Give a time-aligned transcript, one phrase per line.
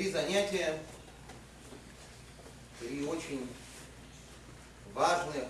[0.00, 0.78] три занятия,
[2.78, 3.46] три очень
[4.94, 5.44] важных,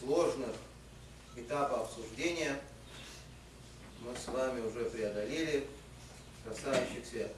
[0.00, 0.56] сложных
[1.36, 2.60] этапа обсуждения
[4.00, 5.64] мы с вами уже преодолели,
[6.44, 7.30] касающихся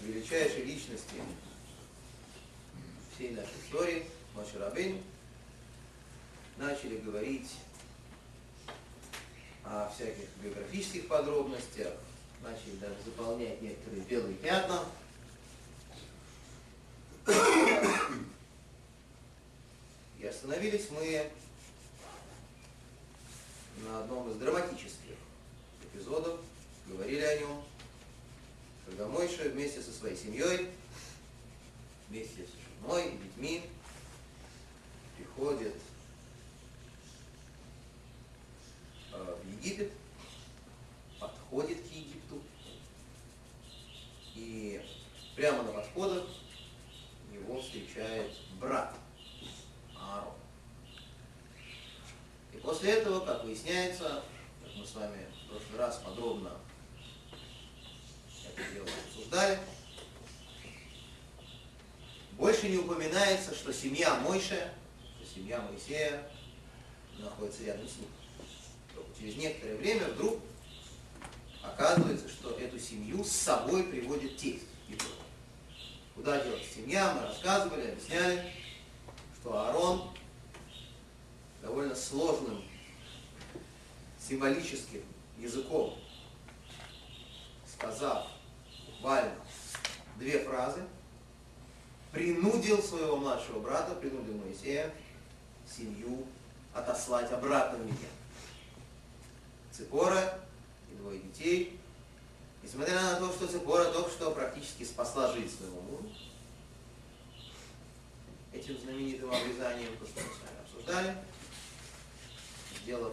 [0.00, 1.16] величайшей личности
[3.16, 4.06] всей нашей истории,
[4.36, 5.02] Моше Рабейн,
[6.56, 7.50] начали говорить
[9.64, 11.94] о всяких биографических подробностях,
[12.42, 14.84] начали даже заполнять некоторые белые пятна.
[20.18, 21.30] И остановились мы
[23.84, 25.16] на одном из драматических
[25.82, 26.40] эпизодов,
[26.86, 27.62] говорили о нем,
[28.86, 30.68] когда Мойша вместе со своей семьей,
[32.08, 33.62] вместе с женой и детьми
[35.16, 35.74] приходит
[39.12, 39.92] э, в Египет,
[41.18, 42.40] подходит к Египту,
[44.34, 44.80] и
[45.36, 46.24] прямо на подходах
[47.32, 48.96] его встречает брат
[49.94, 50.32] Аарон.
[52.54, 54.24] И после этого, как выясняется,
[54.64, 56.52] как мы с вами в прошлый раз подробно
[58.56, 59.58] это дело обсуждали,
[62.32, 64.72] больше не упоминается, что семья Мойше,
[65.18, 66.26] что семья Моисея
[67.18, 68.08] находится рядом с ним.
[69.18, 70.40] Через некоторое время вдруг
[71.62, 74.64] оказывается, что эту семью с собой приводит тесть.
[76.16, 78.50] Куда делась семья, мы рассказывали, объясняли,
[79.38, 80.10] что Аарон
[81.60, 82.64] довольно сложным
[84.18, 85.02] символическим
[85.38, 85.98] языком,
[87.70, 88.28] сказав
[88.86, 89.34] буквально
[90.16, 90.82] две фразы,
[92.12, 94.92] принудил своего младшего брата, принудил Моисея,
[95.70, 96.24] семью
[96.72, 98.10] отослать обратно в Медиан.
[99.70, 100.40] Цепора
[100.90, 101.75] и двое детей,
[102.66, 106.08] несмотря на то, что Цепора только что практически спасла жизнь своего мужа,
[108.52, 111.16] этим знаменитым обрезанием, то, что мы с вами обсуждали,
[112.82, 113.12] сделав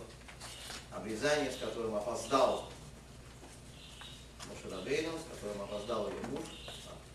[0.91, 2.71] обрезание, с которым опоздал
[4.49, 6.45] Мошерабейну, с которым опоздал ее муж,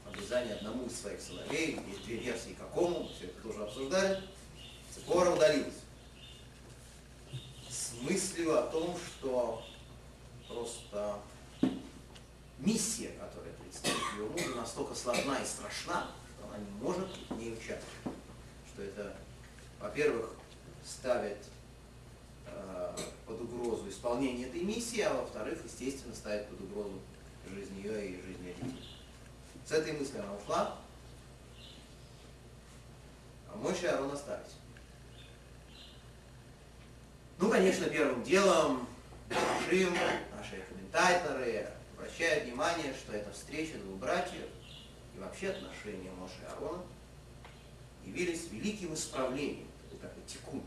[0.06, 4.22] обрезание одному из своих сыновей, есть две версии какому, все это тоже обсуждали,
[4.94, 5.74] Цепора удалилась.
[7.68, 9.64] С мыслью о том, что
[10.46, 11.20] просто
[12.58, 18.18] миссия, которая предстоит ее мужу, настолько сложна и страшна, что она не может не участвовать.
[18.72, 19.16] Что это,
[19.80, 20.30] во-первых,
[20.84, 21.38] ставит
[22.46, 22.96] э,
[23.26, 27.00] под угрозу исполнение этой миссии, а во-вторых, естественно, ставит под угрозу
[27.48, 28.88] жизнь ее и жизнь ее детей.
[29.66, 30.78] С этой мыслью она ушла,
[33.52, 34.56] а Мойша и Арон остались.
[37.38, 38.88] Ну, конечно, первым делом
[39.68, 39.94] Шим,
[40.36, 44.46] наши комментаторы обращают внимание, что эта встреча двух братьев
[45.16, 46.82] и вообще отношения Моше и Арона
[48.04, 49.66] явились великим исправлением,
[50.00, 50.62] как и тикун,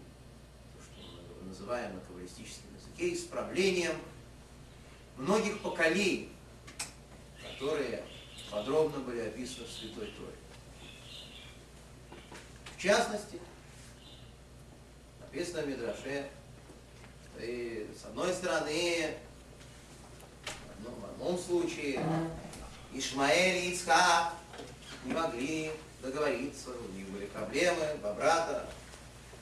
[0.75, 3.95] то, что мы называем на каббалистическом языке, исправлением
[5.15, 6.29] многих поколений,
[7.41, 8.03] которые
[8.49, 10.35] подробно были описаны в Святой Торе.
[12.75, 13.39] В частности,
[15.21, 16.29] написано в Мидраше,
[17.39, 19.15] и с одной стороны,
[20.87, 22.03] одном, в одном случае,
[22.93, 24.33] Ишмаэль и Ицхак
[25.05, 25.71] не могли
[26.01, 28.69] договориться, у них были проблемы, два брата,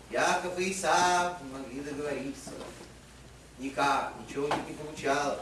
[0.09, 2.51] Яков и Исаак не могли договориться,
[3.59, 5.39] никак, ничего у них не получалось.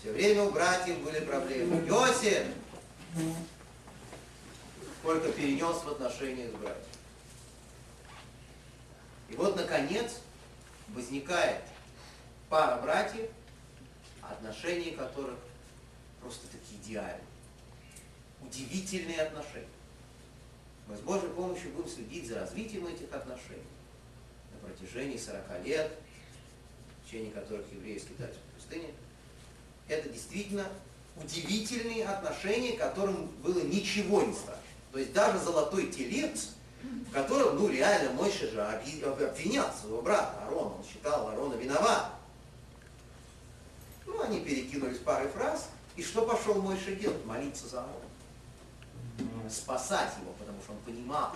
[0.00, 1.86] Все время у братьев были проблемы.
[1.86, 2.46] Йосиф
[5.00, 6.86] сколько перенес в отношениях с братьями.
[9.28, 10.20] И вот, наконец,
[10.88, 11.62] возникает
[12.48, 13.28] пара братьев,
[14.32, 15.38] отношения которых
[16.20, 17.20] просто такие идеальные.
[18.40, 19.68] Удивительные отношения.
[20.88, 23.62] Мы с Божьей помощью будем следить за развитием этих отношений
[24.52, 25.92] на протяжении 40 лет,
[27.02, 28.88] в течение которых евреи скитаются в пустыне.
[29.88, 30.66] Это действительно
[31.16, 34.62] удивительные отношения, которым было ничего не страшно.
[34.92, 36.50] То есть даже золотой телец,
[36.82, 42.12] в котором, ну реально, Мойша же обвинял своего брата Арона, он считал Арона виноват.
[44.12, 47.24] Ну, они перекинулись парой фраз, и что пошел Мойша делать?
[47.24, 49.50] Молиться за Арона.
[49.50, 51.32] Спасать его, потому что он понимал,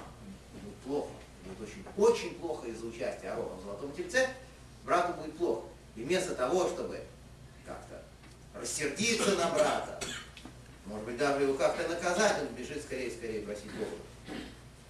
[0.54, 1.10] ему плохо,
[1.44, 4.28] будет очень, очень плохо из-за участия Арона в золотом тельце,
[4.84, 5.66] брату будет плохо.
[5.94, 7.02] И вместо того, чтобы
[7.64, 8.02] как-то
[8.54, 10.00] рассердиться на брата,
[10.86, 13.96] может быть, даже его как-то наказать, он бежит скорее-скорее просить Бога,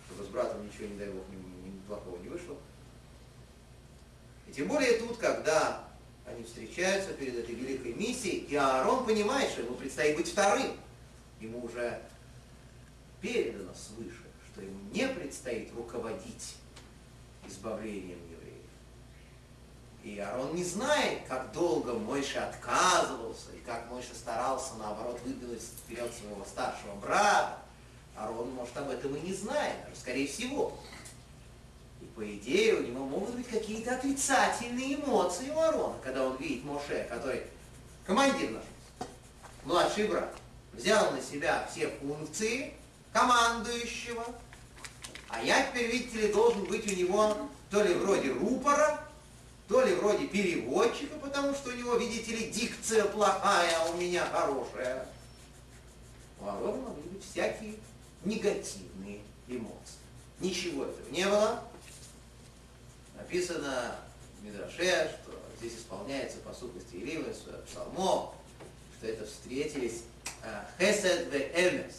[0.06, 2.56] чтобы с братом ничего, не дай Бог, ни, ни плохого не вышло.
[4.46, 5.85] И тем более тут, когда
[6.26, 10.76] они встречаются перед этой великой миссией, и Аарон понимает, что ему предстоит быть вторым.
[11.40, 12.02] Ему уже
[13.20, 16.56] передано свыше, что ему не предстоит руководить
[17.46, 18.56] избавлением евреев.
[20.02, 26.12] И Аарон не знает, как долго Мойша отказывался, и как Мойша старался, наоборот, выдвинуть вперед
[26.12, 27.58] своего старшего брата.
[28.16, 30.76] Аарон, может, об этом и не знает, скорее всего.
[32.06, 36.64] И по идее у него могут быть какие-то отрицательные эмоции у Аарона, когда он видит
[36.64, 37.42] Моше, который
[38.04, 38.62] командир наш,
[39.64, 40.32] младший брат,
[40.72, 42.74] взял на себя все функции
[43.12, 44.24] командующего,
[45.28, 47.36] а я теперь, видите ли, должен быть у него
[47.70, 49.00] то ли вроде рупора,
[49.66, 54.24] то ли вроде переводчика, потому что у него, видите ли, дикция плохая, а у меня
[54.26, 55.08] хорошая.
[56.40, 57.74] У Аарона могли быть всякие
[58.24, 60.06] негативные эмоции.
[60.38, 61.62] Ничего этого не было.
[63.16, 63.96] Написано
[64.40, 67.32] в Мидраше, что здесь исполняется по сути Илима,
[67.68, 68.34] псалмов,
[68.98, 70.02] что это встретились
[70.42, 71.94] э, Хесед ве Эмес,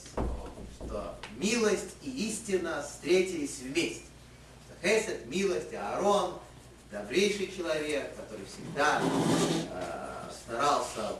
[0.75, 4.03] что милость и истина встретились вместе.
[4.81, 6.39] Хесед, милость, Аарон,
[6.91, 11.15] добрейший человек, который всегда э, старался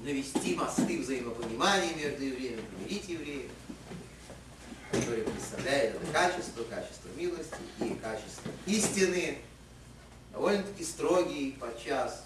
[0.00, 3.50] навести мосты взаимопонимания между евреями, помирить евреев,
[4.92, 9.38] который представляет это качество, качество милости и качество истины,
[10.32, 12.24] довольно-таки строгий подчас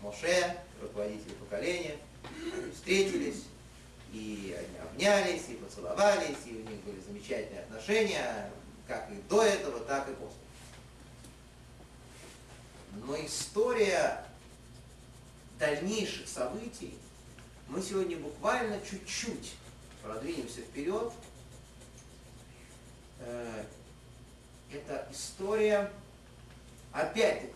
[0.00, 1.98] Моше, руководитель поколения,
[2.74, 3.44] встретились,
[4.12, 8.50] и они обнялись, и поцеловались, и у них были замечательные отношения,
[8.88, 10.38] как и до этого, так и после.
[13.04, 14.24] Но история
[15.58, 16.98] дальнейших событий,
[17.68, 19.52] мы сегодня буквально чуть-чуть
[20.02, 21.12] продвинемся вперед.
[23.20, 23.64] Э,
[24.72, 25.90] это история,
[26.92, 27.52] опять-таки,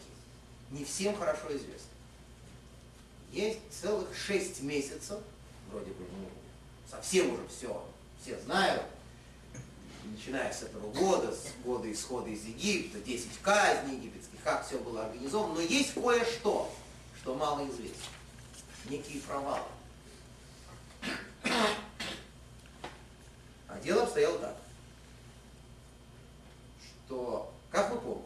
[0.70, 1.90] не всем хорошо известна.
[3.32, 5.20] Есть целых шесть месяцев,
[5.70, 6.28] вроде бы, ну,
[6.88, 7.84] совсем уже все,
[8.20, 8.84] все знают,
[10.04, 15.06] начиная с этого года, с года исхода из Египта, 10 казней египетских, как все было
[15.06, 16.72] организовано, но есть кое-что,
[17.20, 18.02] что мало известно.
[18.86, 19.64] Некие провалы.
[23.68, 24.56] А дело обстояло так,
[27.14, 28.24] что, как вы помните,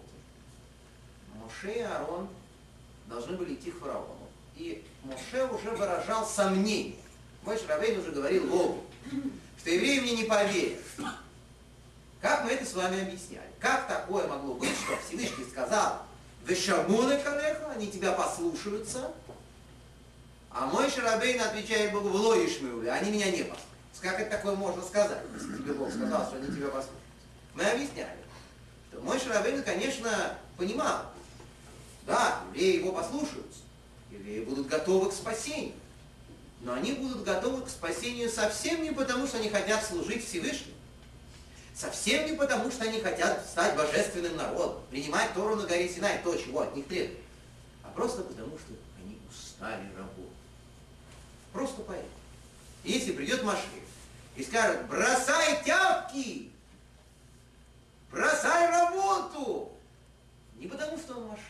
[1.35, 2.29] Моше и Аарон
[3.07, 4.29] должны были идти к фараону.
[4.57, 6.97] И Моше уже выражал сомнение.
[7.43, 8.85] Мой Шравейн уже говорил Богу,
[9.59, 10.81] что евреи мне не поверят.
[12.21, 13.49] Как мы это с вами объясняли?
[13.61, 16.03] Как такое могло быть, что Всевышний сказал,
[16.45, 19.13] Вешамуны Канеха, они тебя послушаются,
[20.51, 23.65] а мой Шарабейн отвечает Богу, влоишь мы они меня не послушают.
[24.01, 26.99] Как это такое можно сказать, если тебе Бог сказал, что они тебя послушают?
[27.55, 28.19] Мы объясняли,
[28.99, 31.07] что мой Шарабейн, конечно, понимал,
[32.07, 33.61] да, евреи его послушаются,
[34.11, 35.75] евреи будут готовы к спасению,
[36.61, 40.75] но они будут готовы к спасению совсем не потому, что они хотят служить Всевышнему,
[41.75, 46.35] Совсем не потому, что они хотят стать божественным народом, принимать Тору на горе Синай, то,
[46.35, 47.21] чего от них требуют,
[47.85, 50.35] а просто потому, что они устали работать.
[51.53, 52.11] Просто поэтому.
[52.83, 53.63] Если придет Машех
[54.35, 56.48] и скажет, бросай тяпки,
[58.11, 59.73] бросай работу,
[60.57, 61.45] не потому, что он Машех,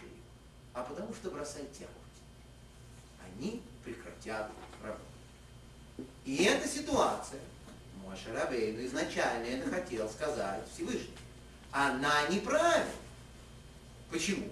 [0.75, 1.95] а потому, что бросай тяпки,
[3.25, 4.51] они прекратят
[4.83, 5.03] работу.
[6.25, 7.41] И эта ситуация–
[8.09, 11.15] Моше Рабейну изначально это хотел сказать Всевышний.
[11.71, 12.91] Она неправильна.
[14.11, 14.49] Почему?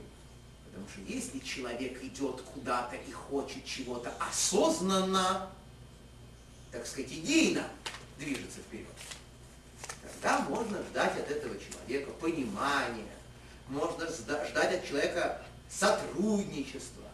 [0.66, 5.50] Потому что если человек идет куда-то и хочет чего-то осознанно,
[6.70, 7.66] так сказать, идейно
[8.18, 8.86] движется вперед,
[10.26, 13.06] тогда можно ждать от этого человека понимания,
[13.68, 15.40] можно ждать от человека
[15.70, 17.04] сотрудничества,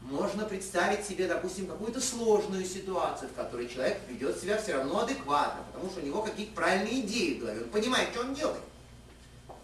[0.00, 5.62] можно представить себе, допустим, какую-то сложную ситуацию, в которой человек ведет себя все равно адекватно,
[5.72, 8.62] потому что у него какие-то правильные идеи в голове, он понимает, что он делает.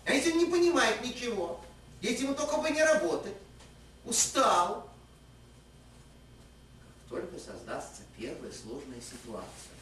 [0.05, 1.61] А если он не понимает ничего,
[2.03, 3.35] если ему только бы не работать,
[4.05, 4.91] устал,
[7.09, 9.74] как только создастся первая сложная ситуация,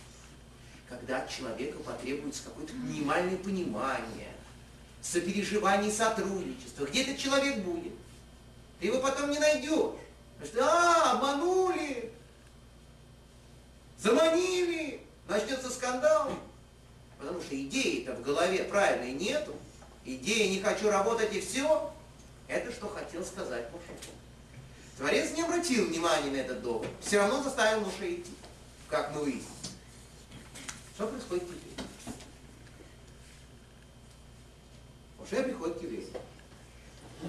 [0.93, 4.33] когда от человека потребуется какое-то минимальное понимание,
[5.01, 7.93] сопереживание сотрудничество, где этот человек будет?
[8.79, 9.95] Ты его потом не найдешь.
[10.39, 12.13] Значит, а, обманули,
[13.99, 16.31] заманили, начнется скандал.
[17.19, 19.55] Потому что идеи-то в голове правильной нету.
[20.05, 21.93] Идеи «не хочу работать» и все.
[22.49, 23.97] Это что хотел сказать Муше.
[24.99, 26.89] Творец не обратил внимания на этот довод.
[27.01, 28.33] Все равно заставил Муше идти.
[28.89, 29.62] Как мы выяснили.
[31.03, 31.85] Что происходит теперь?
[35.19, 36.11] Муше приходит к евреям.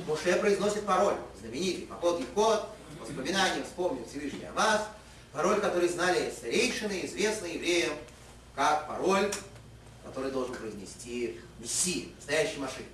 [0.08, 2.70] Моше произносит пароль, знаменитый, поход и вход,
[3.02, 4.88] воспоминания вспомнил Всевышний о вас,
[5.32, 7.94] пароль, который знали старейшины, известный евреям,
[8.54, 9.34] как пароль,
[10.06, 12.86] который должен произнести Мессия, настоящий Машин.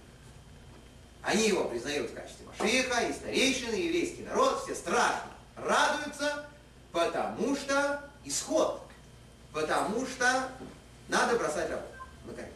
[1.23, 6.45] Они его признают в качестве Машиха, и старейшины, и еврейский народ, все страшно радуются,
[6.93, 8.88] потому что исход,
[9.53, 10.49] потому что
[11.07, 11.93] надо бросать работу,
[12.25, 12.51] наконец.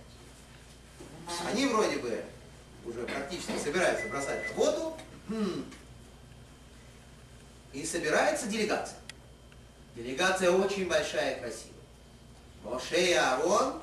[1.47, 2.23] Они вроде бы
[2.85, 4.97] уже практически собираются бросать работу,
[5.27, 5.65] хм,
[7.71, 8.97] и собирается делегация.
[9.95, 11.73] Делегация очень большая и красивая.
[12.63, 13.81] Моше и Аарон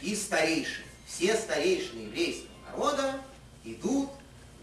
[0.00, 0.86] и старейшины.
[1.06, 3.20] Все старейшины еврейского народа
[3.64, 4.10] идут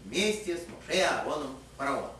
[0.04, 2.12] вместе с Моше и Аароном фараоном.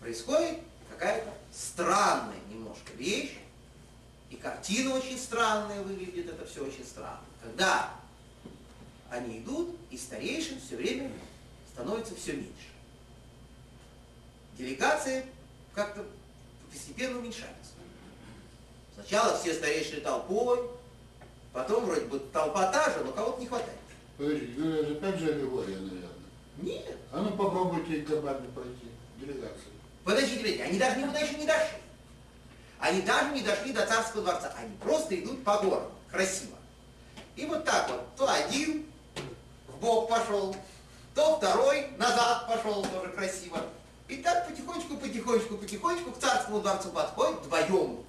[0.00, 0.58] Происходит
[0.90, 3.36] какая-то странная немножко вещь,
[4.30, 7.20] и картина очень странная выглядит, это все очень странно.
[7.42, 7.94] Когда
[9.10, 11.10] они идут, и старейшин все время
[11.72, 12.72] становится все меньше.
[14.58, 15.26] Делегации
[15.74, 16.04] как-то
[16.70, 17.72] постепенно уменьшаются.
[18.94, 20.70] Сначала все старейшины толпой,
[21.52, 23.78] потом вроде бы толпа та же, но кого-то не хватает.
[24.16, 26.08] Подождите, вы же опять же аллегория, наверное.
[26.58, 26.96] Нет.
[27.12, 28.86] А ну попробуйте глобально пройти
[29.20, 29.72] делегацию.
[30.04, 31.78] Подождите, подождите, они даже никуда еще не дошли.
[32.78, 34.52] Они даже не дошли до царского дворца.
[34.58, 35.90] Они просто идут по городу.
[36.10, 36.56] Красиво.
[37.34, 38.86] И вот так вот, то один
[39.68, 40.56] в бок пошел,
[41.14, 43.60] то второй назад пошел, тоже красиво.
[44.08, 48.06] И так потихонечку, потихонечку, потихонечку к царскому дворцу подходит вдвоем.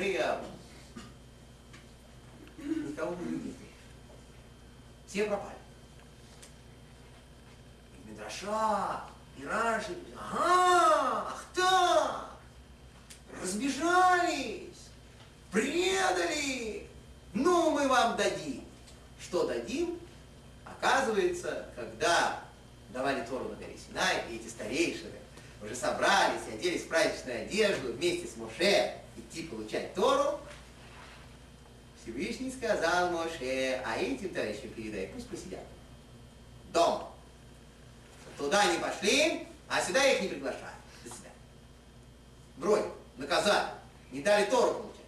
[0.00, 0.44] Аарон.
[2.58, 3.56] Никого не видит.
[5.06, 5.54] Все пропали.
[7.96, 9.02] И Медраша,
[9.36, 12.29] и Раши, ага, ах так,
[13.42, 14.88] разбежались,
[15.50, 16.86] предали,
[17.32, 18.64] ну мы вам дадим.
[19.20, 19.98] Что дадим?
[20.64, 22.40] Оказывается, когда
[22.90, 25.12] давали Тору на горе Синай, и эти старейшины
[25.62, 30.40] уже собрались и оделись в праздничную одежду вместе с Моше идти получать Тору,
[32.02, 35.64] Всевышний сказал Моше, а этим товарищам передай, пусть посидят.
[36.72, 37.10] Дома.
[38.38, 40.78] Туда не пошли, а сюда их не приглашают.
[41.04, 41.30] До себя.
[42.56, 43.70] Бронь, наказали,
[44.10, 45.00] не дали Тору получать,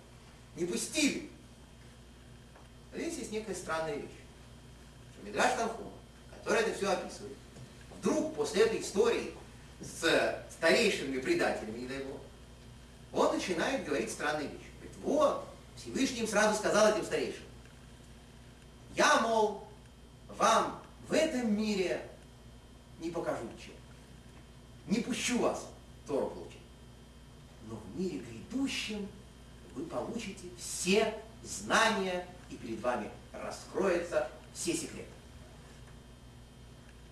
[0.56, 1.30] не пустили.
[2.94, 4.10] Здесь есть некая странная вещь.
[5.14, 5.90] Что Мидраш Танхума,
[6.36, 7.36] который это все описывает,
[7.98, 9.34] вдруг после этой истории
[9.80, 12.20] с старейшими предателями, не дай бог,
[13.12, 14.66] он начинает говорить странные вещи.
[14.78, 17.42] Говорит, вот, Всевышний им сразу сказал этим старейшим,
[18.94, 19.66] я, мол,
[20.36, 22.06] вам в этом мире
[23.00, 23.74] не покажу ничего.
[24.86, 25.66] Не пущу вас
[26.06, 26.51] Тору получить.
[27.72, 29.08] Но в мире грядущем
[29.74, 35.08] вы получите все знания, и перед вами раскроются все секреты.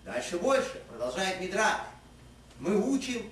[0.05, 1.81] Дальше больше, продолжает Мидраш.
[2.59, 3.27] Мы учим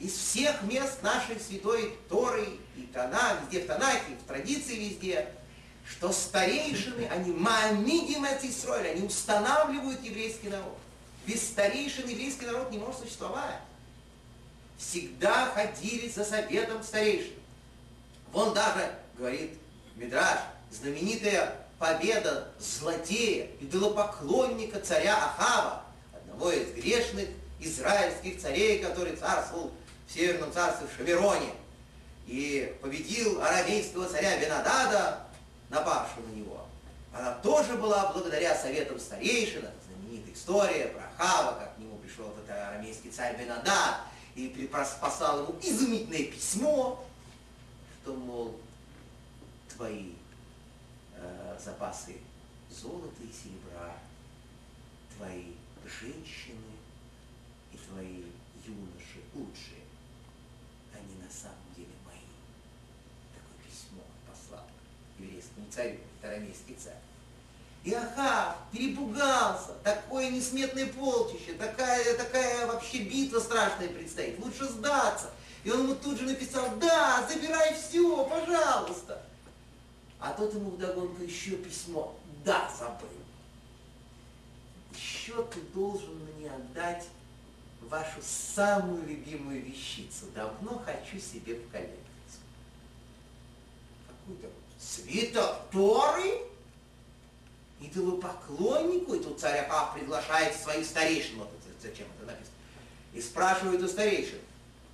[0.00, 5.32] из всех мест нашей святой Торы и Тана, везде в Танахе, в традиции везде,
[5.88, 10.76] что старейшины, они маамидим Исроиль, они устанавливают еврейский народ.
[11.24, 13.60] Без старейшин еврейский народ не может существовать.
[14.78, 17.34] Всегда ходили за советом старейшин.
[18.32, 19.58] Вон даже, говорит
[19.96, 20.38] Мидраш,
[20.70, 25.82] знаменитая победа злодея, идолопоклонника царя Ахава,
[26.14, 29.72] одного из грешных израильских царей, который царствовал
[30.06, 31.50] в Северном царстве в Шамироне,
[32.26, 35.26] и победил арамейского царя Бенадада,
[35.70, 36.66] напавшего на него.
[37.12, 42.28] Она тоже была благодаря советам старейшин, это знаменитая история про Ахава, как к нему пришел
[42.28, 44.02] этот арамейский царь Бенадад,
[44.38, 47.04] и послал ему изумительное письмо,
[48.00, 48.60] что, мол,
[49.68, 50.12] твои
[51.14, 52.18] э, запасы
[52.70, 53.96] золота и серебра,
[55.16, 55.54] твои
[55.84, 56.76] женщины
[57.72, 58.24] и твои
[58.64, 59.82] юноши лучшие,
[60.94, 62.20] они на самом деле мои.
[63.34, 64.66] Такое письмо послал
[65.18, 67.07] еврейскому царю, тарамейский царь.
[67.84, 75.30] И Ахав перепугался, такое несметное полчище, такая, такая вообще битва страшная предстоит, лучше сдаться.
[75.64, 79.22] И он ему тут же написал, да, забирай все, пожалуйста.
[80.20, 83.08] А тот ему вдогонку еще письмо, да, забыл.
[84.92, 87.06] Еще ты должен мне отдать
[87.82, 90.26] вашу самую любимую вещицу.
[90.34, 91.98] Давно хочу себе в коллекцию.
[94.08, 96.40] Какую-то свиток Торы?
[97.80, 101.48] Идолопоклоннику, и тут царь Ахав приглашает своих старейшин, вот
[101.80, 102.54] зачем это написано,
[103.12, 104.38] и спрашивает у старейшин,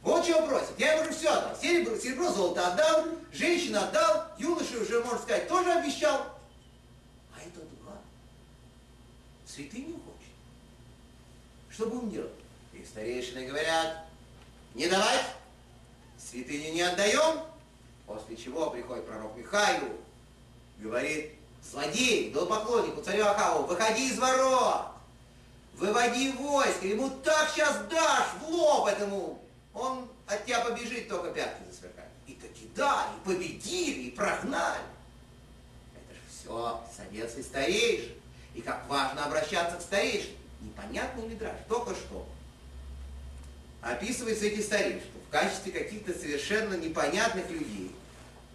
[0.04, 4.78] вот чего просит, я ему уже все отдал, серебро, серебро, золото отдал, женщин отдал, юноши
[4.78, 6.26] уже, можно сказать, тоже обещал.
[7.34, 8.02] А этот гад
[9.46, 10.30] святыню хочет.
[11.70, 12.32] Что будем делать?
[12.74, 14.04] И старейшины говорят,
[14.74, 15.24] не давать,
[16.18, 17.40] святыню не отдаем,
[18.06, 19.88] после чего приходит пророк Михаил,
[20.80, 21.32] говорит,
[21.70, 24.86] злодей, идолопоклоннику, царю Ахаву, выходи из ворот,
[25.74, 29.40] выводи войско, ему так сейчас дашь в лоб этому,
[29.72, 32.10] он от тебя побежит, только пятки засверкают.
[32.26, 34.80] И таки да, и победили, и прогнали.
[35.94, 38.12] Это же все советский старейшин.
[38.54, 40.36] И как важно обращаться к старейшинам.
[40.60, 42.26] Непонятный мидраж, только что.
[43.82, 47.90] Описываются эти старейшины в качестве каких-то совершенно непонятных людей,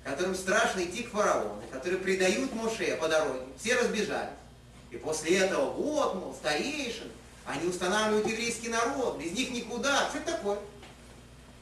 [0.03, 3.41] которым страшно идти к фараону, которые предают Моше по дороге.
[3.57, 4.29] Все разбежались.
[4.91, 7.11] И после этого, вот, мол, старейшин,
[7.45, 10.09] они устанавливают еврейский народ, без них никуда.
[10.09, 10.59] Что это такое?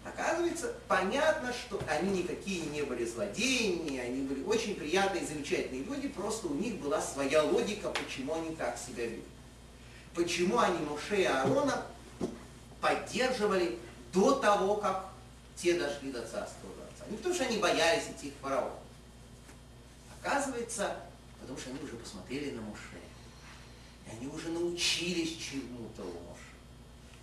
[0.06, 6.48] Оказывается, понятно, что они никакие не были злодеями, они были очень приятные, замечательные люди, просто
[6.48, 9.26] у них была своя логика, почему они так себя ведут.
[10.14, 11.86] Почему они Моше и Аарона
[12.80, 13.78] поддерживали
[14.14, 15.10] до того, как
[15.56, 16.70] те дошли до царства.
[17.10, 18.80] Не потому, что они боялись идти к фараону.
[20.22, 20.96] Оказывается,
[21.40, 23.00] потому что они уже посмотрели на Моше.
[24.06, 26.54] И они уже научились чему-то у Моше.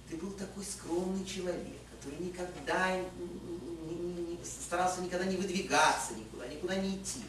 [0.09, 6.47] Ты был такой скромный человек который никогда не, не, не, старался никогда не выдвигаться никуда,
[6.47, 7.23] никуда не идти.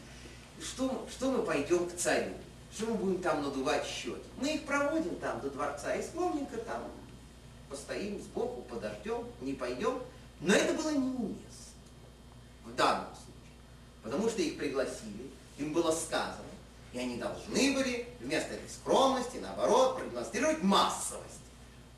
[0.60, 2.34] Что, что мы пойдем к царю?
[2.74, 4.22] Что мы будем там надувать щеки?
[4.38, 6.82] Мы их проводим там до дворца и скромненько там
[7.70, 10.02] постоим сбоку, подождем, не пойдем.
[10.40, 11.45] Но это было неуместно
[12.66, 13.54] в данном случае.
[14.02, 16.44] Потому что их пригласили, им было сказано,
[16.92, 21.36] и они должны были вместо этой скромности, наоборот, продемонстрировать массовость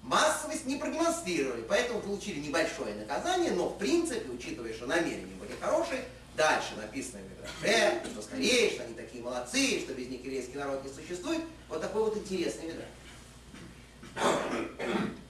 [0.09, 6.05] массовость не продемонстрировали, поэтому получили небольшое наказание, но в принципе, учитывая, что намерения были хорошие,
[6.37, 10.83] дальше написано в Мидраше, что скорее, что они такие молодцы, что без них еврейский народ
[10.85, 12.89] не существует, вот такой вот интересный Мидраш.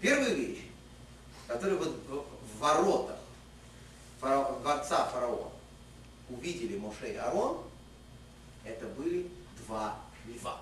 [0.01, 0.63] Первая вещь,
[1.47, 3.18] которую вот в воротах
[4.21, 5.51] фарао, дворца фараона
[6.29, 7.63] увидели Моше и Арон,
[8.65, 9.31] это были
[9.67, 10.61] два льва.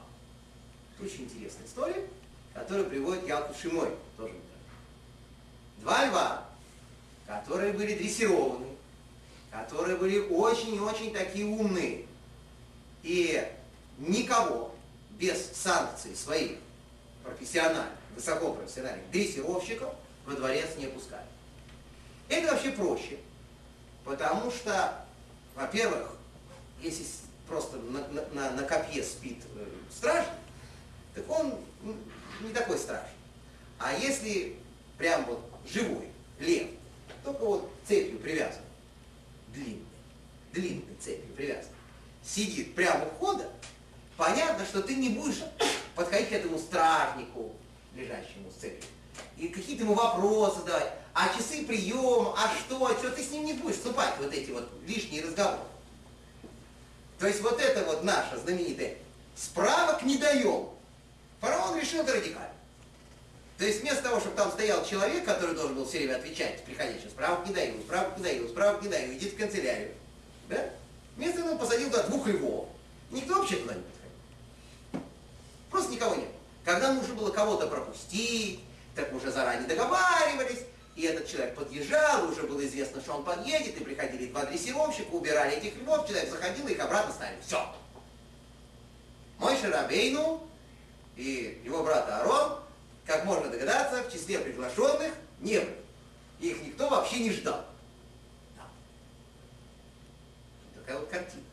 [1.00, 2.09] Очень интересная история
[2.57, 4.33] который приводит Ялков Шимой, тоже
[5.78, 6.44] Два льва,
[7.26, 8.66] которые были дрессированы,
[9.50, 12.07] которые были очень очень такие умные.
[13.02, 13.46] И
[13.98, 14.74] никого
[15.11, 16.59] без санкций своих
[17.22, 21.26] профессиональных, высокопрофессиональных дрессировщиков во дворец не пускали.
[22.28, 23.18] Это вообще проще,
[24.07, 25.05] потому что,
[25.55, 26.16] во-первых,
[26.81, 27.05] если
[27.47, 30.25] просто на, на, на копье спит э, страж,
[31.14, 31.59] так он
[32.40, 33.11] не такой страшный.
[33.79, 34.57] А если
[34.97, 36.69] прям вот живой лев,
[37.25, 38.62] только вот цепью привязан,
[39.53, 39.83] длинной,
[40.53, 41.71] длинной цепью привязан,
[42.25, 43.51] сидит прямо у входа,
[44.16, 45.42] понятно, что ты не будешь
[45.95, 47.55] подходить к этому стражнику,
[47.95, 48.88] лежащему с цепью,
[49.37, 53.52] и какие-то ему вопросы задавать, а часы приема, а что, что ты с ним не
[53.55, 55.62] будешь вступать вот эти вот лишние разговоры.
[57.18, 58.96] То есть вот это вот наше знаменитое
[59.35, 60.68] справок не даем,
[61.40, 62.50] Фараон решил это радикально.
[63.59, 67.09] То есть вместо того, чтобы там стоял человек, который должен был все время отвечать приходящим,
[67.09, 69.94] справок не даю, справок не даю, справок не даю, идите в канцелярию.
[70.48, 70.70] Да?
[71.16, 72.68] Вместо этого посадил туда двух львов.
[73.11, 75.07] Никто вообще туда не подходил.
[75.70, 76.29] Просто никого нет.
[76.64, 78.61] Когда нужно было кого-то пропустить,
[78.96, 80.61] так уже заранее договаривались,
[80.96, 85.56] и этот человек подъезжал, уже было известно, что он подъедет, и приходили два дрессировщика, убирали
[85.56, 87.40] этих львов, человек заходил, их обратно ставили.
[87.42, 87.62] Все.
[89.38, 90.48] Мой Шарабейну
[91.16, 92.59] и его брат Аарон,
[93.04, 95.76] как можно догадаться, в числе приглашенных не были.
[96.40, 97.64] Их никто вообще не ждал.
[98.56, 98.64] Да.
[100.80, 101.44] Такая вот картина.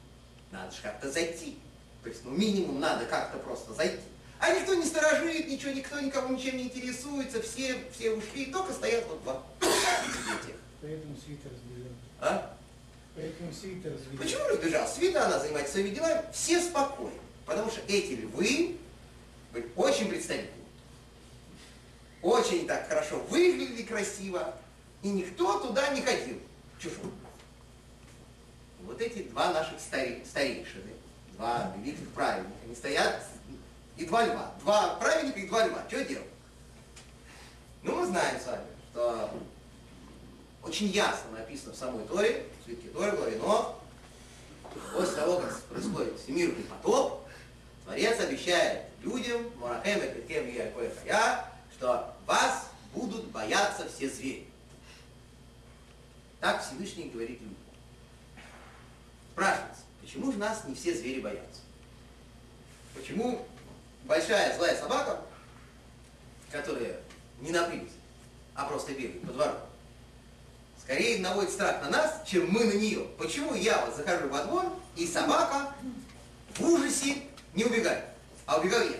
[0.51, 1.59] Надо же как-то зайти.
[2.03, 4.03] То есть, ну, минимум надо как-то просто зайти.
[4.43, 9.05] А никто не сторожит, ничего, никто никому ничем не интересуется, все, все ушли, только стоят
[9.07, 9.41] вот два.
[10.81, 11.91] Поэтому свита разбежал.
[12.19, 12.57] А?
[13.15, 14.17] Поэтому свита разбежал.
[14.17, 14.87] Почему разбежал?
[14.89, 17.17] Свита, она занимается своими делами, все спокойны.
[17.45, 18.75] Потому что эти львы
[19.53, 20.65] были очень представительны.
[22.21, 24.53] Очень так хорошо выглядели красиво,
[25.03, 26.37] и никто туда не ходил,
[26.79, 27.13] чужой.
[28.81, 30.91] Вот эти два наших старей, старейшины,
[31.37, 33.23] два великих праведника, они стоят,
[33.97, 34.53] и два льва.
[34.61, 35.83] Два праведника и два льва.
[35.87, 36.27] Что делать?
[37.83, 39.33] Ну, мы знаем с вами, что
[40.63, 43.81] очень ясно написано в самой Торе, в свитке Торе, главе Но,
[44.93, 47.27] после того, как происходит всемирный потоп,
[47.83, 54.47] Творец обещает людям, Мурахем и Петкем и Хая, что вас будут бояться все звери.
[56.39, 57.57] Так Всевышний говорит людям.
[59.33, 61.61] Спрашивается, почему же нас не все звери боятся?
[62.93, 63.45] Почему
[64.05, 65.21] большая злая собака,
[66.51, 66.99] которая
[67.39, 67.69] не на
[68.55, 69.55] а просто бегает по двору,
[70.81, 73.07] скорее наводит страх на нас, чем мы на нее.
[73.17, 75.73] Почему я вот захожу во двор, и собака
[76.55, 77.23] в ужасе
[77.55, 78.05] не убегает,
[78.45, 78.97] а убегаю я.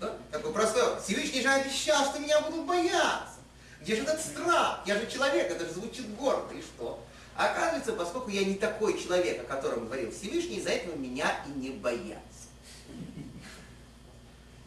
[0.00, 0.16] Да?
[0.30, 1.00] Такой простой.
[1.00, 3.38] Всевышний же обещал, что меня будут бояться.
[3.80, 4.80] Где же этот страх?
[4.86, 6.54] Я же человек, это же звучит гордо.
[6.54, 7.04] И что?
[7.36, 11.50] А оказывается, поскольку я не такой человек, о котором говорил Всевышний, из-за этого меня и
[11.58, 12.31] не боятся.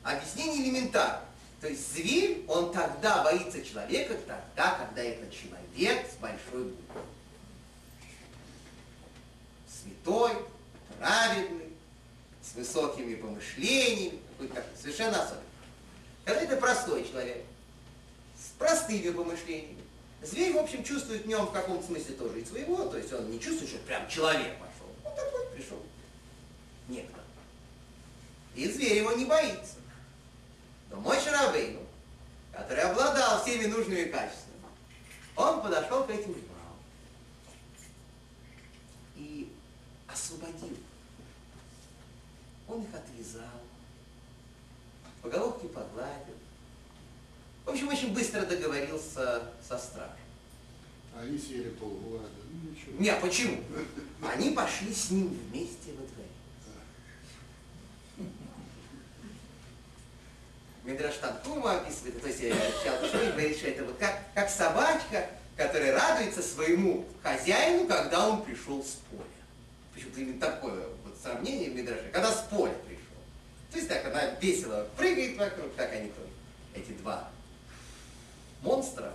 [0.05, 1.19] Объяснение элементарно.
[1.59, 7.01] То есть зверь, он тогда боится человека, тогда, когда это человек с большой буквы.
[9.67, 10.31] Святой,
[10.99, 11.69] праведный,
[12.43, 14.19] с высокими помышлениями,
[14.79, 15.43] совершенно особенный.
[16.23, 17.43] Когда это простой человек,
[18.37, 19.81] с простыми помышлениями,
[20.21, 23.31] зверь, в общем, чувствует в нем в каком-то смысле тоже и своего, то есть он
[23.31, 24.87] не чувствует, что прям человек пошел.
[25.03, 25.81] Он такой пришел.
[26.89, 27.21] Некто.
[28.53, 29.77] И зверь его не боится.
[31.05, 31.81] Мой Шарабейну,
[32.51, 34.55] который обладал всеми нужными качествами,
[35.35, 36.75] он подошел к этим львам
[39.15, 39.53] и
[40.07, 40.75] освободил.
[42.67, 43.61] Он их отвязал,
[45.21, 46.33] по головке погладил.
[47.65, 50.15] В общем, очень быстро договорился со стражем.
[51.15, 52.29] Они съели полгода.
[52.51, 52.99] Ну ничего.
[52.99, 53.63] Не, почему?
[54.23, 56.29] Они пошли с ним вместе во дворе.
[60.85, 62.41] Медраш Танхума описывает, то есть
[62.83, 68.83] Чалташвей говорит, что это вот как, как собачка, которая радуется своему хозяину, когда он пришел
[68.83, 69.23] с поля.
[69.93, 73.01] Почему-то именно такое вот сравнение в Медраше, когда с поля пришел.
[73.71, 76.29] То есть так она весело прыгает вокруг, так они тоже,
[76.75, 77.29] эти два
[78.61, 79.13] монстра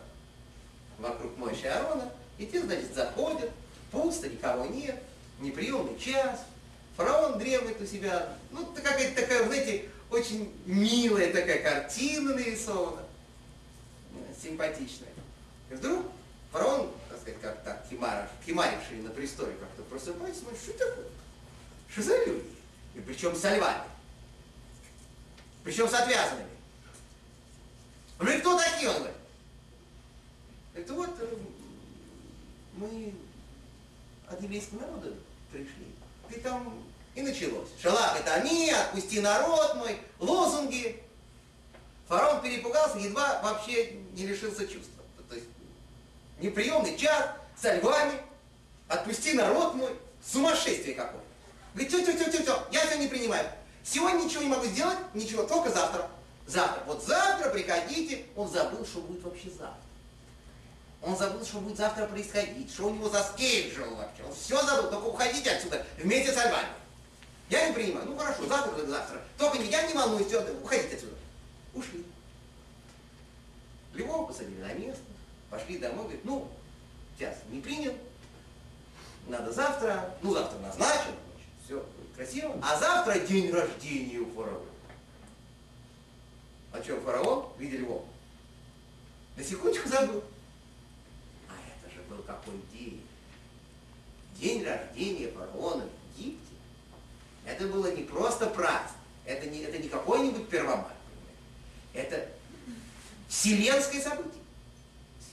[0.98, 3.50] вокруг Мойши Арона, и те, значит, заходят,
[3.92, 5.00] пусто, никого нет,
[5.38, 6.40] неприемный час,
[6.96, 13.02] фараон дремлет у себя, ну, какая-то такая, знаете, очень милая такая картина нарисована,
[14.42, 15.08] симпатичная.
[15.70, 16.06] И вдруг
[16.50, 21.06] фараон, так сказать, как так, химаров, химаривший на престоле, как-то просыпается, смотрит, что такое?
[21.88, 22.50] Что за люди?
[22.96, 23.84] И причем со львами.
[25.62, 26.48] Причем с отвязанными.
[28.18, 28.90] Он говорит, кто такие?
[28.90, 29.16] Он говорит.
[30.74, 31.36] Это вот э,
[32.76, 33.14] мы
[34.28, 35.14] от еврейского народа
[35.52, 35.86] пришли.
[36.28, 37.68] Ты там и началось.
[37.82, 41.02] Шалах это они, отпусти народ мой, лозунги.
[42.08, 45.04] Фараон перепугался, едва вообще не лишился чувства.
[45.28, 45.46] То есть
[46.40, 48.14] неприемный час со львами,
[48.88, 49.90] отпусти народ мой,
[50.24, 51.22] сумасшествие какое.
[51.74, 53.46] Говорит, все, все, все, все, все, я все не принимаю.
[53.84, 56.08] Сегодня ничего не могу сделать, ничего, только завтра.
[56.46, 56.82] Завтра.
[56.86, 58.24] Вот завтра приходите.
[58.34, 59.78] Он забыл, что будет вообще завтра.
[61.02, 64.22] Он забыл, что будет завтра происходить, что у него за скейджел вообще.
[64.24, 66.79] Он все забыл, только уходите отсюда вместе с Альбанией.
[67.50, 68.06] Я не принимаю.
[68.06, 69.20] Ну хорошо, завтра так завтра.
[69.36, 71.16] Только не, я не волнуюсь, все, уходите отсюда.
[71.74, 72.04] Ушли.
[73.92, 75.02] Львова посадили на место,
[75.50, 76.48] пошли домой, говорит, ну,
[77.18, 77.92] сейчас не принял,
[79.26, 81.14] надо завтра, ну завтра назначен,
[81.64, 81.84] все
[82.14, 82.56] красиво.
[82.62, 84.64] А завтра день рождения у фараона.
[86.72, 87.48] О чем фараон?
[87.58, 88.04] Видели его.
[89.36, 90.22] На секундочку забыл.
[91.48, 93.04] А это же был какой день.
[94.36, 95.84] День рождения фараона
[96.14, 96.49] в Египте.
[97.50, 98.96] Это было не просто праздник.
[99.24, 100.92] Это не, это не какой-нибудь первомай.
[101.92, 102.28] Это
[103.28, 104.42] вселенское событие.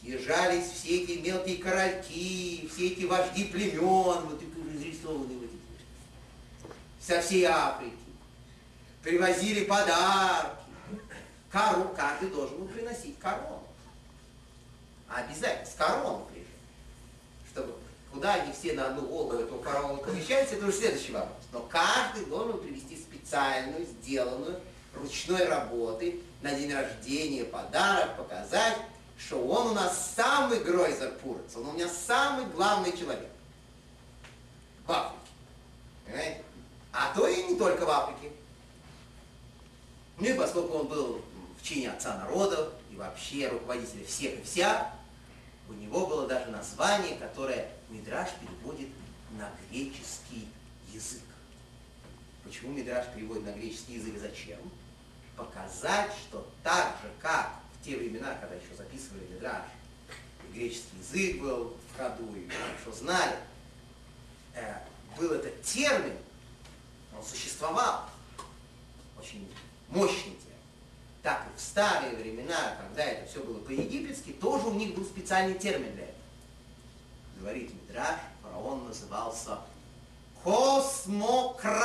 [0.01, 4.41] Съезжались все эти мелкие корольки, все эти вожди племен, вот
[4.73, 7.93] изрисованные вот эти, со всей Африки.
[9.03, 10.57] Привозили подарки.
[11.51, 13.63] Кору, каждый должен был приносить корону.
[15.07, 16.51] Обязательно, с корону прежде.
[17.51, 17.75] Чтобы
[18.11, 21.36] куда они все на одну голову этого корону помещаются, это уже следующий вопрос.
[21.51, 24.59] Но каждый должен привести специальную, сделанную,
[24.93, 28.77] ручной работы на день рождения, подарок, показать,
[29.17, 33.29] что он у нас самый Гройзер Пурец, он у меня самый главный человек
[34.85, 35.31] в Африке.
[36.05, 36.43] Понимаете?
[36.91, 38.31] А то и не только в Африке.
[40.17, 41.21] Ну и поскольку он был
[41.59, 44.93] в чине отца народов и вообще руководителя всех и вся,
[45.69, 48.89] у него было даже название, которое Мидраш переводит
[49.31, 50.47] на греческий
[50.91, 51.21] язык.
[52.47, 54.59] Почему Мидраш переводит на греческий язык зачем?
[55.35, 59.65] Показать, что так же, как в те времена, когда еще записывали Мидраш,
[60.47, 63.35] и греческий язык был в ходу, и хорошо знали,
[64.53, 64.75] э,
[65.17, 66.17] был этот термин,
[67.15, 68.09] он существовал,
[69.19, 69.51] очень
[69.89, 70.55] мощный термин.
[71.23, 75.59] Так и в старые времена, когда это все было по-египетски, тоже у них был специальный
[75.59, 76.15] термин для этого.
[77.41, 79.59] Говорит Мидраш, фараон назывался
[80.43, 81.79] космократор.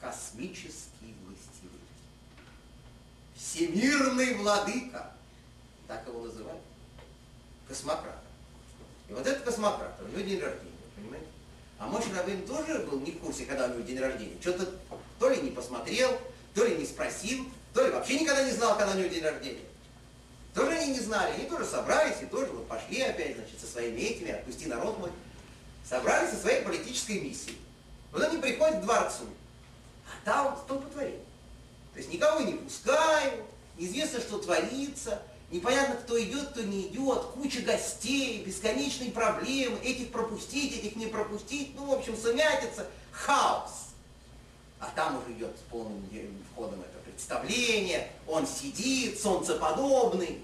[0.00, 1.80] Космический властелин.
[3.34, 5.12] всемирный владыка.
[5.86, 6.62] Так его называют.
[7.68, 8.20] Космократ.
[9.08, 11.26] И вот этот космократ, у него день рождения, понимаете?
[11.78, 14.36] А Моше Рабин тоже был не в курсе, когда у него день рождения.
[14.40, 14.70] Что-то
[15.18, 16.10] то ли не посмотрел,
[16.54, 19.64] то ли не спросил, то ли вообще никогда не знал, когда у него день рождения.
[20.54, 24.00] Тоже они не знали, они тоже собрались и тоже вот пошли опять, значит, со своими
[24.00, 25.10] этими, отпусти народ мой.
[25.88, 27.58] Собрались со своей политической миссией.
[28.12, 29.24] Вот они приходят к дворцу,
[30.06, 31.24] а там столпотворение.
[31.92, 33.44] То есть никого не пускают,
[33.78, 40.78] неизвестно, что творится, непонятно, кто идет, кто не идет, куча гостей, бесконечные проблемы, этих пропустить,
[40.78, 43.90] этих не пропустить, ну, в общем, сумятица, хаос.
[44.80, 46.02] А там уже идет с полным
[46.52, 50.40] входом это представление, он сидит, солнцеподобный,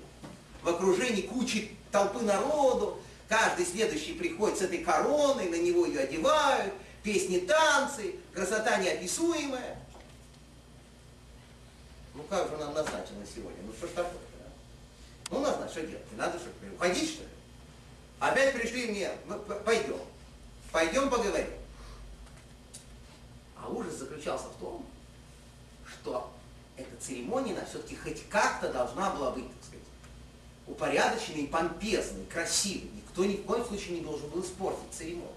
[0.62, 6.74] в окружении кучи толпы народу, каждый следующий приходит с этой короной, на него ее одевают,
[7.02, 9.78] песни, танцы, красота неописуемая.
[12.14, 13.62] Ну как же нам назначено сегодня?
[13.64, 14.12] Ну что ж такое?
[14.12, 15.30] Да?
[15.30, 16.12] Ну назначено, что делать?
[16.12, 17.28] Надо что, уходить что ли?
[18.20, 20.00] Опять пришли мне, мы пойдем,
[20.72, 21.48] пойдем поговорим.
[23.56, 24.84] А ужас заключался в том,
[25.86, 26.32] что
[26.76, 29.86] эта церемония, все-таки хоть как-то должна была быть, так сказать,
[30.66, 32.90] упорядоченной, помпезной, красивой.
[32.94, 35.32] Никто ни в коем случае не должен был испортить церемонию.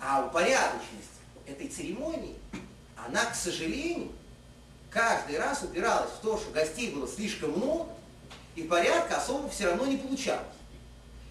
[0.00, 1.10] А упорядоченность
[1.46, 2.36] этой церемонии,
[2.96, 4.12] она, к сожалению,
[4.90, 7.90] каждый раз упиралась в то, что гостей было слишком много,
[8.54, 10.46] и порядка особо все равно не получалось.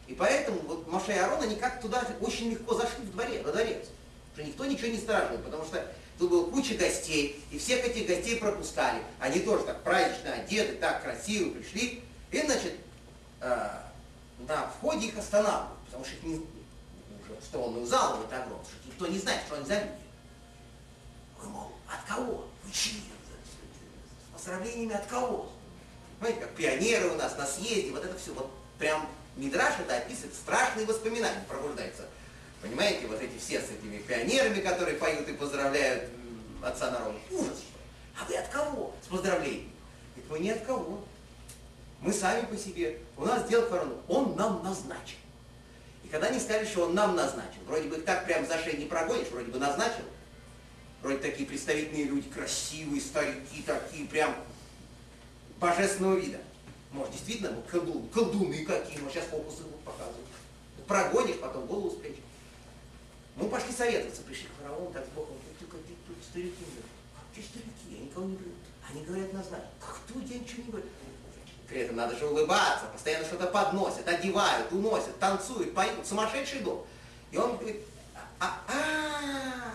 [0.07, 3.51] И поэтому вот Маша и Арон, они как туда очень легко зашли в дворе, во
[3.51, 3.87] дворец.
[4.33, 5.87] Что никто ничего не стражил, потому что
[6.23, 9.03] Тут было куча гостей, и всех этих гостей пропускали.
[9.19, 12.01] Они тоже так празднично одеты, так красиво пришли.
[12.31, 12.75] И, значит,
[13.41, 13.69] э,
[14.47, 19.07] на входе их останавливают, потому что их не, уже тронную залу это огромное, что никто
[19.07, 19.91] не знает, что они за люди.
[21.41, 22.47] Вы, мол, от кого?
[22.63, 23.01] Вы чьи?
[23.01, 25.51] С поздравлениями от кого?
[26.21, 30.33] Понимаете, как пионеры у нас на съезде, вот это все, вот прям Мидраш это описывает,
[30.35, 32.07] страшные воспоминания пробуждаются
[32.63, 36.09] Понимаете, вот эти все с этими пионерами, которые поют и поздравляют
[36.61, 37.19] отца народа.
[37.29, 37.61] Ужас!
[38.17, 39.69] А вы от кого с поздравлением?
[40.15, 41.03] Говорит, мы не от кого.
[41.99, 42.99] Мы сами по себе.
[43.17, 44.01] У нас дело корону.
[44.07, 45.17] Он нам назначил.
[46.05, 48.85] И когда они сказали, что он нам назначил, вроде бы так прям за шею не
[48.85, 50.03] прогонишь, вроде бы назначил.
[51.01, 54.33] Вроде такие представительные люди, красивые, старики, такие прям
[55.59, 56.39] божественного вида.
[56.91, 60.27] Может, действительно, ну, колдун, колдуны какие, может, сейчас фокусы будут показывать.
[60.87, 61.95] Прогонишь, потом голову с.
[63.35, 66.63] Мы пошли советоваться, пришли к фараону, так сбоку, только тут старики,
[67.15, 68.53] а что старики, я никого не говорю.
[68.89, 69.67] Они говорят назначить.
[69.79, 70.85] Кто я ничего не говорю.
[71.67, 76.85] При этом надо же улыбаться, постоянно что-то подносят, одевают, уносят, танцуют, поют, сумасшедший дом.
[77.31, 77.81] И он говорит,
[78.15, 79.73] а, а, а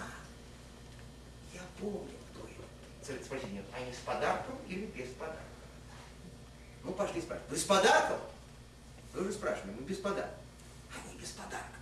[1.52, 3.04] я помню, кто я.
[3.04, 5.42] Царь спросит, нет, они с подарком или без подарка?
[6.84, 7.50] Ну, пошли спрашивать.
[7.50, 8.18] Вы с подарком?
[9.14, 10.36] Вы уже спрашивали, мы без подарка.
[11.04, 11.77] Они без подарка.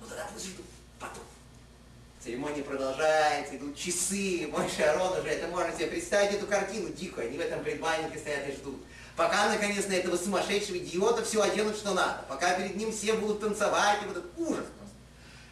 [0.00, 0.66] Ну тогда пусть ждут
[0.98, 1.22] потом.
[2.22, 7.38] Церемония продолжается, идут часы, мой Шарон уже, это можно себе представить эту картину дикую, они
[7.38, 8.76] в этом предбаннике стоят и ждут.
[9.16, 12.24] Пока, наконец, на этого сумасшедшего идиота все оденут, что надо.
[12.28, 14.96] Пока перед ним все будут танцевать, и вот этот ужас просто.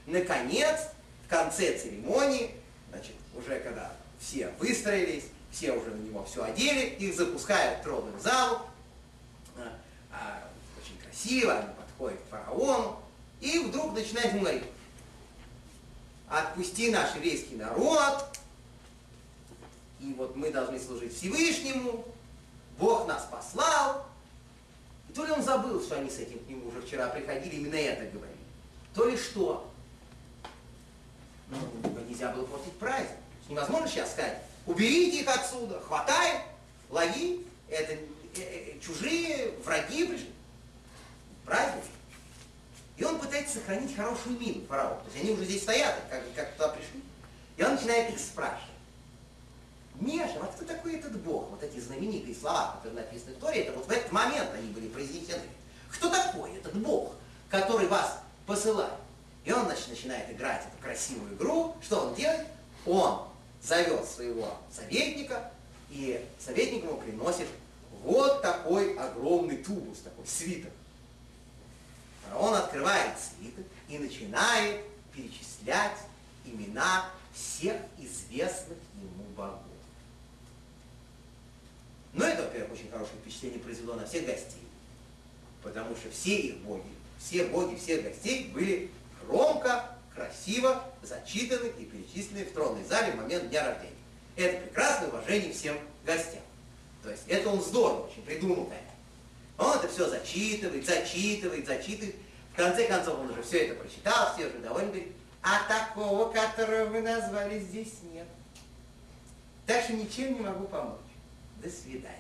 [0.06, 0.80] Наконец,
[1.26, 2.54] в конце церемонии,
[2.90, 8.18] значит, уже когда все выстроились, все уже на него все одели, их запускают в тронную
[8.20, 8.60] залу,
[9.56, 9.78] а,
[10.12, 10.48] а,
[10.82, 13.02] очень красиво, они подходят к фараону,
[13.40, 14.64] и вдруг начинает говорить,
[16.28, 18.24] отпусти наш еврейский народ,
[20.00, 22.04] и вот мы должны служить Всевышнему,
[22.78, 24.06] Бог нас послал.
[25.08, 27.74] И то ли он забыл, что они с этим к нему уже вчера приходили, именно
[27.74, 28.38] это говорили,
[28.94, 29.70] то ли что.
[31.48, 31.58] Ну,
[32.08, 33.16] нельзя было портить праздник.
[33.48, 36.42] Невозможно сейчас сказать, уберите их отсюда, хватай,
[36.90, 37.98] лови, это э,
[38.36, 40.30] э, чужие враги пришли.
[41.46, 41.84] Праздник.
[42.98, 44.96] И он пытается сохранить хорошую мину фараона.
[44.96, 47.00] То есть они уже здесь стоят, как, как туда пришли.
[47.56, 48.64] И он начинает их спрашивать.
[50.00, 51.48] Меша, вот кто такой этот Бог?
[51.50, 54.88] Вот эти знаменитые слова, которые написаны в Торе, это вот в этот момент они были
[54.88, 55.42] произнесены.
[55.90, 57.14] Кто такой этот Бог,
[57.48, 58.92] который вас посылает?
[59.44, 61.76] И он значит, начинает играть эту красивую игру.
[61.80, 62.46] Что он делает?
[62.84, 63.28] Он
[63.62, 65.52] зовет своего советника,
[65.90, 67.46] и советник ему приносит
[68.02, 70.72] вот такой огромный тубус, такой свиток.
[72.36, 75.96] Он открывает свиток и начинает перечислять
[76.44, 79.60] имена всех известных ему богов.
[82.12, 84.66] Но это, во-первых, очень хорошее впечатление произвело на всех гостей,
[85.62, 86.88] потому что все их боги,
[87.18, 88.90] все боги всех гостей были
[89.24, 93.94] громко, красиво зачитаны и перечислены в тронной зале в момент дня рождения.
[94.36, 96.42] Это прекрасное уважение всем гостям.
[97.02, 98.87] То есть это он здорово очень придумал это.
[99.58, 102.14] Он это все зачитывает, зачитывает, зачитывает.
[102.52, 106.86] В конце концов он уже все это прочитал, все уже довольны, говорит, а такого, которого
[106.86, 108.26] вы назвали, здесь нет.
[109.66, 110.96] Так что ничем не могу помочь.
[111.62, 112.14] До свидания.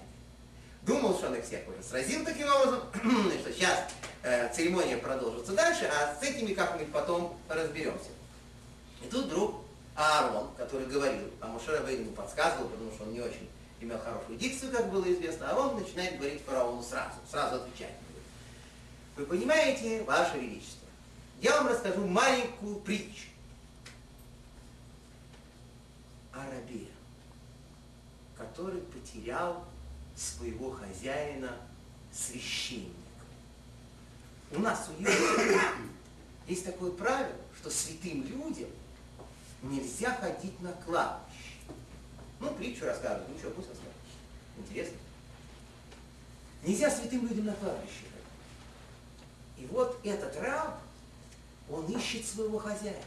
[0.82, 2.82] Думал, что он их всех уже сразил таким образом,
[3.40, 3.84] что сейчас
[4.22, 8.10] э, церемония продолжится дальше, а с этими как-нибудь потом разберемся.
[9.04, 9.62] И тут вдруг
[9.94, 13.48] Аарон, который говорил, а Мушера ему подсказывал, потому что он не очень
[13.80, 17.94] имел хорошую дикцию, как было известно, а он начинает говорить фараону сразу, сразу отвечать.
[19.16, 20.88] Вы понимаете, Ваше Величество,
[21.40, 23.28] я вам расскажу маленькую притчу
[26.32, 26.86] о рабе,
[28.36, 29.64] который потерял
[30.16, 31.56] своего хозяина
[32.12, 32.94] священника.
[34.50, 35.76] У нас у евреев
[36.46, 38.70] есть такое правило, что святым людям
[39.62, 41.27] нельзя ходить на кладбище.
[42.40, 43.92] Ну, притчу рассказывают, ну что, пусть расскажут.
[44.56, 44.96] Интересно.
[46.62, 48.04] Нельзя святым людям на кладбище.
[49.56, 50.80] И вот этот раб,
[51.68, 52.98] он ищет своего хозяина.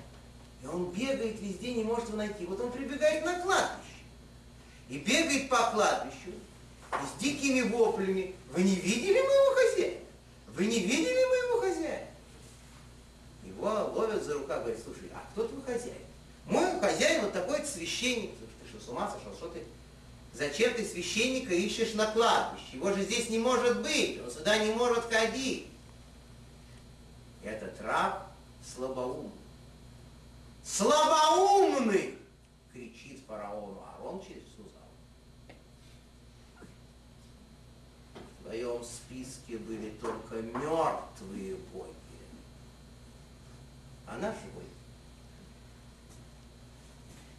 [0.62, 2.46] И он бегает везде, не может его найти.
[2.46, 3.88] Вот он прибегает на кладбище.
[4.90, 6.32] И бегает по кладбищу
[6.92, 8.36] с дикими воплями.
[8.52, 10.00] Вы не видели моего хозяина?
[10.50, 12.08] Вы не видели моего хозяина?
[13.46, 15.96] Его ловят за рукав, говорят, слушай, а кто твой хозяин?
[16.46, 18.32] Мой хозяин вот такой священник.
[18.84, 19.34] С ума сошел?
[19.34, 19.64] Что ты?
[20.34, 22.66] Зачем ты священника ищешь на кладбище?
[22.74, 25.68] Его же здесь не может быть, он сюда не может ходить.
[27.44, 28.32] Этот раб
[28.64, 29.32] слабоумный.
[30.64, 32.18] Слабоумный!
[32.74, 35.56] кричит фараону Арон через всю залу.
[38.40, 41.94] В твоем списке были только мертвые боги,
[44.08, 44.71] а наши боги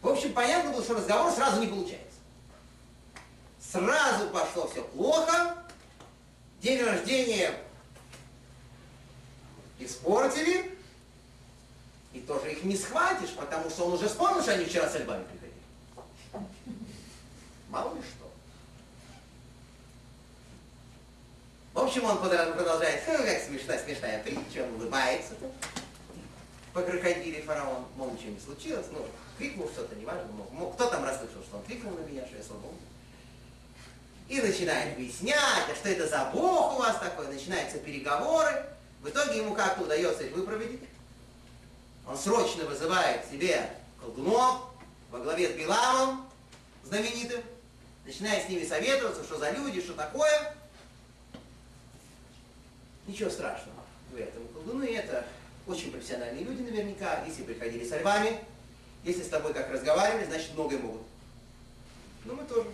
[0.03, 2.19] в общем, понятно было, что разговор сразу не получается.
[3.59, 5.55] Сразу пошло все плохо.
[6.61, 7.57] День рождения
[9.79, 10.77] испортили.
[12.11, 15.23] И тоже их не схватишь, потому что он уже вспомнил, что они вчера с альбами
[15.23, 16.47] приходили.
[17.69, 18.29] Мало ли что.
[21.73, 25.33] В общем, он продолжает, как смешная, смешная притча, он улыбается.
[25.33, 25.49] -то
[26.73, 29.05] по крокодиле фараон, мол, ничего не случилось, ну,
[29.37, 32.43] крикнул что-то, неважно, мол, мол, кто там расслышал, что он крикнул на меня, что я
[32.43, 32.81] слабоумный.
[34.27, 38.65] И начинает объяснять, а что это за бог у вас такой, начинаются переговоры.
[39.01, 40.81] В итоге ему как-то удается их выпроводить.
[42.07, 43.69] Он срочно вызывает себе
[44.01, 44.61] колдунов
[45.11, 46.27] во главе с Биламом,
[46.83, 47.41] знаменитым,
[48.05, 50.55] начинает с ними советоваться, что за люди, что такое.
[53.05, 54.47] Ничего страшного в этом.
[54.47, 55.25] Колдуны это
[55.67, 58.39] очень профессиональные люди наверняка, если приходили со львами,
[59.03, 61.01] если с тобой как разговаривали, значит многое могут.
[62.25, 62.67] Ну мы тоже.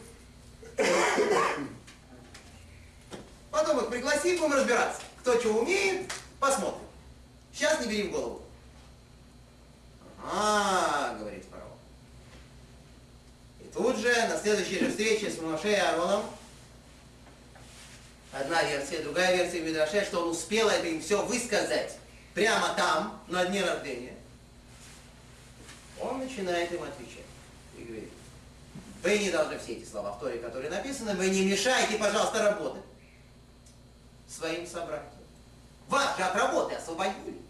[3.52, 5.02] Потом их пригласим, будем разбираться.
[5.20, 6.82] Кто что умеет, посмотрим.
[7.54, 8.42] Сейчас не бери в голову.
[10.24, 11.78] А, говорит фараон.
[13.60, 16.24] И тут же, на следующей же встрече с Моше и Аароном,
[18.32, 21.99] одна версия, другая версия Мидраше, что он успел это им все высказать
[22.34, 24.16] прямо там, на дне рождения,
[26.00, 27.26] он начинает им отвечать
[27.78, 28.10] и говорит,
[29.04, 32.84] вы не должны все эти слова в Торе, которые написаны, вы не мешайте, пожалуйста, работать
[34.28, 35.12] своим собратьям.
[35.88, 37.42] Вас же от работы освободили,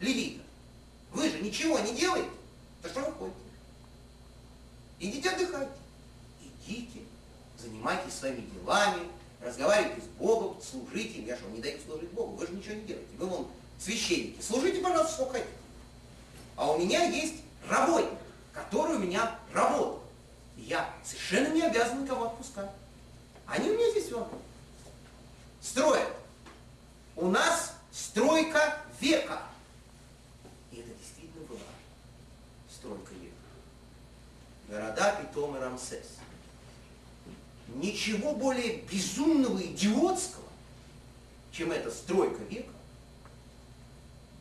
[0.00, 0.42] левита.
[1.12, 2.30] Вы же ничего не делаете.
[2.82, 3.36] Да что вы ходите?
[4.98, 5.72] Идите отдыхайте.
[6.66, 7.00] Идите,
[7.58, 9.08] занимайтесь своими делами,
[9.40, 11.26] разговаривайте с Богом, служите им.
[11.26, 12.36] Я что, не даю служить Богу?
[12.36, 13.08] Вы же ничего не делаете.
[13.18, 13.48] Вы вон
[13.82, 15.50] священники, служите, пожалуйста, сколько хотите.
[16.56, 17.34] А у меня есть
[17.68, 18.18] работник,
[18.52, 20.02] который у меня работает.
[20.56, 22.70] Я совершенно не обязан никого отпускать.
[23.46, 24.28] Они у меня здесь вот
[25.60, 26.08] строят.
[27.16, 29.42] У нас стройка века.
[30.70, 31.58] И это действительно была
[32.70, 33.34] стройка века.
[34.68, 36.16] Города Питом и Рамсес.
[37.68, 40.44] Ничего более безумного, идиотского,
[41.52, 42.72] чем эта стройка века,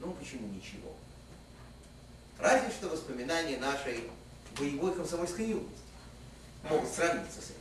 [0.01, 0.93] ну почему ничего?
[2.39, 4.09] Разве что воспоминания нашей
[4.57, 5.77] боевой комсомольской юности
[6.69, 7.55] могут сравниться с этим.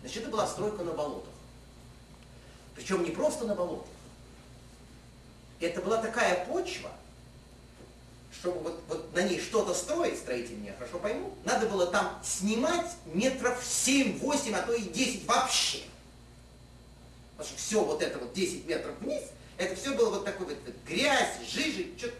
[0.00, 1.32] Значит, это была стройка на болотах.
[2.74, 3.88] Причем не просто на болотах.
[5.60, 6.90] Это была такая почва,
[8.32, 12.90] чтобы вот, вот на ней что-то строить, строители меня хорошо поймут, надо было там снимать
[13.06, 15.82] метров 7-8, а то и 10 вообще.
[17.36, 19.22] Потому что все вот это вот 10 метров вниз–
[19.60, 20.56] это все было вот такой вот,
[20.86, 22.16] грязь, жижи, что-то.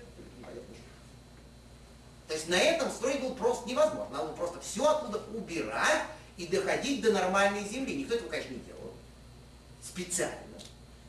[2.28, 4.12] То есть на этом строить было просто невозможно.
[4.12, 6.02] Надо было просто все оттуда убирать
[6.36, 7.96] и доходить до нормальной земли.
[7.96, 8.92] Никто этого, конечно, не делал.
[9.82, 10.36] Специально.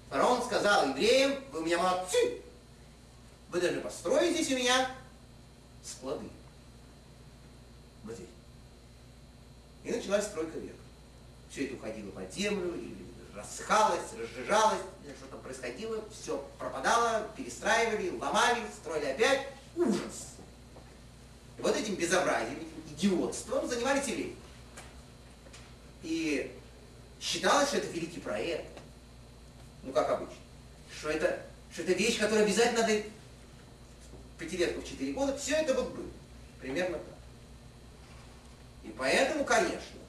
[0.09, 2.41] Фараон сказал евреям, вы у меня молодцы,
[3.49, 4.89] вы должны построить здесь у меня
[5.83, 6.27] склады.
[8.03, 8.27] Вот здесь.
[9.83, 10.75] И началась стройка века.
[11.49, 13.00] Все это уходило под землю, и
[13.35, 14.79] рассыхалось, разжижалось,
[15.17, 19.47] что там происходило, все пропадало, перестраивали, ломали, строили опять.
[19.75, 20.35] Ужас.
[21.57, 22.59] И вот этим безобразием,
[22.89, 24.35] идиотством занимались евреи.
[26.03, 26.51] И
[27.19, 28.65] считалось, что это великий проект.
[29.83, 30.35] Ну, как обычно.
[30.97, 33.01] Что это, что это вещь, которую обязательно надо
[34.37, 35.37] пятилетку в четыре года.
[35.37, 36.09] Все это вот было.
[36.59, 37.15] Примерно так.
[38.83, 39.99] И поэтому, конечно,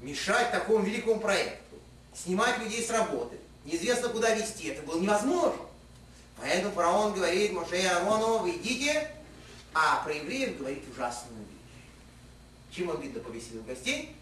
[0.00, 1.61] мешать такому великому проекту,
[2.14, 5.62] снимать людей с работы, неизвестно куда вести, это было невозможно.
[6.38, 8.58] Поэтому фараон говорит Моше и Аарону, вы
[9.74, 12.76] а про евреев говорит ужасную вещь.
[12.76, 14.14] Чем он, видно, повеселил гостей?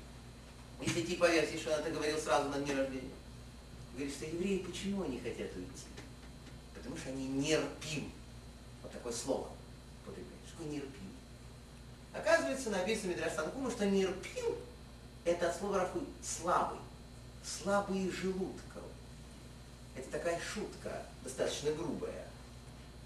[0.80, 3.10] Если идти по версии, что он это говорил сразу на дне рождения.
[3.94, 5.86] Говорит, что евреи почему они хотят уйти?
[6.74, 8.10] Потому что они нерпим.
[8.82, 9.48] Вот такое слово
[10.02, 10.40] употребляют.
[10.48, 11.10] Что нерпим?
[12.12, 14.54] Оказывается, написано в Мидраш Танкума, что нерпим
[15.24, 16.78] это от слова рафы слабый.
[17.44, 18.82] Слабые желудков.
[19.96, 22.26] Это такая шутка, достаточно грубая,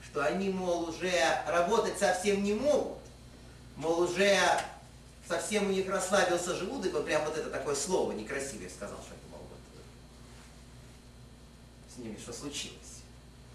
[0.04, 1.12] что они, мол, уже
[1.46, 2.98] работать совсем не могут,
[3.76, 4.38] мол, уже
[5.26, 9.26] совсем у них расслабился желудок, вот прям вот это такое слово некрасивое сказал, что это,
[9.30, 9.82] мол, вот,
[11.94, 13.02] с ними что случилось,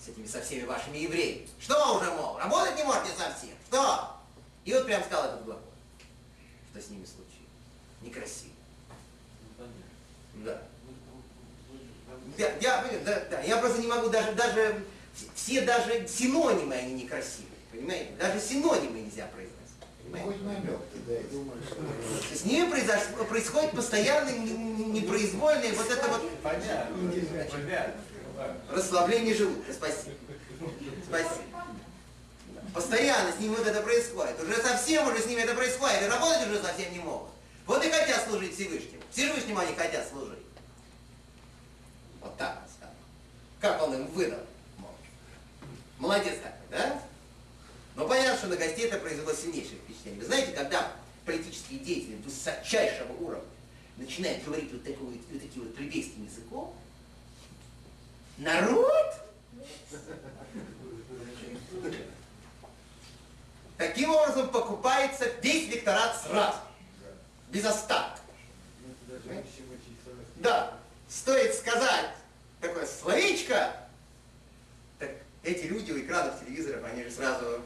[0.03, 1.47] с этими со всеми вашими евреями.
[1.59, 4.17] Что уже, мол, работать не можете совсем, что?
[4.65, 5.63] И вот прям сказал этот глагол,
[6.71, 7.29] что с ними случилось.
[8.01, 8.53] Некрасиво.
[10.35, 10.61] Да.
[12.37, 14.83] Я, я, да, да, я просто не могу даже, даже,
[15.35, 18.11] все даже синонимы, они некрасивые, понимаете?
[18.19, 19.59] Даже синонимы нельзя произносить.
[20.23, 20.79] Хоть намек
[21.67, 22.35] что...
[22.35, 22.99] С ними произош...
[23.27, 26.97] происходит постоянно непроизвольное вот это вот Понятно.
[27.51, 27.93] Понятно.
[28.71, 29.73] расслабление желудка.
[29.73, 30.15] Спасибо.
[31.07, 31.43] Спасибо.
[32.73, 34.41] Постоянно с ними вот это происходит.
[34.41, 36.03] Уже совсем уже с ними это происходит.
[36.03, 37.29] И работать уже совсем не могут.
[37.65, 39.01] Вот и хотят служить Всевышнему.
[39.11, 40.38] Всевышнему они хотят служить.
[42.21, 42.93] Вот так он сказал.
[43.59, 44.39] Как он им выдал?
[45.97, 47.01] Молодец такой, да?
[47.95, 50.21] Но понятно, что на гостей это произвело сильнейшее впечатление.
[50.21, 50.93] Вы знаете, когда
[51.25, 53.43] политические деятели высочайшего уровня
[53.97, 56.73] начинают говорить вот, такой, вот, вот таким вот плебейским языком,
[58.37, 59.13] народ
[63.77, 66.57] таким образом покупается весь электорат сразу,
[67.49, 68.21] без остатка.
[70.37, 70.78] Да,
[71.09, 72.11] стоит сказать
[72.61, 73.73] такое словечко,
[74.99, 75.09] так
[75.43, 77.61] эти люди у экранов телевизоров, они же сразу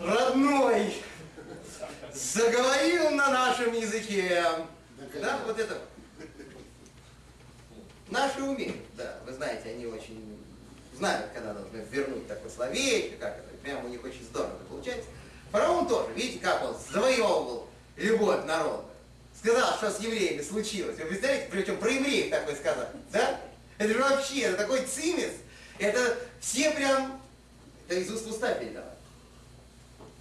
[0.00, 0.94] родной
[2.12, 4.44] заговорил на нашем языке.
[5.20, 5.80] Да, вот это.
[8.08, 10.38] Наши умеют, да, вы знаете, они очень
[10.94, 15.08] знают, когда нужно вернуть такое словечко, как это, прямо у них очень здорово получается.
[15.50, 17.66] Фараон тоже, видите, как он завоевывал
[17.96, 18.84] любовь народа
[19.44, 20.96] сказал, что с евреями случилось.
[20.96, 23.40] Вы представляете, причем про евреев такой сказал, да?
[23.76, 25.32] Это же вообще, это такой цимис.
[25.78, 27.20] Это все прям,
[27.86, 28.94] это из уст уста передавали.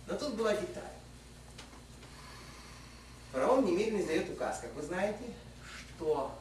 [0.08, 0.84] Но тут была деталь.
[3.32, 5.24] Фараон немедленно издает указ, как вы знаете,
[5.96, 6.38] что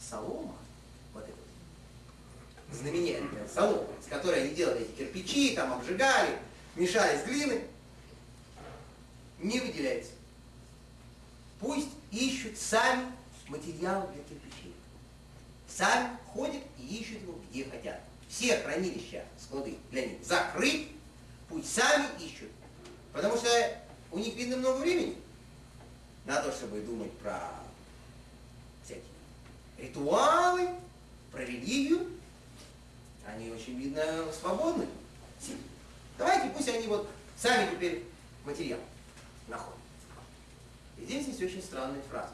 [0.00, 0.56] солома,
[1.14, 6.38] вот эта знаменитая солома, с которой они делали эти кирпичи, там обжигали,
[6.74, 7.62] мешали с глиной,
[9.38, 10.10] не выделяется.
[11.62, 13.06] Пусть ищут сами
[13.46, 14.74] материалы для кирпичей.
[15.68, 18.00] Сами ходят и ищут его где хотят.
[18.28, 20.88] Все хранилища, склады для них закрыть,
[21.48, 22.50] пусть сами ищут.
[23.12, 23.48] Потому что
[24.10, 25.16] у них, видно, много времени
[26.24, 27.38] на то, чтобы думать про
[28.84, 29.04] всякие
[29.78, 30.68] ритуалы,
[31.30, 32.08] про религию.
[33.24, 34.02] Они очень, видно,
[34.32, 34.88] свободны.
[36.18, 37.08] Давайте пусть они вот
[37.38, 38.04] сами теперь
[38.44, 38.80] материал
[39.46, 39.81] находят.
[41.02, 42.32] И здесь есть очень странная фраза,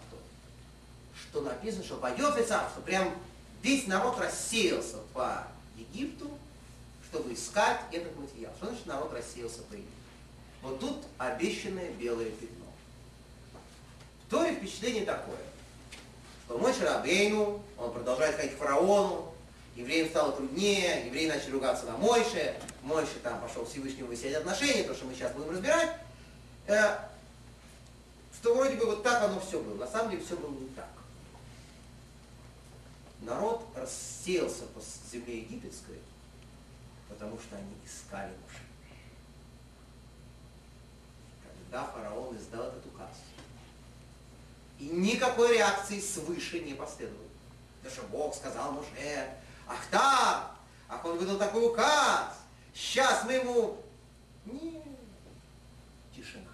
[1.15, 3.15] что написано, что пойдет сам, что прям
[3.63, 6.31] весь народ рассеялся по Египту,
[7.09, 8.53] чтобы искать этот материал.
[8.59, 9.93] Что значит народ рассеялся по Египту?
[10.61, 12.67] Вот тут обещанное белое пятно.
[14.27, 15.39] В Торе впечатление такое,
[16.45, 19.33] что мой Шарабейну, он продолжает ходить к фараону,
[19.77, 24.95] евреям стало труднее, евреи начали ругаться на Мойше, Мойше там пошел Всевышнему выяснять отношения, то,
[24.95, 25.97] что мы сейчас будем разбирать.
[28.41, 29.75] Что вроде бы вот так оно все было.
[29.75, 30.89] На самом деле все было не так.
[33.21, 34.81] Народ рассеялся по
[35.11, 35.99] земле египетской,
[37.09, 38.63] потому что они искали Моше.
[41.43, 43.11] Когда фараон издал этот указ,
[44.79, 47.19] И никакой реакции свыше не последует.
[47.83, 49.35] Потому что Бог сказал Муше,
[49.67, 50.55] ах так,
[50.89, 52.37] ах он выдал такой указ,
[52.73, 53.83] сейчас мы ему...
[54.45, 54.85] Нет,
[56.15, 56.48] тишина.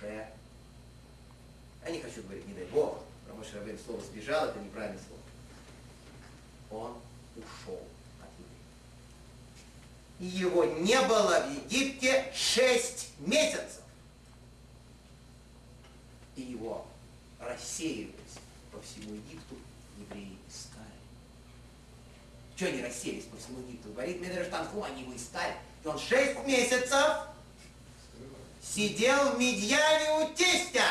[0.00, 0.28] Моше.
[1.84, 6.84] Я не хочу говорить, не дай Бог, про Моше Рабейну слово сбежал, это неправильное слово.
[6.84, 6.98] Он
[7.36, 7.80] ушел
[8.20, 8.60] от евреев.
[10.20, 13.82] И его не было в Египте шесть месяцев.
[16.36, 16.86] И его
[17.40, 18.38] рассеивались
[18.70, 19.56] по всему Египту
[19.98, 20.84] евреи искали.
[22.56, 23.90] Что они расселись по всему Египту?
[23.90, 25.54] Говорит Медреш они его искали.
[25.84, 27.27] И он шесть месяцев
[28.74, 30.84] сидел в Медьяне у тестя.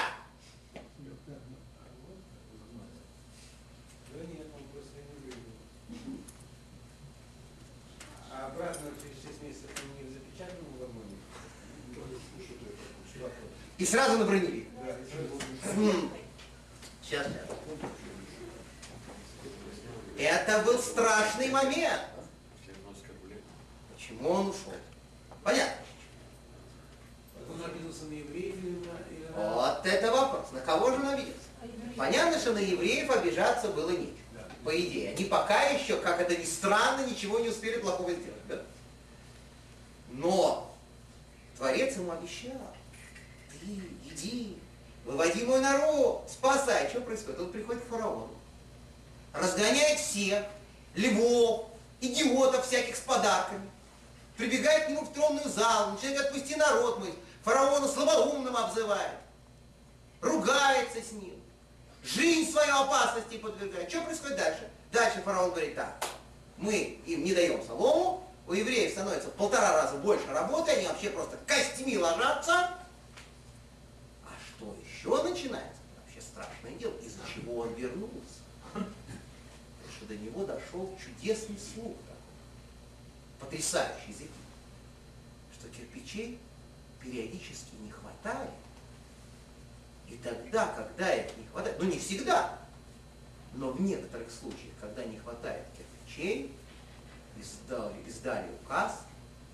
[8.32, 11.16] А обратно через 6 месяцев он не в запечатанном вагоне?
[13.78, 14.68] И сразу на броневик.
[14.84, 16.12] Да, и сразу- М.
[17.02, 17.58] Сейчас, сейчас.
[20.18, 22.02] Это был страшный момент.
[23.96, 24.74] Почему он ушел?
[25.44, 25.76] Понятно.
[27.58, 29.16] Он обиделся на евреев или на...
[29.16, 30.52] или на- Вот это вопрос.
[30.52, 31.34] На кого же он обиделся?
[31.98, 34.14] Понятно, что на евреев обижаться было нечего.
[34.34, 34.46] Да.
[34.64, 35.12] По идее.
[35.12, 38.48] Они пока еще, как это ни странно, ничего не успели плохого сделать.
[38.48, 38.62] Да?
[40.12, 40.76] Но
[41.58, 42.52] Творец ему обещал.
[43.50, 43.66] Ты
[44.12, 44.58] иди,
[45.06, 46.88] выводи мой народ, спасай.
[46.90, 47.40] Что происходит?
[47.40, 48.30] Он приходит к фараону,
[49.34, 50.44] разгоняет всех,
[50.96, 51.66] львов,
[52.02, 53.68] идиотов всяких с подарками,
[54.38, 57.14] прибегает к нему в тронную залу, начинает отпусти народ мой,
[57.48, 59.20] фараона слабоумным обзывает,
[60.20, 61.42] ругается с ним,
[62.04, 63.90] жизнь свою опасности подвергает.
[63.90, 64.70] Что происходит дальше?
[64.92, 66.06] Дальше фараон говорит так,
[66.58, 71.10] мы им не даем солому, у евреев становится в полтора раза больше работы, они вообще
[71.10, 72.76] просто костями ложатся.
[74.26, 75.80] А что еще начинается?
[76.04, 78.42] Вообще страшное дело, из-за чего он вернулся.
[78.74, 84.34] Потому что до него дошел чудесный слух такой, потрясающий Египта,
[85.58, 86.40] что кирпичей
[87.02, 88.52] периодически не хватает.
[90.08, 92.58] И тогда, когда их не хватает, ну не всегда,
[93.54, 96.54] но в некоторых случаях, когда не хватает кирпичей,
[97.38, 99.02] издали, издали указ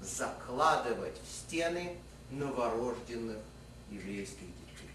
[0.02, 1.96] закладывать в стены
[2.30, 3.40] новорожденных
[3.90, 4.92] еврейских детей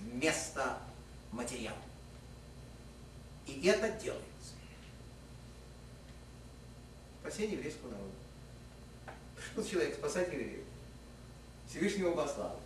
[0.00, 0.78] вместо
[1.32, 1.76] материала.
[3.46, 4.24] И это делается.
[7.20, 8.12] Спасение еврейского народа.
[9.36, 10.67] Пришел человек спасать евреев.
[11.68, 12.58] Всевышнего послал.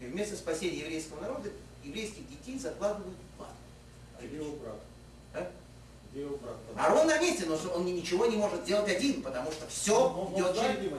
[0.00, 1.50] И вместо спасения еврейского народа
[1.82, 3.48] еврейских детей закладывают в ад.
[4.18, 4.76] А где его брат?
[5.34, 5.52] А?
[6.10, 6.56] Где его брат?
[6.76, 10.34] Арон на месте, но он ничего не может сделать один, потому что все Он- он
[10.40, 10.92] идет знает, через,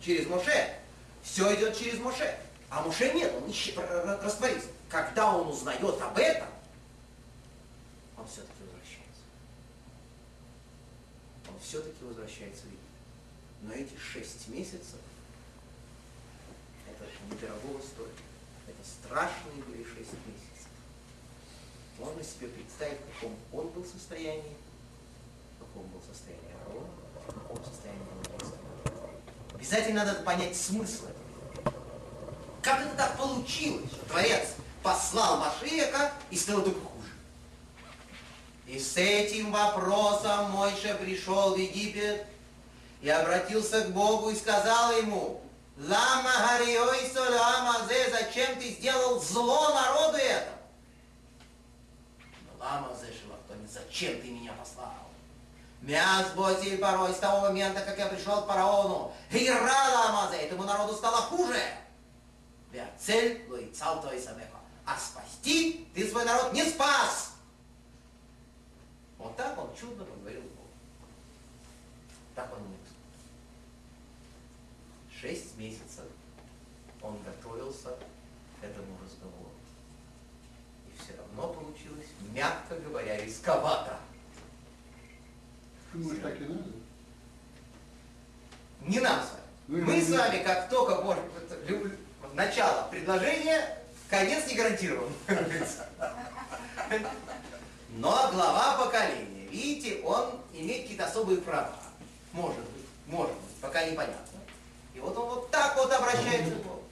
[0.00, 0.78] через Моше.
[1.22, 2.38] Все идет через Моше.
[2.70, 4.68] А Моше нет, он р- растворится.
[4.88, 6.48] Когда он узнает об этом,
[8.16, 9.22] он все-таки возвращается.
[11.48, 12.80] Он все-таки возвращается в Египет.
[13.62, 14.98] Но эти шесть месяцев,
[17.00, 18.14] это недорогого стоит.
[18.66, 20.70] Это страшные были шесть месяцев.
[21.98, 24.56] Можно себе представить, в каком он был состоянии,
[25.56, 26.86] в каком был состоянии Аарон,
[27.26, 28.54] в каком состоянии народ.
[29.54, 31.26] Обязательно надо понять смысл этого.
[32.62, 34.48] Как это так получилось, Творец
[34.82, 37.10] послал Машеха и стало только хуже?
[38.66, 42.26] И с этим вопросом Мойша пришел в Египет
[43.00, 45.40] и обратился к Богу и сказал ему,
[45.76, 50.56] Лама Хариойсо Лама Зе, зачем ты сделал зло народу этому?
[52.58, 55.06] Лама Зе Шелахтони, зачем ты меня послал?
[55.82, 60.94] Мяс Бозиль порой с того момента, как я пришел к фараону, Гирала Амазе, этому народу
[60.94, 61.62] стало хуже.
[62.98, 64.58] Цель Луицал Самеха.
[64.84, 67.32] А спасти ты свой народ не спас.
[69.18, 70.70] Вот так он чудно поговорил с Богом.
[72.34, 72.75] Так он
[75.26, 76.04] Шесть месяцев
[77.02, 77.88] он готовился
[78.60, 79.50] к этому разговору.
[80.86, 83.98] И все равно получилось, мягко говоря, рисковато.
[85.94, 86.62] Может, так и надо?
[88.82, 89.42] Не нам с вами.
[89.66, 91.24] Вы Мы с вами, как только может,
[92.34, 95.12] начало предложения, конец не гарантирован.
[97.96, 101.74] Но глава поколения, видите, он имеет какие-то особые права.
[102.32, 104.35] Может быть, может быть, пока непонятно.
[104.96, 106.82] И вот он вот так вот обращается к Богу.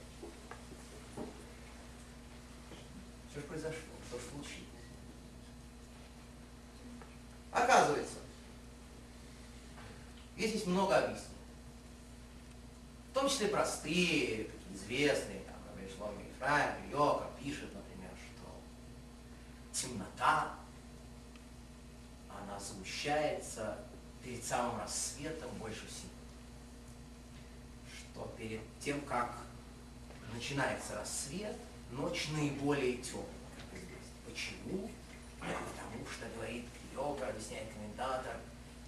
[3.31, 3.79] Что же произошло?
[4.07, 4.61] Что же случилось?
[7.51, 8.17] Оказывается,
[10.37, 11.31] здесь есть много объяснений.
[13.09, 15.55] В том числе простые, известные, там,
[15.97, 18.45] Шломи Ефраим, Йога пишет, например, что
[19.71, 20.53] темнота,
[22.29, 23.79] она сгущается
[24.23, 26.14] перед самым рассветом больше всего.
[28.15, 29.35] Что перед тем, как
[30.33, 31.57] начинается рассвет,
[31.91, 33.25] ночь наиболее известно.
[34.25, 34.89] Почему?
[35.39, 36.63] Потому что, говорит
[36.93, 38.37] йога, объясняет комментатор,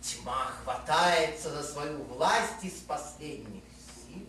[0.02, 3.64] тьма хватается за свою власть из последних
[4.06, 4.26] сил,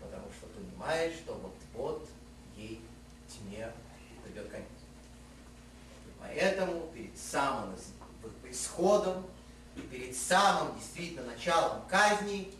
[0.00, 2.08] потому что понимает, что вот-вот
[2.56, 2.80] ей
[3.28, 3.72] тьме
[4.24, 4.66] придет конец.
[6.04, 7.76] И поэтому перед самым
[8.50, 9.24] исходом,
[9.88, 12.52] перед самым действительно началом казни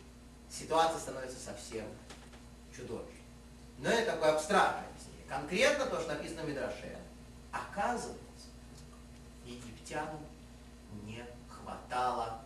[0.53, 1.85] ситуация становится совсем
[2.75, 3.21] чудовищной.
[3.79, 5.25] Но это такое абстрактное объяснение.
[5.27, 6.97] Конкретно то, что написано в Мидраше,
[7.51, 8.19] оказывается,
[9.45, 10.19] египтянам
[11.05, 12.41] не хватало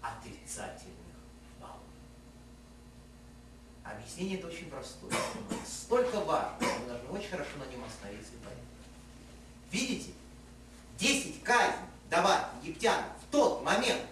[0.00, 1.16] отрицательных
[1.60, 1.78] баллов.
[3.84, 5.12] Объяснение это очень простое.
[5.66, 8.58] Столько важно, что мы должны очень хорошо на нем остановиться и понять.
[9.70, 10.12] Видите,
[10.98, 14.02] 10 казней давать египтянам в тот момент,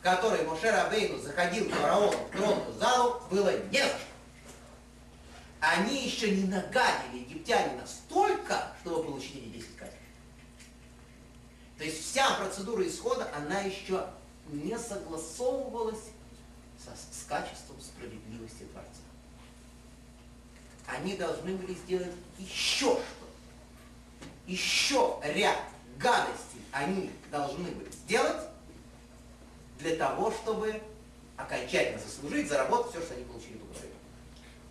[0.00, 3.98] в который Мошер Абейну заходил к фараону в тронную залу, было не за что.
[5.60, 9.98] Они еще не нагадили египтяне настолько, чтобы получить эти 10 казней.
[11.76, 14.06] То есть вся процедура исхода, она еще
[14.46, 16.08] не согласовывалась
[16.82, 19.02] со, с качеством справедливости Творца.
[20.86, 23.04] Они должны были сделать еще что-то.
[24.46, 25.58] Еще ряд
[25.98, 28.49] гадостей они должны были сделать
[29.80, 30.80] для того, чтобы
[31.36, 33.94] окончательно заслужить, заработать все, что они получили в Украине.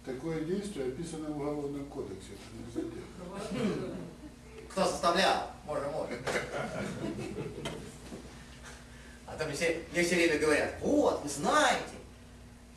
[0.06, 2.32] Такое действие описано в Уголовном кодексе.
[2.76, 2.88] Это.
[4.70, 5.52] Кто составлял?
[5.66, 6.20] Можно, может.
[9.26, 11.96] А там все, мне все время говорят, вот, вы знаете,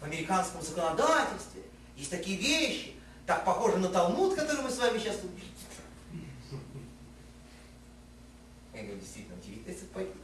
[0.00, 1.62] в американском законодательстве
[1.96, 2.94] есть такие вещи,
[3.26, 5.48] так похожи на Талмуд, который мы с вами сейчас учим.
[8.74, 10.21] Я говорю, действительно, удивительно.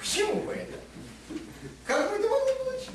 [0.00, 0.78] К чему бы это?
[1.86, 2.94] Как бы это могло получиться?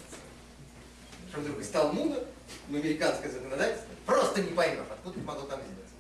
[1.30, 2.24] Что вдруг из Талмуда
[2.68, 5.94] в американское законодательство просто не поймешь, откуда это могло там взяться.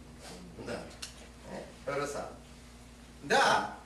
[0.65, 0.83] Да.
[1.85, 2.29] То.
[3.23, 3.77] Да,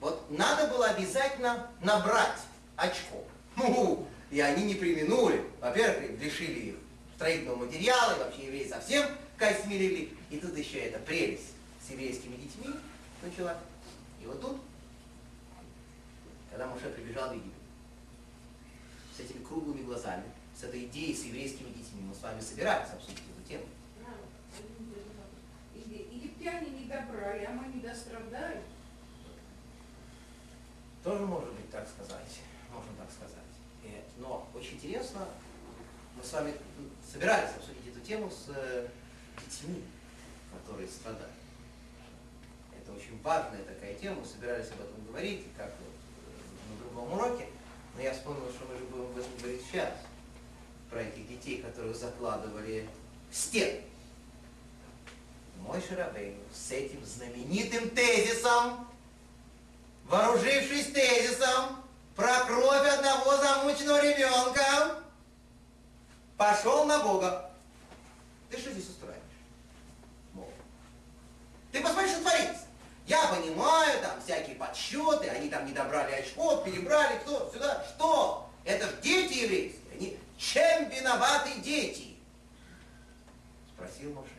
[0.00, 2.40] вот надо было обязательно набрать
[2.76, 3.24] очков.
[3.56, 5.44] Ну, и они не применули.
[5.60, 6.74] Во-первых, лишили их
[7.16, 9.06] строительного материала, и вообще евреи совсем
[9.36, 10.10] космирили.
[10.30, 11.52] И тут еще эта прелесть
[11.86, 12.74] с еврейскими детьми
[13.22, 13.56] начала.
[14.22, 14.60] И вот тут,
[16.52, 17.52] когда Моше прибежал в Египет,
[19.16, 20.24] с этими круглыми глазами,
[20.54, 23.64] с этой идеей с еврейскими детьми, мы с вами собирались обсудить эту тему.
[25.74, 28.62] Египтяне не добрали, а мы не дострадали.
[31.02, 32.40] Тоже может быть так сказать,
[32.70, 33.38] можно так сказать.
[34.18, 35.26] Но очень интересно,
[36.16, 36.54] мы с вами
[37.10, 38.88] собирались обсудить эту тему с э,
[39.40, 39.82] детьми,
[40.52, 41.32] которые страдали.
[42.78, 46.01] Это очень важная такая тема, мы собирались об этом говорить, как вот
[46.92, 47.46] другом уроке,
[47.94, 49.92] но я вспомнил, что мы же будем говорить сейчас,
[50.90, 52.88] про этих детей, которых закладывали
[53.30, 53.80] в стену.
[55.60, 58.86] Мой Шарабейн с этим знаменитым тезисом,
[60.04, 61.76] вооружившись тезисом
[62.14, 65.02] про кровь одного замученного ребенка,
[66.36, 67.50] пошел на Бога.
[68.50, 69.22] Ты что здесь устраиваешь?
[70.34, 70.50] Мол.
[71.70, 72.61] Ты посмотри, что творится.
[73.12, 77.84] Я понимаю, там всякие подсчеты, они там не добрали очков, перебрали, кто, сюда.
[77.84, 78.50] Что?
[78.64, 79.92] Это же дети еврейские.
[79.92, 82.16] Они чем виноваты дети?
[83.68, 84.30] Спросил Моше.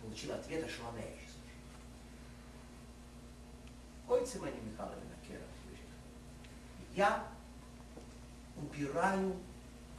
[0.00, 1.16] Получил ответ ошеломляющий.
[4.08, 5.40] Ой, Цимани Михайловна Кера,
[6.94, 7.26] я
[8.56, 9.34] убираю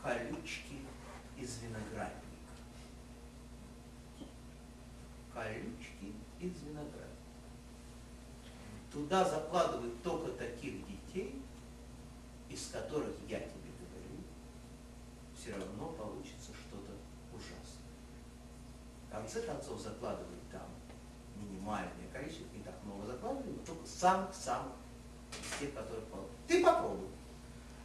[0.01, 0.79] колючки
[1.37, 2.15] из виноградника.
[5.33, 7.06] Колючки из виноградника.
[8.97, 11.39] Туда закладывают только таких детей,
[12.49, 14.23] из которых я тебе говорю,
[15.37, 16.93] все равно получится что-то
[17.31, 17.93] ужасное.
[19.07, 20.65] В конце концов закладывают там
[21.35, 24.73] минимальное количество, не так много закладывают, но только самых-самых
[25.31, 26.35] из тех, которые получат.
[26.47, 27.09] Ты попробуй.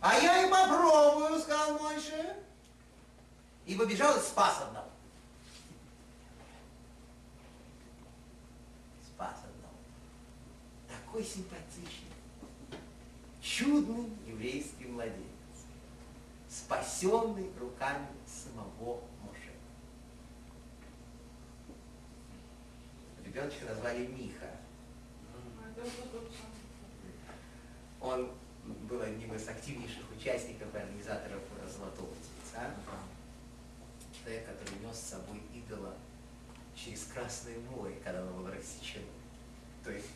[0.00, 2.36] А я и попробую, сказал Мойше.
[3.66, 4.88] И побежал и спас одного.
[9.14, 9.62] Спас одного.
[11.12, 12.08] Такой симпатичный,
[13.42, 15.66] чудный еврейский младенец,
[16.48, 19.52] спасенный руками самого Моше.
[23.26, 24.52] Ребеночка назвали Миха.
[28.00, 28.30] Он
[28.88, 31.42] был одним из активнейших участников и организаторов
[31.76, 32.74] Золотого Тельца.
[34.18, 35.94] человек, который нес с собой идола
[36.74, 39.04] через Красное море, когда оно было рассечено.
[39.84, 40.08] То есть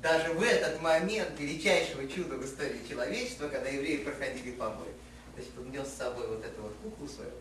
[0.00, 4.92] даже в этот момент величайшего чуда в истории человечества, когда евреи проходили по морю,
[5.34, 7.32] значит, он нес с собой вот эту вот куклу свою.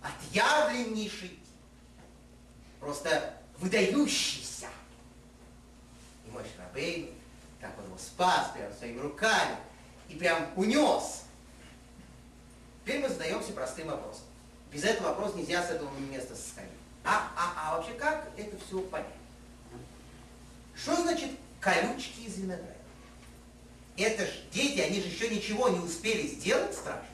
[0.00, 1.38] Отъявленнейший,
[2.78, 4.68] просто выдающийся.
[6.26, 7.10] И мой Шрабейн,
[7.60, 9.56] как он его спас прям своими руками
[10.08, 11.24] и прям унес.
[12.84, 14.24] Теперь мы задаемся простым вопросом.
[14.70, 16.70] Без этого вопроса нельзя с этого места сходить.
[17.02, 19.08] А, а, а вообще как это все понять?
[20.76, 22.76] Что значит колючки из винограда?
[23.96, 27.06] Это же дети, они же еще ничего не успели сделать страшно.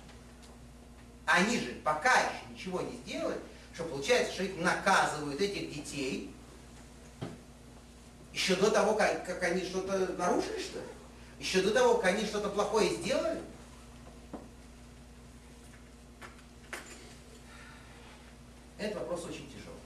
[1.26, 3.38] Они же пока еще ничего не сделали,
[3.72, 6.34] что получается, что их наказывают, этих детей,
[8.32, 10.86] еще до того, как, как они что-то нарушили, что ли?
[11.38, 13.40] Еще до того, как они что-то плохое сделали?
[18.78, 19.78] Этот вопрос очень тяжелый.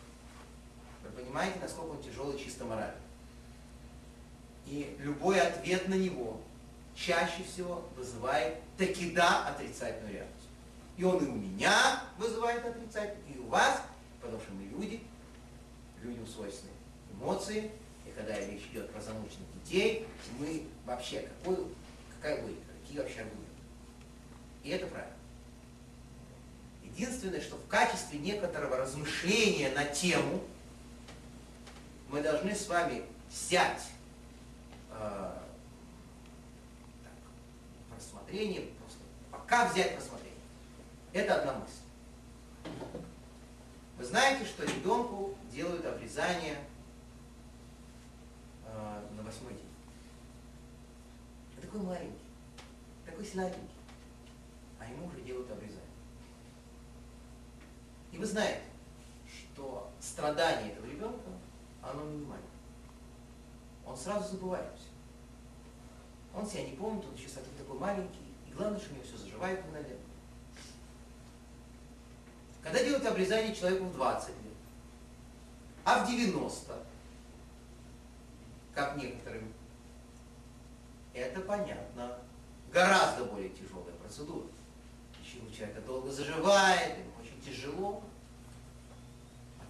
[1.02, 3.05] Вы понимаете, насколько он тяжелый чисто морально.
[4.66, 6.40] И любой ответ на него
[6.94, 10.50] чаще всего вызывает таки да отрицательную реакцию.
[10.96, 13.82] И он и у меня вызывает отрицательную, и у вас,
[14.20, 15.02] потому что мы люди,
[16.02, 16.72] людям свойственны
[17.12, 17.70] эмоции,
[18.06, 20.06] и когда речь идет про замученных детей,
[20.38, 21.66] мы вообще, какой,
[22.16, 23.46] какая логика, какие вообще аргументы.
[24.64, 25.12] И это правильно.
[26.82, 30.42] Единственное, что в качестве некоторого размышления на тему
[32.08, 33.82] мы должны с вами взять
[34.98, 35.42] так,
[37.96, 40.34] рассмотрение, просто пока взять рассмотрение.
[41.12, 41.86] Это одна мысль.
[43.98, 46.58] Вы знаете, что ребенку делают обрезание
[48.66, 49.62] э, на восьмой день.
[51.60, 52.18] такой маленький,
[53.06, 53.70] такой слабенький,
[54.78, 55.82] а ему уже делают обрезание.
[58.12, 58.62] И вы знаете,
[59.30, 61.30] что страдание этого ребенка,
[61.82, 62.44] оно минимально.
[63.86, 64.88] Он сразу забывает все.
[66.34, 69.16] Он себя не помнит, он еще совсем такой маленький, и главное, что у него все
[69.16, 70.00] заживает мгновенно.
[72.62, 74.36] Когда делают обрезание человеку в 20 лет,
[75.84, 76.84] а в 90,
[78.74, 79.52] как некоторым,
[81.14, 82.18] это понятно.
[82.72, 84.48] Гораздо более тяжелая процедура.
[85.16, 88.02] Почему человека долго заживает, ему очень тяжело.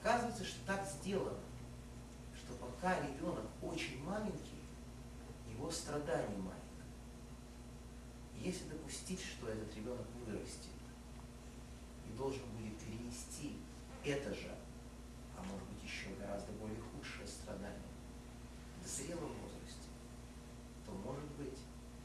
[0.00, 1.38] Оказывается, что так сделано,
[2.86, 4.62] пока ребенок очень маленький,
[5.50, 6.86] его страдание маленькое.
[8.38, 10.70] Если допустить, что этот ребенок вырастет
[12.08, 13.56] и должен будет перенести
[14.04, 14.54] это же,
[15.36, 17.90] а может быть еще гораздо более худшее страдание
[18.84, 19.88] в зрелом возрасте,
[20.84, 21.58] то может быть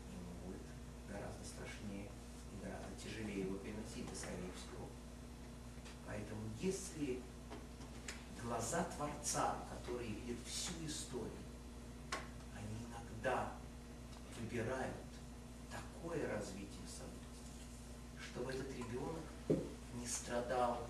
[0.10, 0.66] ему будет
[1.08, 4.88] гораздо страшнее и гораздо тяжелее его переносить, и скорее всего.
[6.08, 7.22] Поэтому если
[8.44, 11.32] глаза Творца, которые видят всю историю,
[12.56, 13.52] они иногда
[14.40, 14.96] выбирают
[15.70, 17.62] такое развитие событий,
[18.20, 19.24] чтобы этот ребенок
[19.94, 20.88] не страдал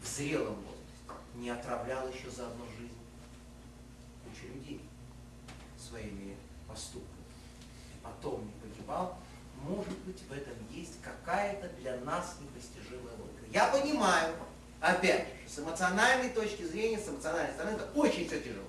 [0.00, 2.98] в зрелом возрасте, не отравлял еще за одну жизнь
[4.24, 4.80] кучу людей
[5.78, 6.36] своими
[6.68, 7.24] поступками,
[7.94, 9.18] и потом не погибал,
[9.62, 13.44] может быть, в этом есть какая-то для нас непостижимая логика.
[13.52, 14.34] Я понимаю,
[14.80, 18.64] опять же, с эмоциональной точки зрения, с эмоциональной стороны, это очень все тяжело.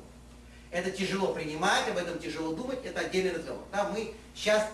[0.69, 3.63] Это тяжело принимать, об этом тяжело думать, это отдельный разговор.
[3.71, 4.67] Да, мы сейчас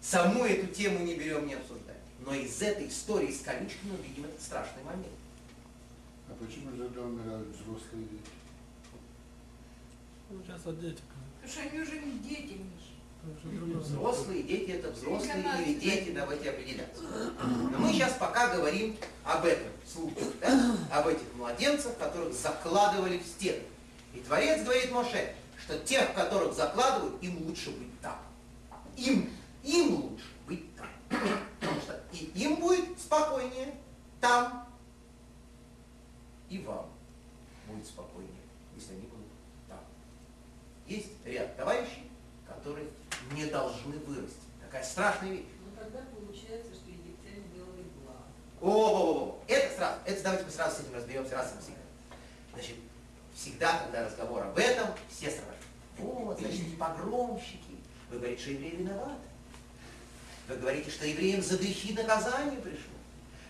[0.00, 1.98] саму эту тему не берем, не обсуждаем.
[2.20, 5.08] Но из этой истории с колючками мы видим этот страшный момент.
[6.32, 8.30] А почему же тогда умирают взрослые дети?
[10.30, 11.04] Ну, сейчас о детях.
[11.42, 13.52] Потому что они уже не дети, Миша.
[13.52, 13.80] Другое.
[13.80, 17.02] Взрослые дети это взрослые или дети, давайте определяться.
[17.42, 20.76] Но мы сейчас пока говорим об этом случае, да?
[20.90, 23.62] об этих младенцах, которых закладывали в стену.
[24.14, 28.16] И Творец говорит Моше, что тех, которых закладывают, им лучше быть там.
[28.96, 29.28] Им,
[29.62, 30.88] им лучше быть там.
[31.60, 33.74] Потому что и им будет спокойнее
[34.20, 34.66] там,
[36.52, 36.86] и вам
[37.66, 38.42] будет спокойнее,
[38.76, 39.26] если они будут
[39.68, 39.80] там.
[40.86, 42.10] Есть ряд товарищей,
[42.46, 42.88] которые
[43.32, 44.36] не должны вырасти.
[44.62, 45.46] Такая страшная вещь.
[45.64, 48.26] Ну тогда получается, что египтяне делали благо.
[48.60, 51.80] О, это сразу, это давайте мы сразу с этим разберемся раз и навсегда.
[52.52, 52.76] Значит,
[53.34, 55.46] всегда, когда разговор об этом, все сразу.
[55.96, 57.78] Вот, значит, погромщики.
[58.10, 59.22] Вы говорите, что евреи виноваты.
[60.48, 62.92] Вы говорите, что евреям за грехи наказание пришло.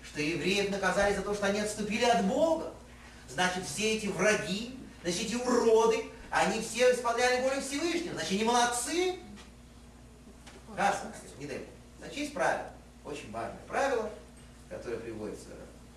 [0.04, 2.72] Что евреев наказали за то, что они отступили от Бога.
[3.32, 8.14] Значит, все эти враги, значит, эти уроды, они все исполняли волю Всевышнего.
[8.14, 9.18] Значит, они молодцы.
[10.76, 11.02] Раз,
[11.38, 11.64] не дай.
[11.98, 12.70] Значит, есть правило,
[13.04, 14.10] очень важное правило,
[14.68, 15.48] которое приводится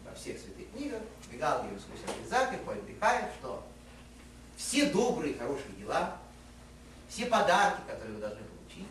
[0.06, 1.88] во всех святых книгах, бегал Иисус
[2.26, 3.66] Исаак, подыхает, что
[4.56, 6.18] все добрые, хорошие дела,
[7.10, 8.88] все подарки, которые вы должны получить,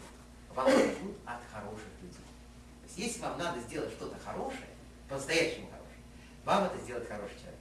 [0.54, 2.18] вам идут от хороших людей.
[2.18, 4.68] То есть, если вам надо сделать что-то хорошее,
[5.08, 5.98] по-настоящему хорошее,
[6.44, 7.53] вам это сделать хороший человек.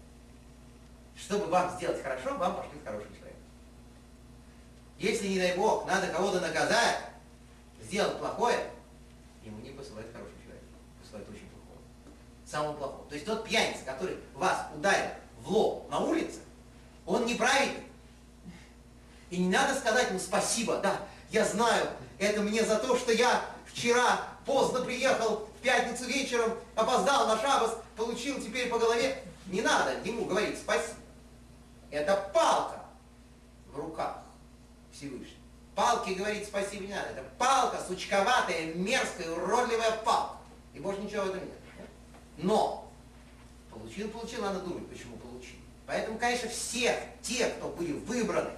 [1.25, 3.37] Чтобы вам сделать хорошо, вам пошлют хороший человек.
[4.99, 6.99] Если, не дай Бог, надо кого-то наказать,
[7.81, 8.59] сделать плохое,
[9.43, 10.63] ему не посылает хороший человек,
[11.01, 11.79] посылает очень плохого.
[12.45, 13.05] Самого плохого.
[13.07, 16.39] То есть тот пьяница, который вас ударил в лоб на улице,
[17.05, 17.83] он неправильный.
[19.29, 20.99] И не надо сказать ему спасибо, да,
[21.31, 21.87] я знаю,
[22.19, 27.77] это мне за то, что я вчера поздно приехал, в пятницу вечером, опоздал на шабас,
[27.95, 29.23] получил теперь по голове.
[29.47, 31.02] Не надо ему говорить спасибо.
[31.93, 32.79] Это палка
[33.71, 34.23] в руках
[34.91, 35.37] Всевышнего.
[35.75, 37.09] Палке говорить спасибо не надо.
[37.09, 40.37] Это палка, сучковатая, мерзкая, уродливая палка.
[40.73, 41.53] И больше ничего в этом нет.
[42.37, 42.91] Но
[43.69, 45.57] получил, получил, надо думать, почему получил.
[45.85, 48.49] Поэтому, конечно, все те, кто были выбраны,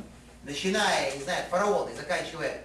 [0.44, 1.44] начиная, не знаю,
[1.92, 2.62] и заканчивая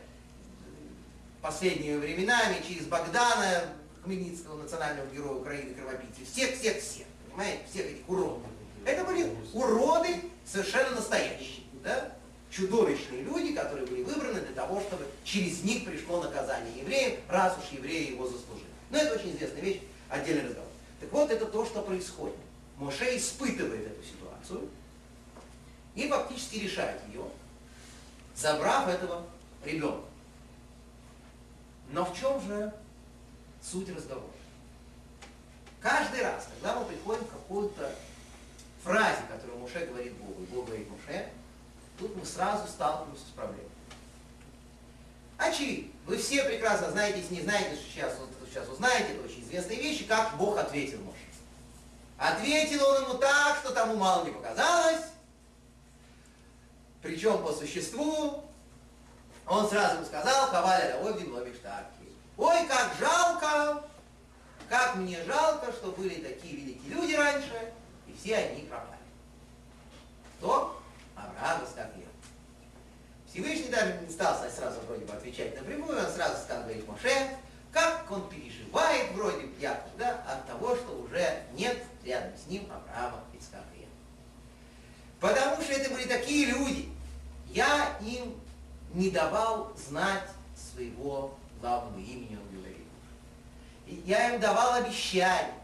[1.42, 3.64] последними временами, через Богдана,
[4.04, 8.42] Хмельницкого, национального героя Украины, кровопийцы, всех, всех, всех, понимаете, всех этих уродов.
[8.84, 12.12] Это были уроды совершенно настоящие, да?
[12.50, 17.72] чудовищные люди, которые были выбраны для того, чтобы через них пришло наказание евреям, раз уж
[17.72, 18.66] евреи его заслужили.
[18.90, 20.68] Но это очень известная вещь, отдельный разговор.
[21.00, 22.36] Так вот, это то, что происходит.
[22.76, 24.68] Моше испытывает эту ситуацию
[25.94, 27.24] и фактически решает ее,
[28.34, 29.26] забрав этого
[29.64, 30.08] ребенка.
[31.90, 32.72] Но в чем же
[33.62, 34.26] суть разговора?
[35.80, 37.94] Каждый раз, когда мы приходим к какой-то
[38.82, 41.28] фразе, которую Муше говорит Богу, и Бог говорит Муше,
[41.98, 43.70] тут мы сразу сталкиваемся с проблемой.
[45.38, 45.92] Очевидно.
[46.06, 48.16] Вы все прекрасно знаете, если не знаете, что сейчас,
[48.48, 51.18] сейчас узнаете, это очень известные вещи, как Бог ответил Моше.
[52.18, 55.04] Ответил он ему так, что тому мало не показалось,
[57.00, 58.44] причем по существу,
[59.46, 61.88] он сразу ему сказал, Хаваля Даводин Лобик Штарки.
[62.36, 63.84] Ой, как жалко,
[64.68, 67.72] как мне жалко, что были такие великие люди раньше,
[68.10, 68.98] и все они пропали.
[70.38, 70.80] Кто?
[71.14, 72.08] Авраам и Скорпион.
[73.30, 77.36] Всевышний даже не стал сразу вроде бы отвечать напрямую, он сразу стал говорить Моше,
[77.72, 82.66] как он переживает вроде бы Яков, да, от того, что уже нет рядом с ним
[82.72, 83.86] Авраама и Скорпиона.
[85.20, 86.88] Потому что это были такие люди,
[87.48, 88.34] я им
[88.94, 90.24] не давал знать
[90.56, 92.76] своего главного имени, он говорил.
[93.86, 95.59] Я им давал обещание.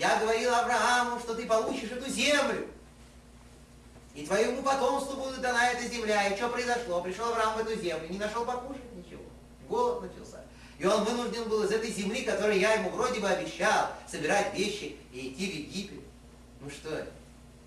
[0.00, 2.66] Я говорил Аврааму, что ты получишь эту землю.
[4.14, 6.26] И твоему потомству будет дана эта земля.
[6.26, 7.02] И что произошло?
[7.02, 9.22] Пришел Авраам в эту землю, не нашел покушать ничего.
[9.68, 10.40] Голод начался.
[10.78, 14.96] И он вынужден был из этой земли, которую я ему вроде бы обещал, собирать вещи
[15.12, 16.00] и идти в Египет.
[16.62, 17.10] Ну что это?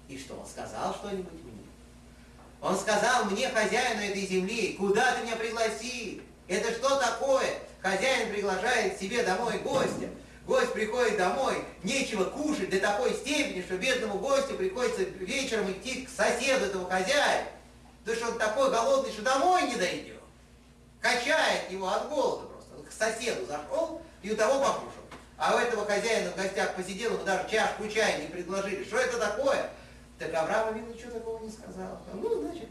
[0.07, 1.67] И что, он сказал что-нибудь мне?
[2.61, 6.19] Он сказал мне, хозяину этой земли, куда ты меня пригласил?
[6.47, 7.59] Это что такое?
[7.79, 10.09] Хозяин приглашает себе домой гостя.
[10.45, 16.09] Гость приходит домой, нечего кушать до такой степени, что бедному гостю приходится вечером идти к
[16.09, 17.47] соседу этого хозяина.
[18.03, 20.19] Потому что он такой голодный, что домой не дойдет.
[20.99, 22.75] Качает его от голода просто.
[22.75, 25.03] Он к соседу зашел и у того покушал.
[25.37, 28.83] А у этого хозяина в гостях посидел, ему даже чашку чая не предложили.
[28.83, 29.69] Что это такое?
[30.19, 32.01] Так Авраам Авин ничего такого не сказал.
[32.13, 32.67] Ну, значит,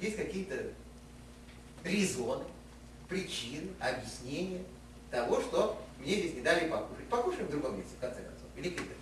[0.00, 0.56] есть какие-то
[1.84, 2.44] резоны,
[3.08, 4.64] причины, объяснения
[5.10, 7.08] того, что мне здесь не дали покушать.
[7.08, 8.46] Покушаем в другом месте, в конце концов.
[8.56, 8.96] Великий мир.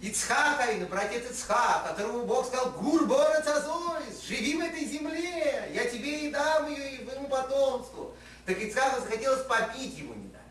[0.00, 6.28] Ицхака, и братец Ицхак, которому Бог сказал, Гурбора Цазойс, живи в этой земле, я тебе
[6.28, 8.14] и дам ее, и твоему потомству.
[8.46, 10.44] Так Ицхаку захотелось попить, ему не дали.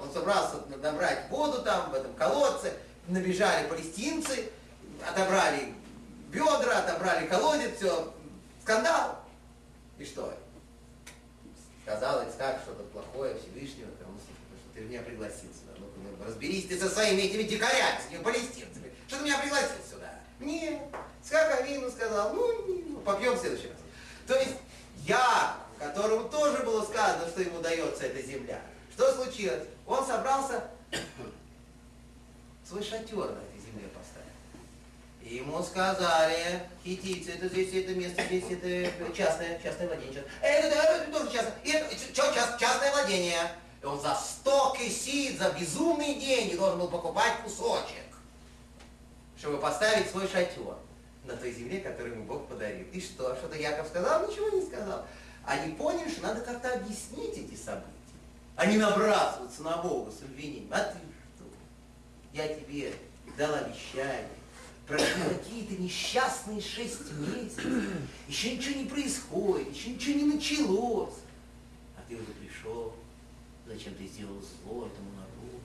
[0.00, 2.72] Он собрался набрать воду там, в этом колодце,
[3.06, 4.50] набежали палестинцы,
[5.08, 5.72] отобрали
[6.32, 8.12] бедра, отобрали колодец, все,
[8.62, 9.20] скандал.
[9.98, 10.36] И что?
[11.86, 14.32] Сказал Ицхак что-то плохое Всевышнего, потому что
[14.74, 15.72] ты меня пригласил сюда.
[15.78, 18.92] Ну, ну, разберись ты со своими этими дикарями, с этими палестинцами.
[19.06, 20.12] Что ты меня пригласил сюда?
[20.40, 20.82] Нет.
[21.22, 23.76] Ицхак Авину сказал, ну, не, ну, попьем в следующий раз.
[24.26, 24.56] То есть
[25.04, 28.60] я, которому тоже было сказано, что ему дается эта земля,
[28.92, 29.62] что случилось?
[29.86, 30.64] Он собрался
[32.68, 33.55] свой шатер на этой земле поставить.
[35.26, 40.24] И ему сказали, хитийцы, это здесь, это место, здесь, это частное, частное владение.
[40.40, 43.50] Это, это, это тоже частное, это, что, част, частное владение.
[43.82, 48.04] И он за сто кисит, за безумные деньги должен был покупать кусочек,
[49.36, 50.76] чтобы поставить свой шатер
[51.24, 52.86] на той земле, которую ему Бог подарил.
[52.92, 53.34] И что?
[53.34, 54.28] Что-то Яков сказал?
[54.28, 55.04] Ничего не сказал.
[55.44, 57.90] Они поняли, что надо как-то объяснить эти события,
[58.54, 60.68] а не набрасываться на Бога с обвинением.
[60.70, 60.98] А ты
[61.34, 61.44] что?
[62.32, 62.92] я тебе
[63.36, 64.35] дал обещание,
[64.86, 67.64] прошли какие-то несчастные шесть месяцев,
[68.28, 71.14] еще ничего не происходит, еще ничего не началось,
[71.96, 72.94] а ты уже пришел,
[73.66, 75.60] зачем ты сделал зло этому народу?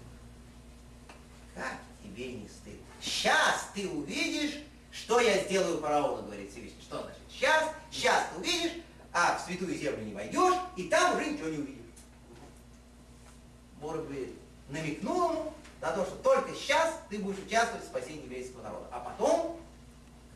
[1.56, 2.80] Как тебе не стыдно?
[3.00, 4.60] Сейчас ты увидишь,
[4.92, 6.82] что я сделаю фараону, говорит Всевышний.
[6.82, 7.22] Что значит?
[7.30, 11.58] Сейчас, сейчас ты увидишь, а в святую землю не войдешь, и там уже ничего не
[11.58, 11.78] увидишь.
[13.80, 14.30] Может быть,
[14.70, 18.86] намекнул ему на то, что только сейчас ты будешь участвовать в спасении еврейского народа.
[18.92, 19.60] А потом,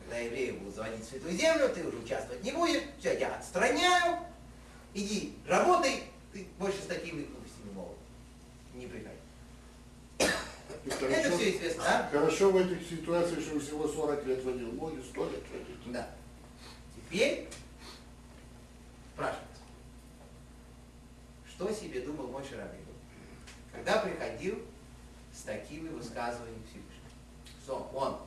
[0.00, 4.18] когда евреи будут заводить в святую землю, ты уже участвовать не будешь, все, я отстраняю,
[4.92, 7.96] иди, работай, ты больше с такими глупостями могут
[8.74, 9.16] не приходи.
[10.18, 12.08] Это хорошо, все известно, да?
[12.12, 15.76] хорошо в этих ситуациях, что всего 40 лет водил, ноги 100 лет водил.
[15.92, 16.10] Да.
[16.94, 17.48] Теперь
[19.14, 19.62] спрашивается,
[21.48, 22.84] что себе думал мой Шарабин,
[23.72, 24.60] когда приходил
[25.36, 27.10] с такими высказываниями Всевышнего?
[27.62, 28.18] Что он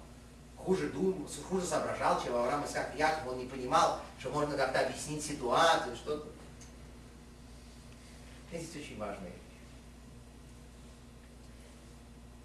[0.55, 5.23] хуже думал, хуже соображал, чем Авраам Исаак Яков, он не понимал, что можно как-то объяснить
[5.23, 6.27] ситуацию, что-то.
[8.49, 9.39] Здесь очень важная вещь.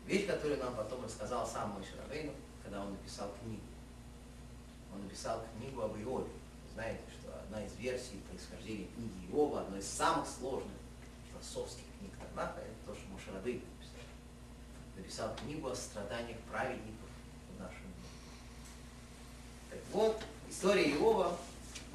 [0.07, 3.63] Вещь, которую нам потом рассказал сам мой Шарабейну, когда он написал книгу.
[4.95, 6.25] Он написал книгу об Иове.
[6.25, 10.73] Вы знаете, что одна из версий происхождения книги Иова, одна из самых сложных
[11.31, 13.74] философских книг Танаха, это то, что Мушарабейн написал.
[14.97, 17.09] Написал книгу о страданиях праведников
[17.57, 18.11] в нашем мире.
[19.71, 21.37] Так вот, история Иова,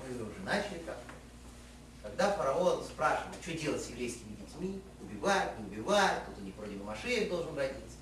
[0.01, 0.97] мы ее уже начали как
[2.01, 6.75] когда фараон спрашивал, что делать с еврейскими детьми, убивать, не убивать, тут у них вроде
[6.75, 7.97] бы должен родиться.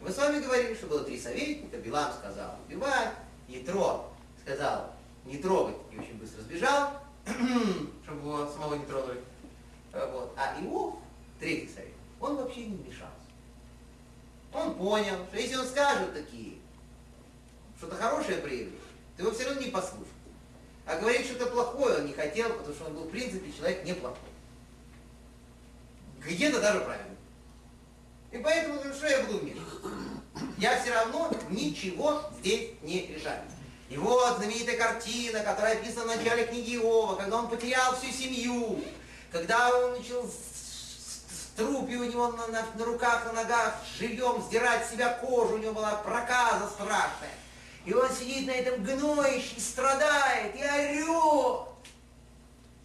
[0.00, 3.10] И мы с вами говорили, что было три советника, Билам сказал убивать,
[3.48, 4.04] Ятро
[4.42, 6.92] сказал не трогать и очень быстро сбежал,
[8.04, 9.22] чтобы его самого не трогали.
[9.92, 10.32] Э, Вот.
[10.36, 10.96] А Иов,
[11.38, 13.09] третий совет, он вообще не вмешался.
[14.52, 16.58] Он понял, что если он скажет такие,
[17.78, 18.80] что-то хорошее проявление,
[19.16, 20.08] ты его все равно не послушаешь.
[20.86, 24.18] А говорить что-то плохое он не хотел, потому что он был в принципе человек неплохой.
[26.24, 27.16] Где-то даже правильный.
[28.32, 29.88] И поэтому, ну что я буду вмешиваться?
[30.58, 33.42] Я все равно ничего здесь не решаю.
[33.88, 38.84] И вот знаменитая картина, которая описана в начале книги Иова, когда он потерял всю семью,
[39.32, 40.30] когда он начал
[41.60, 45.74] трупи у него на, на- на руках, на ногах, живьем сдирать себя кожу, у него
[45.74, 47.34] была проказа страшная.
[47.84, 51.68] И он сидит на этом гноище, и страдает, и орет,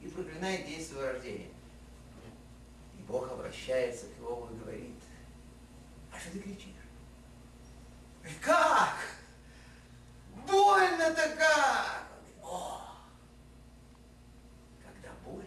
[0.01, 1.49] и проклинает день своего рождения.
[2.97, 4.95] И Бог обращается к Иову и говорит,
[6.13, 6.71] а что ты кричишь?
[8.41, 8.95] Как?
[10.47, 12.03] Больно-то как?
[12.11, 12.81] Он говорит, О!
[14.83, 15.45] Когда больно,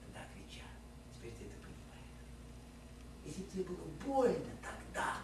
[0.00, 0.66] тогда кричат.
[1.14, 2.20] Теперь ты это понимаешь.
[3.24, 5.16] Если бы тебе было больно тогда,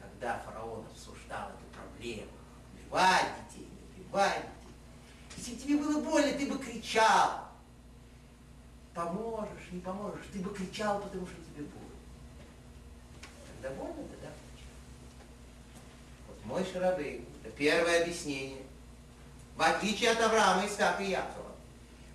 [0.00, 2.30] когда фараон обсуждал эту проблему,
[2.74, 4.74] убивать детей, не убивать детей,
[5.36, 7.48] если бы тебе было больно, ты бы кричал.
[8.94, 9.80] Поможешь, не
[10.72, 11.88] поможешь, ты бы кричал, потому что тебе больно.
[13.46, 14.70] Когда больно, тогда кричал.
[16.28, 18.62] Вот мой Шарабей, это первое объяснение.
[19.56, 21.52] В отличие от Авраама, Исаака и Якова.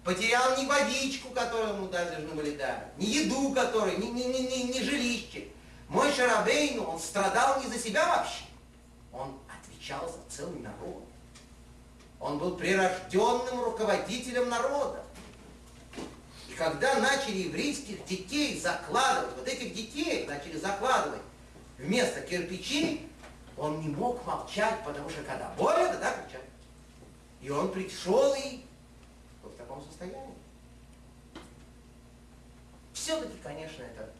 [0.04, 4.64] Потерял не водичку, которую ему должны были дать, не еду, которую, не, не, не, не,
[4.64, 5.50] не жилище.
[5.90, 8.46] Мой Шарабейну, он страдал не за себя вообще.
[9.12, 11.04] Он отвечал за целый народ.
[12.20, 15.04] Он был прирожденным руководителем народа.
[16.58, 21.22] Когда начали еврейских детей закладывать, вот этих детей начали закладывать
[21.78, 23.08] вместо кирпичей,
[23.56, 26.46] он не мог молчать, потому что когда больно, тогда кричать.
[27.42, 28.64] И он пришел и
[29.44, 30.34] вот в таком состоянии.
[32.94, 34.12] Все-таки, конечно, это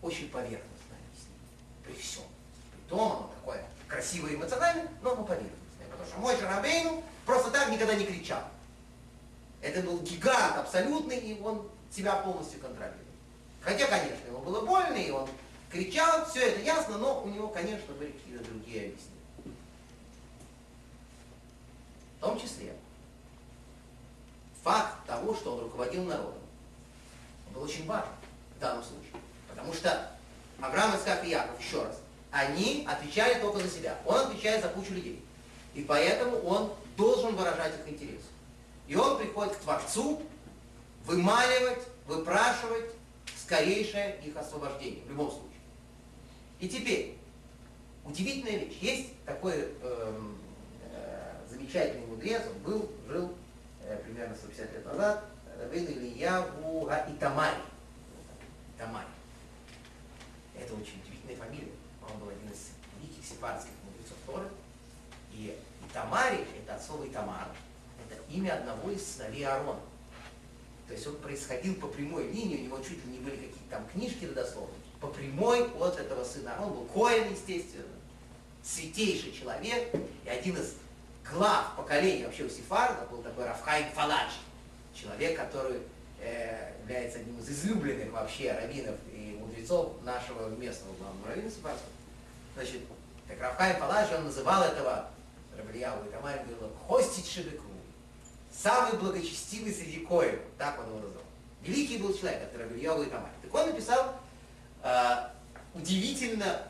[0.00, 1.38] очень поверхностное объяснение.
[1.84, 2.24] При всем.
[2.72, 5.86] При том оно такое красивое и эмоциональное, но оно поверхностное.
[5.90, 8.42] Потому что мой Шарабейну просто так никогда не кричал.
[9.60, 13.00] Это был гигант абсолютный, и он себя полностью контролировал.
[13.60, 15.28] Хотя, конечно, ему было больно, и он
[15.70, 19.10] кричал, все это ясно, но у него, конечно, были какие-то другие объяснения.
[22.18, 22.74] В том числе
[24.62, 26.42] факт того, что он руководил народом,
[27.54, 28.08] был очень важен
[28.56, 29.12] в данном случае.
[29.48, 30.10] Потому что
[30.60, 33.98] Авраам, Исаак и Яков, еще раз, они отвечали только за себя.
[34.04, 35.24] Он отвечает за кучу людей.
[35.74, 38.26] И поэтому он должен выражать их интересы.
[38.88, 40.22] И он приходит к Творцу
[41.04, 42.90] вымаливать, выпрашивать
[43.36, 45.50] скорейшее их освобождение, в любом случае.
[46.60, 47.18] И теперь,
[48.04, 48.78] удивительная вещь.
[48.80, 50.38] Есть такой эм,
[50.92, 53.34] э, замечательный мудрец, он был, жил
[53.82, 55.24] э, примерно 150 лет назад,
[55.58, 57.56] Равин Ильяву Итамари.
[58.76, 59.06] Итамари.
[60.58, 61.72] Это очень удивительная фамилия.
[62.02, 62.70] Он был один из
[63.28, 64.48] сефардских мудрецов Торы.
[65.32, 67.48] И Итамари, это от слова Итамар,
[68.08, 69.80] это имя одного из сыновей Аарона.
[70.86, 73.86] То есть он происходил по прямой линии, у него чуть ли не были какие-то там
[73.92, 74.74] книжки родословные.
[75.00, 76.54] По прямой от этого сына.
[76.60, 77.84] Он был Коэн, естественно,
[78.62, 80.74] святейший человек и один из
[81.30, 84.30] глав поколения вообще у Сефарда был такой Рафхайм Фалач.
[84.94, 85.80] Человек, который
[86.20, 91.90] э, является одним из излюбленных вообще раввинов и мудрецов нашего местного главного раввина Сефардского.
[92.54, 92.80] Значит,
[93.28, 95.10] как Рафхайм Фалач, он называл этого
[95.56, 97.63] Рабрияву и Тамарь, говорил, Хостить Шебекру.
[98.62, 101.22] Самый благочестивый среди коев, так он его назвал.
[101.62, 103.32] Великий был человек, это Рабрияву и Тамарь.
[103.42, 104.14] Так он написал
[104.82, 105.28] э,
[105.74, 106.62] удивительно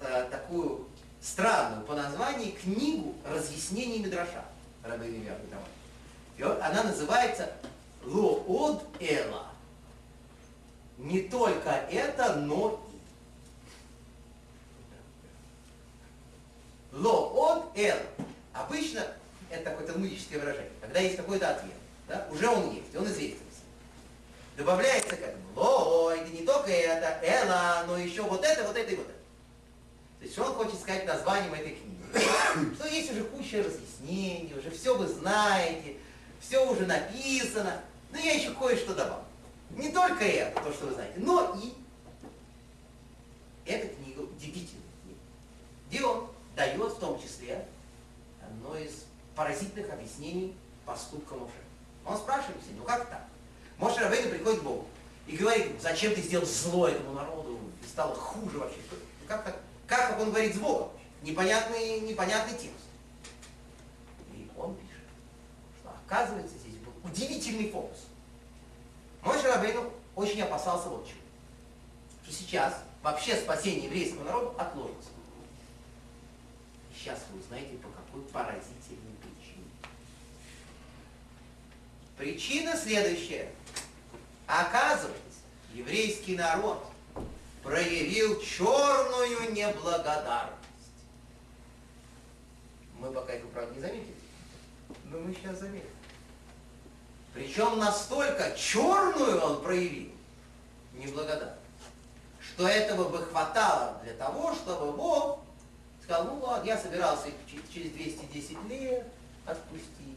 [0.00, 0.86] э, такую
[1.20, 4.44] странную по названию книгу разъяснений Мидраша
[4.82, 5.66] Рабби Илья Тамарь.
[6.38, 7.52] И вот она называется
[8.04, 9.46] Лоод Эла.
[10.98, 12.80] Не только это, но
[16.92, 16.96] и.
[16.96, 18.00] Лоод Эла.
[18.52, 19.06] Обычно
[19.50, 20.72] это такое талмудическое выражение.
[20.80, 21.74] Когда есть какой-то ответ,
[22.08, 23.46] да, уже он есть, он известен.
[24.56, 28.90] Добавляется к этому ло, это не только это, эла, но еще вот это, вот это
[28.90, 29.18] и вот это.
[30.18, 32.74] То есть он хочет сказать названием этой книги?
[32.74, 35.96] Что есть уже куча разъяснений, уже все вы знаете,
[36.40, 39.24] все уже написано, но я еще кое-что добавлю.
[39.70, 41.74] Не только это, то, что вы знаете, но и
[43.70, 45.20] эта книга удивительная книга,
[45.90, 47.66] где он дает в том числе
[48.40, 49.05] одно из
[49.36, 51.52] поразительных объяснений поступка Моше.
[52.04, 53.26] Он спрашивает себя, ну как так?
[53.78, 54.86] Моше Рабейну приходит к Богу
[55.26, 58.78] и говорит, зачем ты сделал зло этому народу, и стало хуже вообще.
[59.28, 59.60] Как так?
[59.86, 60.90] Как он говорит с Богом?
[61.22, 62.86] Непонятный, непонятный текст.
[64.32, 65.04] И он пишет,
[65.80, 67.98] что оказывается здесь был удивительный фокус.
[69.22, 71.20] Мой Шарабейну очень опасался вот чего.
[72.24, 75.10] Что сейчас вообще спасение еврейского народа отложится.
[76.96, 79.15] Сейчас вы узнаете, по какой поразительной
[82.16, 83.50] Причина следующая.
[84.46, 85.40] Оказывается,
[85.74, 86.86] еврейский народ
[87.62, 90.54] проявил черную неблагодарность.
[92.98, 94.14] Мы пока этого, правда, не заметили,
[95.04, 95.90] но мы сейчас заметим.
[97.34, 100.10] Причем настолько черную он проявил
[100.94, 101.60] неблагодарность,
[102.40, 105.40] что этого бы хватало для того, чтобы Бог
[106.02, 107.34] сказал, ну ладно, я собирался их
[107.74, 109.06] через 210 лет
[109.44, 110.15] отпустить,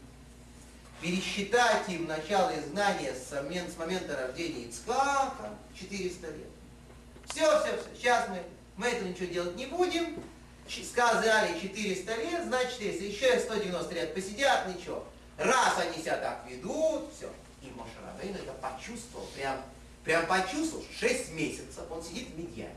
[1.00, 6.46] пересчитать им начало изгнания с момента рождения Ицхака, 400 лет.
[7.28, 7.96] Все, все, все.
[7.96, 8.42] Сейчас мы,
[8.76, 10.22] мы этого ничего делать не будем.
[10.68, 15.04] Сказали 400 лет, значит, если еще 190 лет посидят, ничего.
[15.36, 17.28] Раз они себя так ведут, все.
[17.60, 19.60] И Моше Рабейн это почувствовал, прям,
[20.04, 22.74] прям почувствовал, 6 месяцев он сидит в Медьяне.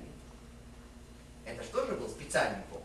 [1.45, 2.83] Это что же был специальный фокус?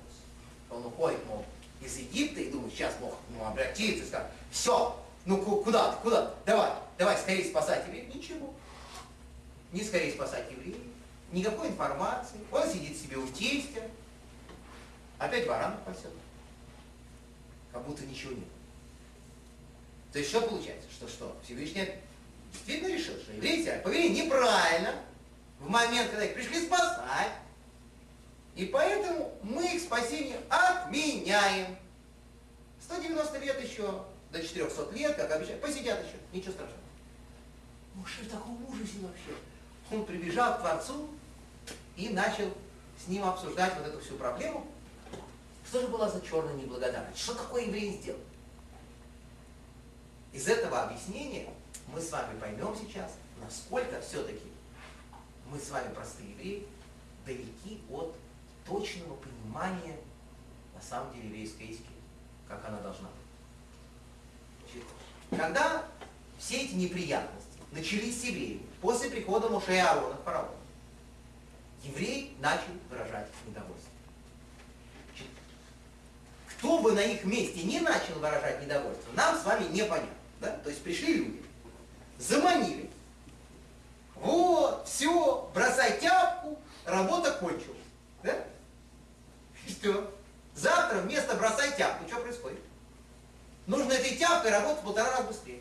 [0.70, 1.44] Он уходит, мол,
[1.80, 4.98] из Египта и думает, сейчас Бог нему обратится и скажет, все,
[5.28, 6.34] ну куда ты, куда?
[6.44, 8.14] Давай, давай скорее спасать евреев.
[8.14, 8.52] Ничего.
[9.72, 10.78] Не скорее спасать евреев
[11.32, 13.82] никакой информации, он сидит себе у тестя,
[15.18, 16.10] опять баранов пасет,
[17.72, 18.48] как будто ничего нет.
[20.12, 20.88] То есть что получается?
[20.90, 21.36] Что что?
[21.44, 21.86] Всевышний
[22.52, 24.94] действительно решил, что евреи себя повели неправильно
[25.60, 27.32] в момент, когда их пришли спасать,
[28.54, 31.76] и поэтому мы их спасение отменяем.
[32.80, 36.82] 190 лет еще, до 400 лет, как обещали, посидят еще, ничего страшного.
[38.06, 39.34] Что в таком ужасе вообще?
[39.90, 41.08] Он прибежал к Творцу
[41.96, 42.52] и начал
[43.02, 44.66] с ним обсуждать вот эту всю проблему.
[45.66, 47.20] Что же была за черная неблагодарность?
[47.20, 48.20] Что такое еврей сделал?
[50.32, 51.48] Из этого объяснения
[51.92, 54.52] мы с вами поймем сейчас, насколько все-таки
[55.50, 56.66] мы с вами, простые евреи,
[57.24, 58.14] далеки от
[58.66, 59.96] точного понимания
[60.74, 61.88] на самом деле еврейской этики,
[62.46, 63.27] как она должна быть.
[65.30, 65.84] Когда
[66.38, 70.50] все эти неприятности начались с евреями после прихода Моше и Аарона к фараону,
[71.82, 73.90] еврей начал выражать недовольство.
[76.46, 80.08] Кто бы на их месте не начал выражать недовольство, нам с вами непонятно.
[80.40, 80.56] Да?
[80.58, 81.42] То есть пришли люди,
[82.18, 82.90] заманили.
[84.16, 87.76] Вот, все, бросай тяпку, работа кончилась.
[88.22, 88.44] Да?
[89.68, 90.12] Что?
[90.54, 92.60] Завтра вместо бросай тяпку, что происходит?
[93.68, 95.60] Нужно этой тяпкой работать в полтора раза быстрее.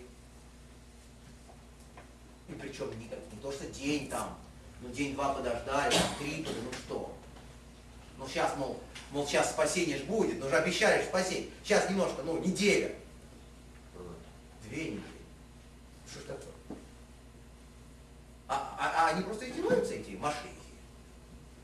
[2.47, 4.37] И причем не, не то, что день там,
[4.81, 7.13] ну день-два подождали, там, три, ну что?
[8.17, 8.79] Ну сейчас, мол,
[9.11, 11.49] мол, сейчас спасение ж будет, ну же обещали ж спасение.
[11.63, 12.95] Сейчас немножко, ну, неделя.
[14.63, 15.03] Две недели.
[16.09, 16.53] Что ж такое?
[18.47, 20.55] А, а, а они просто издеваются, эти машинки.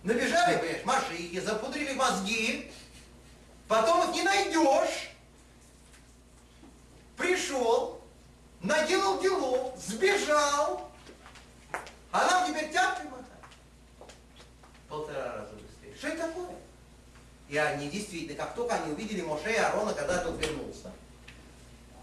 [0.03, 2.69] Набежали, понимаешь, машинки, запудрили мозги,
[8.63, 10.89] наделал дело, сбежал,
[12.11, 13.25] а нам теперь мотать.
[14.87, 15.95] Полтора раза быстрее.
[15.97, 16.55] Что это такое?
[17.49, 20.91] И они действительно, как только они увидели Моше и Аарона, когда тот вернулся,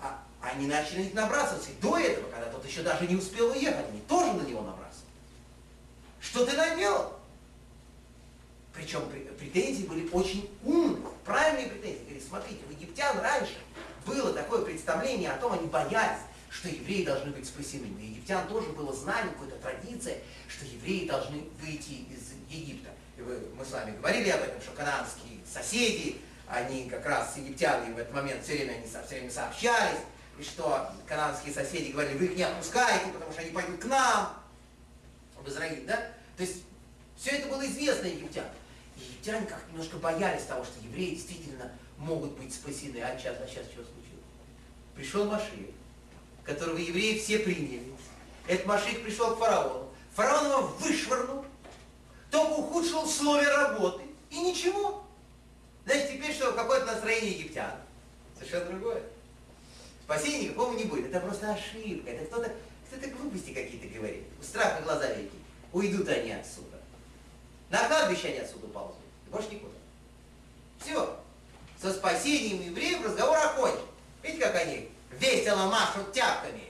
[0.00, 1.70] а, они начали набрасываться.
[1.70, 5.04] И до этого, когда тот еще даже не успел уехать, они тоже на него набрасывались.
[6.20, 7.18] Что ты наделал?
[8.74, 9.02] Причем
[9.38, 12.04] претензии были очень умные, правильные претензии.
[12.04, 13.56] Говорит, смотрите, у египтян раньше
[14.06, 16.20] было такое представление о том, они боялись,
[16.50, 17.86] что евреи должны быть спасены.
[17.86, 20.18] У египтян тоже было знание, какая-то традиция,
[20.48, 22.90] что евреи должны выйти из Египта.
[23.16, 27.36] И вы, мы с вами говорили об этом, что канадские соседи, они как раз с
[27.36, 30.00] египтянами в этот момент все время, они все время сообщались,
[30.38, 34.34] и что канадские соседи говорили, вы их не отпускаете, потому что они пойдут к нам
[35.38, 35.96] в Израиль, да?
[36.36, 36.64] То есть
[37.16, 38.50] все это было известно египтянам.
[38.96, 41.70] Египтяне как немножко боялись того, что евреи действительно
[42.00, 42.98] могут быть спасены.
[42.98, 44.24] А сейчас, а сейчас что случилось?
[44.94, 45.68] Пришел Машиих,
[46.42, 47.84] которого евреи все приняли.
[48.48, 49.88] Этот Машиих пришел к фараону.
[50.14, 51.44] Фараон его вышвырнул,
[52.30, 54.02] только ухудшил условия работы.
[54.30, 55.04] И ничего.
[55.84, 57.72] Значит, теперь что, какое-то настроение египтян.
[58.36, 59.02] Совершенно другое.
[60.04, 61.06] Спасения никакого не будет.
[61.06, 62.10] Это просто ошибка.
[62.10, 62.52] Это кто-то
[62.88, 64.24] кто-то глупости какие-то говорит.
[64.40, 65.36] У страха глаза велики.
[65.72, 66.80] Уйдут они отсюда.
[67.68, 68.96] На кладбище они отсюда ползут.
[69.26, 69.74] И больше никуда.
[70.80, 71.19] Все.
[71.80, 73.80] Со спасением евреев разговор окончен.
[74.22, 76.64] Видите, как они весело машут тяпками.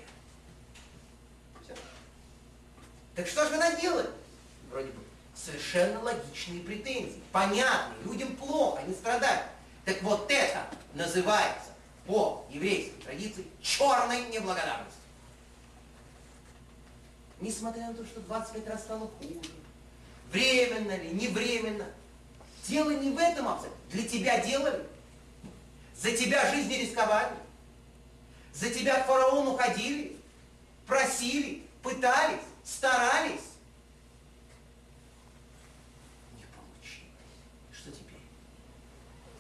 [3.17, 4.09] Так что же вы наделали?
[4.71, 5.03] Вроде бы
[5.35, 7.21] совершенно логичные претензии.
[7.33, 8.03] Понятные.
[8.05, 9.47] Людям плохо, они страдают.
[9.85, 10.65] Так вот это
[10.95, 11.71] называется
[12.07, 14.95] по еврейской традиции черной неблагодарностью.
[17.41, 19.51] Несмотря на то, что 25 раз стало хуже,
[20.31, 21.87] временно ли, не временно.
[22.69, 23.81] Дело не в этом абсолютно.
[23.91, 24.87] Для тебя делали.
[26.01, 27.37] За тебя жизни рисковали.
[28.55, 30.17] За тебя к фараону ходили,
[30.87, 33.59] просили, пытались, старались.
[36.37, 37.39] Не получилось.
[37.73, 38.23] Что теперь?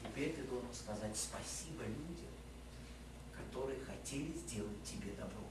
[0.04, 2.30] Теперь ты должен сказать спасибо людям,
[3.34, 5.44] которые хотели сделать тебе добро.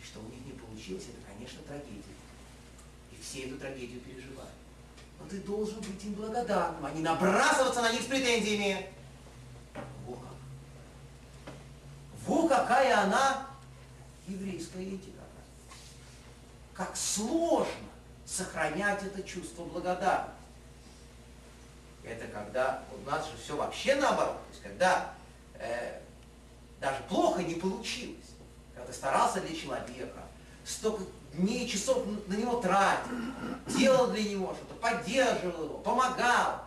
[0.00, 2.18] И что у них не получилось, это, конечно, трагедия
[3.28, 4.52] все эту трагедию переживают.
[5.20, 8.86] Но ты должен быть им благодарным, а не набрасываться на них с претензиями.
[10.06, 10.34] Во как.
[12.28, 13.46] Во какая она
[14.26, 15.22] еврейская этика.
[16.74, 17.72] Как сложно
[18.26, 20.34] сохранять это чувство благодарности.
[22.04, 24.36] Это когда у нас же все вообще наоборот.
[24.36, 25.14] То есть когда
[25.54, 26.00] э,
[26.80, 28.34] даже плохо не получилось,
[28.74, 30.20] когда ты старался для человека,
[30.66, 33.16] столько дней и часов на него тратил,
[33.68, 36.64] делал для него что-то, поддерживал его, помогал.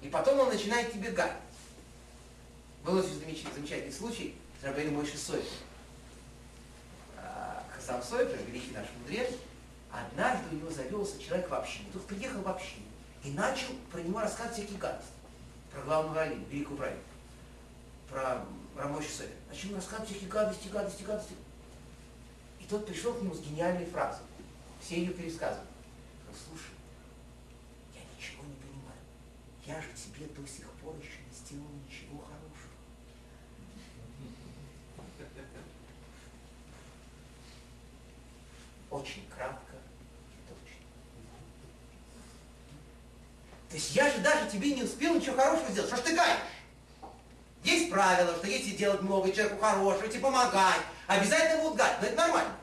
[0.00, 1.49] И потом он начинает тебе гадить.
[2.84, 5.46] Был очень замечательный случай с Рабейном Мойши Сойфер.
[7.16, 9.30] А, Хасам Сойфер, великий наш мудрец,
[9.90, 11.88] однажды у него завелся человек в общину.
[11.92, 12.86] Тут приехал в общину
[13.24, 15.12] и начал про него рассказывать всякие гадости.
[15.72, 17.02] Про главного раввина, великого правителя.
[18.10, 18.44] Про
[18.76, 19.36] Рамойши Сойфер.
[19.48, 21.34] Начал рассказывать всякие гадости, гадости, гадости
[22.70, 24.22] тот пришел к нему с гениальной фразой.
[24.80, 25.68] Все ее пересказывают.
[26.28, 26.70] Он, слушай,
[27.92, 29.00] я ничего не понимаю.
[29.66, 32.70] Я же тебе до сих пор еще не сделал ничего хорошего.
[38.90, 39.76] Очень кратко
[40.32, 40.86] и точно.
[43.68, 45.90] То есть я же даже тебе не успел ничего хорошего сделать.
[45.90, 46.40] Что ж ты гаешь?
[47.62, 51.98] Есть правило, что если делать много человеку хорошего, тебе помогать, обязательно будут гать.
[52.00, 52.56] Но это нормально.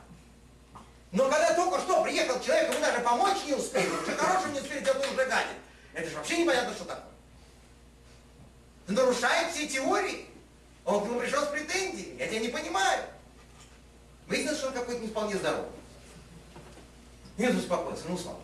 [1.12, 4.84] Но когда только что приехал человек, ему даже помочь не успели, уже хорошего не успели,
[4.84, 5.56] зато уже гадит.
[5.94, 7.04] Это же вообще непонятно, что такое.
[8.88, 10.26] Нарушает все теории.
[10.84, 12.18] Он к нему пришел с претензиями.
[12.18, 13.04] Я тебя не понимаю.
[14.26, 15.77] Выяснилось, что он какой-то не вполне здоровый.
[17.38, 18.40] Нет, успокойся, ну слава.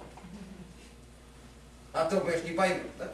[1.93, 3.13] А то, конечно, не поймут, да?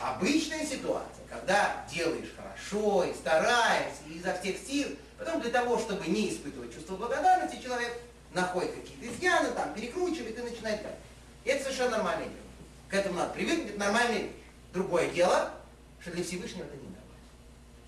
[0.00, 6.06] Обычная ситуация, когда делаешь хорошо и стараешься, и изо всех сил, потом для того, чтобы
[6.08, 8.00] не испытывать чувство благодарности, человек
[8.32, 10.94] находит какие-то изъяны, там, перекручивает и начинает так.
[11.44, 12.38] Это совершенно нормальное дело.
[12.88, 14.32] К этому надо привыкнуть, это нормальная вещь.
[14.72, 15.52] Другое дело,
[16.00, 17.04] что для Всевышнего это не нормально.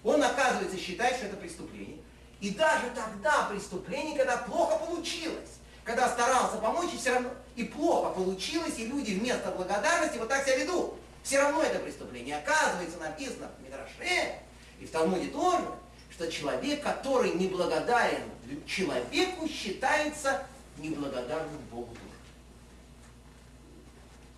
[0.04, 1.98] Он, оказывается, считает, что это преступление.
[2.40, 8.10] И даже тогда преступление, когда плохо получилось, когда старался помочь, и все равно и плохо
[8.10, 10.94] получилось, и люди вместо благодарности вот так себя ведут.
[11.22, 12.38] Все равно это преступление.
[12.38, 14.38] Оказывается, написано в Мидраше,
[14.78, 15.66] и в Талмуде тоже,
[16.10, 18.22] что человек, который неблагодарен
[18.66, 20.42] человеку, считается
[20.78, 22.06] неблагодарным Богу тоже.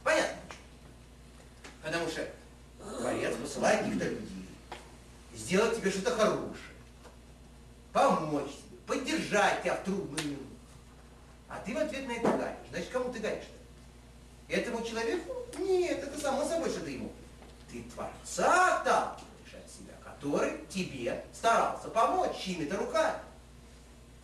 [0.03, 0.37] Понятно?
[1.83, 2.29] Потому что
[2.99, 4.49] Творец посылает каких-то людей,
[5.35, 6.57] сделать тебе что-то хорошее,
[7.93, 10.52] помочь тебе, поддержать тебя в трудную минуту.
[11.53, 12.57] А ты в ответ на это ганишь.
[12.71, 14.55] Значит, кому ты ганишь-то?
[14.55, 15.35] Этому человеку?
[15.59, 17.13] Нет, это само собой, что ты ему.
[17.71, 23.19] Ты Творца отталкиваешь от себя, который тебе старался помочь чьими-то руками.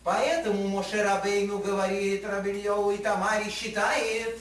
[0.03, 4.39] Поэтому Моше Рабейну говорит, Рабельеву и Тамари считает,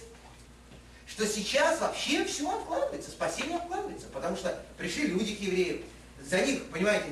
[1.07, 5.83] что сейчас вообще все откладывается, спасение откладывается, потому что пришли люди к евреям,
[6.23, 7.07] за них, понимаете,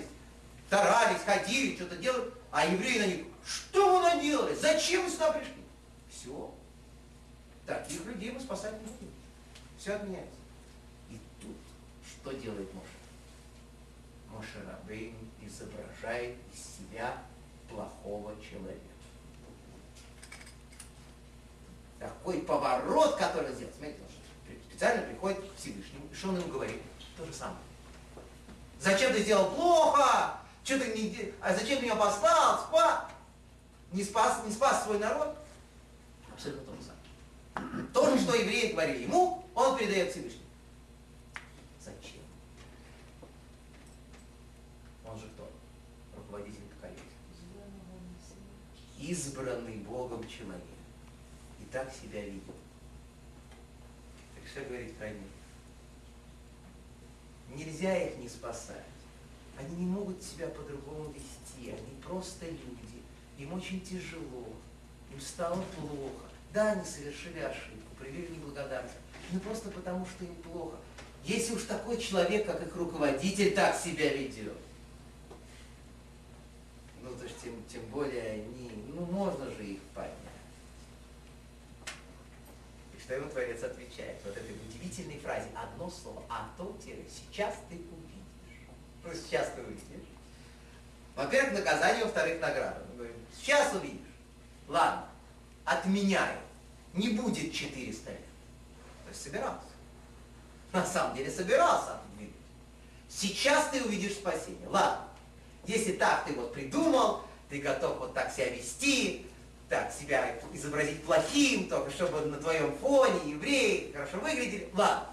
[0.69, 5.56] старались, ходили, что-то делали, а евреи на них, что вы наделали, зачем вы сюда пришли?
[7.67, 9.11] Таких людей мы спасать не будем.
[9.77, 10.39] Все отменяется.
[11.11, 11.57] И тут
[12.07, 12.87] что делает Моше?
[14.31, 17.23] Моше Рабейн изображает из себя
[17.69, 18.81] плохого человека.
[21.99, 23.73] Такой поворот, который сделал.
[23.77, 26.07] Смотрите, он специально приходит к Всевышнему.
[26.13, 26.81] И что он ему говорит?
[27.17, 27.59] То же самое.
[28.79, 30.39] Зачем ты сделал плохо?
[30.63, 31.33] Что ты не...
[31.41, 32.61] А зачем меня послал?
[32.61, 33.09] Спа?
[33.93, 35.37] Не спас, не спас свой народ?
[36.33, 36.76] Абсолютно
[37.93, 40.45] то же что евреи говорили ему, он передает Всевышнему.
[41.81, 42.21] Зачем?
[45.05, 45.51] Он же кто?
[46.17, 47.03] Руководитель поколения.
[48.99, 50.63] Избранный Богом человек.
[51.61, 52.43] И так себя видит.
[54.35, 55.23] Так что говорит про них?
[57.55, 58.85] Нельзя их не спасать.
[59.59, 61.71] Они не могут себя по-другому вести.
[61.71, 63.03] Они просто люди.
[63.39, 64.53] Им очень тяжело.
[65.13, 66.36] Им стало плохо.
[66.53, 68.95] Да, они совершили ошибку, проявили неблагодарность.
[69.33, 70.77] Но просто потому, что им плохо.
[71.25, 74.57] Если уж такой человек, как их руководитель, так себя ведет,
[77.03, 80.13] ну, то есть тем, тем более они, ну, можно же их понять.
[82.97, 84.21] И что ему Творец отвечает?
[84.25, 88.69] Вот этой удивительной фразе, одно слово, а то сейчас ты увидишь.
[89.05, 89.83] Ну, сейчас ты увидишь.
[91.17, 92.85] Во-первых, наказание, во-вторых, награда.
[92.91, 94.01] Он говорит, сейчас увидишь.
[94.69, 95.09] Ладно,
[95.67, 96.39] отменяю.
[96.95, 98.21] Не будет 400 лет.
[99.05, 99.67] То есть собирался.
[100.73, 102.35] На самом деле собирался отодвинуть.
[103.09, 104.69] Сейчас ты увидишь спасение.
[104.69, 105.07] Ладно,
[105.67, 109.27] если так ты вот придумал, ты готов вот так себя вести,
[109.69, 115.09] так себя изобразить плохим, только чтобы на твоем фоне евреи хорошо выглядели, ладно.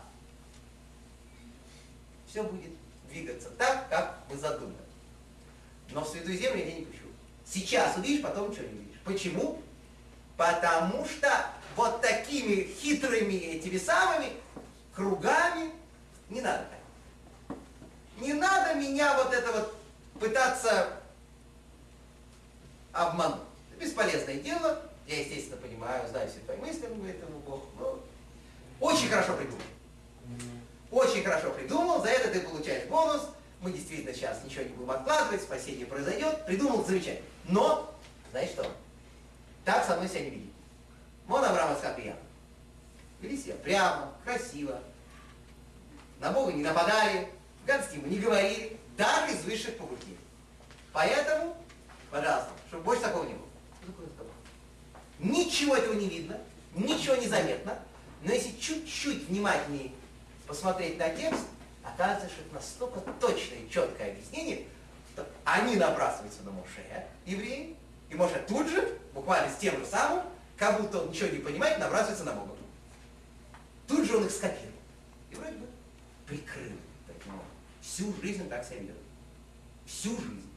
[2.27, 2.71] Все будет
[3.09, 4.77] двигаться так, как мы задумали.
[5.91, 7.05] Но в Святую Землю я не пущу.
[7.45, 8.99] Сейчас увидишь, потом ничего не увидишь.
[9.03, 9.62] Почему?
[10.43, 11.29] Потому что
[11.77, 14.33] вот такими хитрыми этими самыми
[14.93, 15.71] кругами
[16.29, 16.65] не надо.
[18.17, 19.75] Не надо меня вот это вот
[20.19, 20.97] пытаться
[22.91, 23.39] обмануть.
[23.79, 24.81] Бесполезное дело.
[25.07, 27.63] Я, естественно, понимаю, знаю все твои мысли, говорит ему Бог.
[27.79, 27.99] Но
[28.81, 29.61] очень хорошо придумал.
[30.91, 33.29] Очень хорошо придумал, за это ты получаешь бонус.
[33.61, 36.45] Мы действительно сейчас ничего не будем откладывать, спасение произойдет.
[36.45, 37.25] Придумал замечательно.
[37.45, 37.95] Но,
[38.31, 38.69] знаешь что?
[39.65, 40.29] Так со мной себя не
[41.77, 42.21] Исхак и Яков.
[43.21, 44.79] Вели себя прямо, красиво.
[46.19, 47.29] На Бога не нападали,
[47.65, 50.17] гадости ему не говорили, даже из высших побуждений.
[50.91, 51.55] Поэтому,
[52.11, 53.47] пожалуйста, чтобы больше такого не было.
[55.19, 56.37] Ничего этого не видно,
[56.75, 57.79] ничего не заметно,
[58.23, 59.91] но если чуть-чуть внимательнее
[60.45, 61.45] посмотреть на текст,
[61.83, 64.65] оказывается, что это настолько точное и четкое объяснение,
[65.13, 67.75] что они набрасываются на Моше, евреи,
[68.09, 70.23] и Моше тут же, буквально с тем же самым,
[70.57, 72.55] как будто он ничего не понимает, набрасывается на Бога.
[73.87, 74.71] Тут же он их скопировал.
[75.31, 75.67] И вроде бы
[76.25, 76.77] прикрыл
[77.07, 77.51] таким образом.
[77.81, 78.95] Всю жизнь так себя ведет.
[79.85, 80.49] Всю жизнь.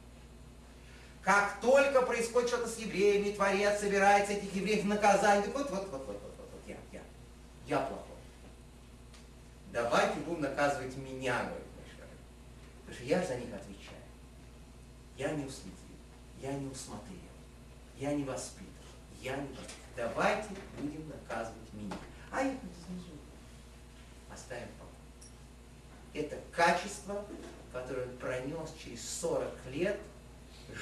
[1.23, 6.07] Как только происходит что-то с евреями, Творец собирается этих евреев наказать, вот, вот, вот, вот,
[6.07, 7.01] вот, вот, вот, я, я,
[7.67, 8.07] я плохой.
[9.73, 11.67] Давайте будем наказывать меня, говорит.
[12.87, 13.97] Потому что я за них отвечаю.
[15.17, 15.73] Я не уследил,
[16.41, 17.17] я не усмотрел,
[17.99, 18.67] я не воспитал,
[19.23, 19.77] я не воспитал.
[19.97, 20.49] Давайте
[20.79, 21.97] будем наказывать меня.
[22.31, 23.13] А их снизу
[24.31, 24.93] оставим покой.
[26.13, 27.25] Это качество,
[27.73, 29.99] которое он пронес через 40 лет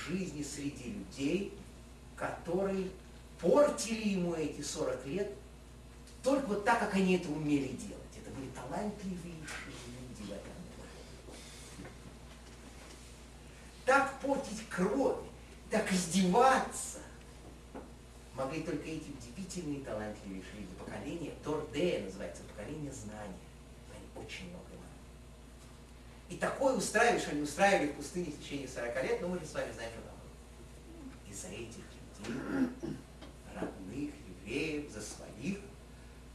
[0.09, 1.57] жизни среди людей,
[2.17, 2.91] которые
[3.41, 5.33] портили ему эти 40 лет
[6.25, 8.03] только вот так, как они это умели делать.
[8.17, 10.53] Это были талантливейшие люди в этом
[11.79, 11.91] мире.
[13.85, 15.19] Так портить кровь,
[15.71, 17.04] так издеваться
[18.37, 20.75] могли только эти удивительные талантливейшие люди.
[20.79, 23.39] Поколение Тордея называется, поколение знания.
[23.93, 24.85] Они очень много знают.
[26.29, 29.47] И такое устраивали, что они устраивали в пустыне в течение 40 лет, но мы же
[29.47, 31.31] с вами знаем, что там было.
[31.31, 31.85] И за этих
[32.29, 32.71] людей,
[33.55, 35.59] родных евреев, за своих,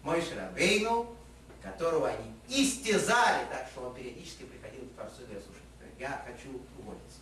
[0.03, 1.15] мой Шарабейну,
[1.61, 5.61] которого они истязали, так что он периодически приходил к Творцу и говорил, слушай,
[5.99, 7.19] я хочу уволиться.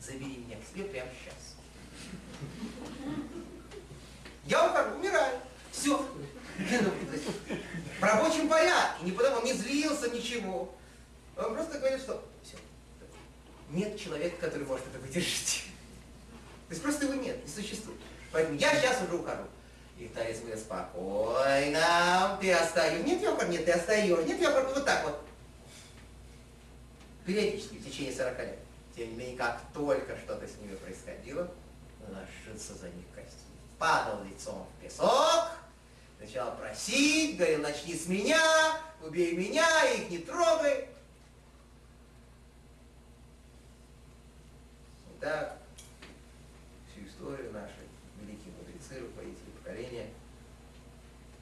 [0.00, 1.51] Забери меня к себе прямо сейчас.
[4.46, 5.38] Я ухожу, умираю.
[5.70, 6.06] Все.
[7.98, 10.74] В рабочем порядке, не потому, он не злился, ничего.
[11.36, 12.56] Он просто говорит, что все.
[13.70, 15.64] Нет человека, который может это выдержать.
[16.68, 17.98] То есть просто его нет, не существует.
[18.32, 19.44] Поэтому я сейчас уже ухожу.
[19.98, 23.04] И вторец говорит, спокойно, ты остаешь.
[23.04, 24.26] Нет, ухожу, нет, ты остаешь.
[24.26, 24.74] Нет, ухожу.
[24.74, 25.24] Вот так вот.
[27.24, 28.58] Периодически, в течение 40 лет.
[28.96, 31.50] Тем не менее, как только что-то с ними происходило,
[32.08, 33.38] ложится за них костюм.
[33.78, 35.50] Падал лицом в песок,
[36.20, 38.40] начал просить, говорил, начни с меня,
[39.02, 40.88] убей меня, их не трогай.
[45.20, 45.58] Так,
[46.90, 47.86] всю историю нашей
[48.20, 50.10] великие мудрецы, руководители поколения,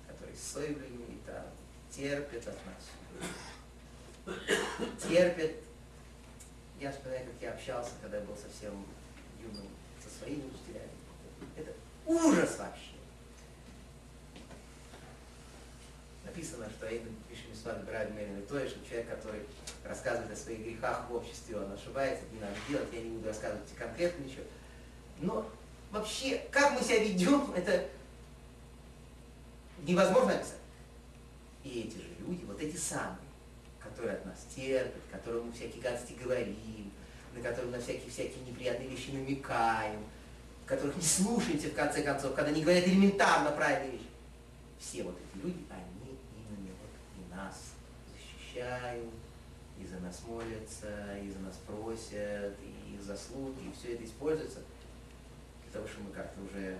[0.06, 1.46] которые с и там
[1.90, 4.36] терпят от нас.
[5.02, 5.52] Терпят.
[6.78, 8.86] Я вспоминаю, как я общался, когда я был совсем
[9.42, 9.68] юным,
[10.20, 10.90] своими учителями.
[11.56, 11.72] Это
[12.06, 12.90] ужас вообще.
[16.24, 19.42] Написано, что Эйден Вишмисвад Брайд Мерин то, что человек, который
[19.84, 23.68] рассказывает о своих грехах в обществе, он ошибается, не надо делать, я не буду рассказывать
[23.76, 24.44] конкретно ничего.
[25.18, 25.50] Но
[25.90, 27.88] вообще, как мы себя ведем, это
[29.82, 30.56] невозможно описать.
[31.64, 33.18] И эти же люди, вот эти самые,
[33.82, 36.89] которые от нас терпят, которым мы всякие гадости говорим,
[37.34, 40.00] на которых на всякие-всякие неприятные вещи намекаем,
[40.66, 44.06] которых не слушаете в конце концов, когда они говорят элементарно правильные вещи.
[44.78, 47.72] Все вот эти люди, они именно вот и нас
[48.14, 49.12] защищают,
[49.78, 54.60] и за нас молятся, и за нас просят, и их заслуги, и все это используется
[55.64, 56.78] для того, чтобы мы как-то уже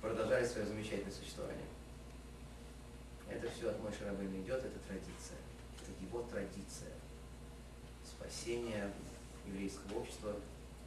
[0.00, 1.66] продолжали свое замечательное существование.
[3.28, 5.38] Это все от Мойши Рабына идет, это традиция.
[5.80, 6.92] Это его традиция.
[8.04, 8.92] Спасение
[9.46, 10.32] еврейского общества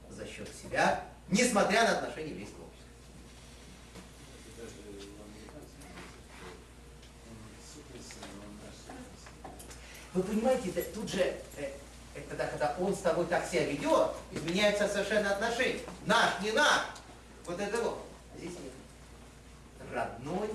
[0.09, 2.69] за счет себя, несмотря на отношения еврейского общества.
[10.13, 11.71] Вы понимаете, это тут же, э,
[12.15, 15.81] это тогда, когда он с тобой так себя ведет, изменяются совершенно отношения.
[16.05, 16.81] Наш, не наш.
[17.45, 18.05] Вот это вот.
[18.33, 18.73] А здесь нет.
[19.93, 20.49] Родной,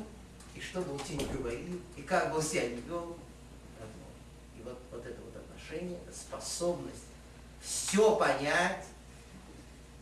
[0.54, 3.16] и что бы он тебе не говорил, и как бы он себя не вел,
[3.80, 4.58] родной.
[4.58, 7.13] И вот, вот это вот отношение, способность
[7.64, 8.84] все понять,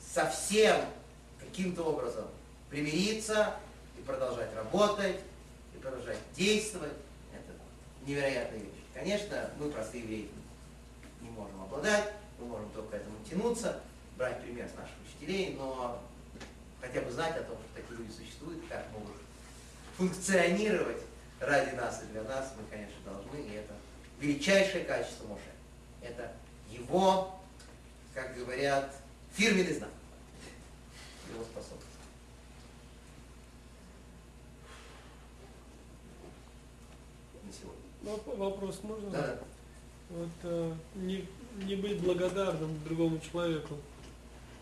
[0.01, 0.84] совсем
[1.39, 2.26] каким-то образом
[2.68, 3.55] примириться
[3.98, 5.20] и продолжать работать,
[5.74, 6.93] и продолжать действовать.
[7.32, 7.52] Это
[8.06, 8.68] невероятная вещь.
[8.94, 10.30] Конечно, мы, простые евреи,
[11.20, 13.80] не можем обладать, мы можем только к этому тянуться,
[14.18, 16.02] брать пример с наших учителей, но
[16.80, 19.16] хотя бы знать о том, что такие люди существуют, как могут
[19.97, 21.02] функционировать
[21.40, 23.74] ради нас и для нас, мы, конечно, должны, и это
[24.18, 25.43] величайшее качество Моше.
[26.01, 26.32] Это
[26.70, 27.41] его,
[28.14, 28.94] как говорят,
[29.34, 29.90] фирменный знак,
[31.32, 31.86] его способность.
[37.43, 37.82] На сегодня.
[38.05, 39.10] Воп- Вопрос можно?
[39.10, 39.39] Да.
[40.10, 41.26] Вот э, не,
[41.64, 43.76] не быть благодарным другому человеку.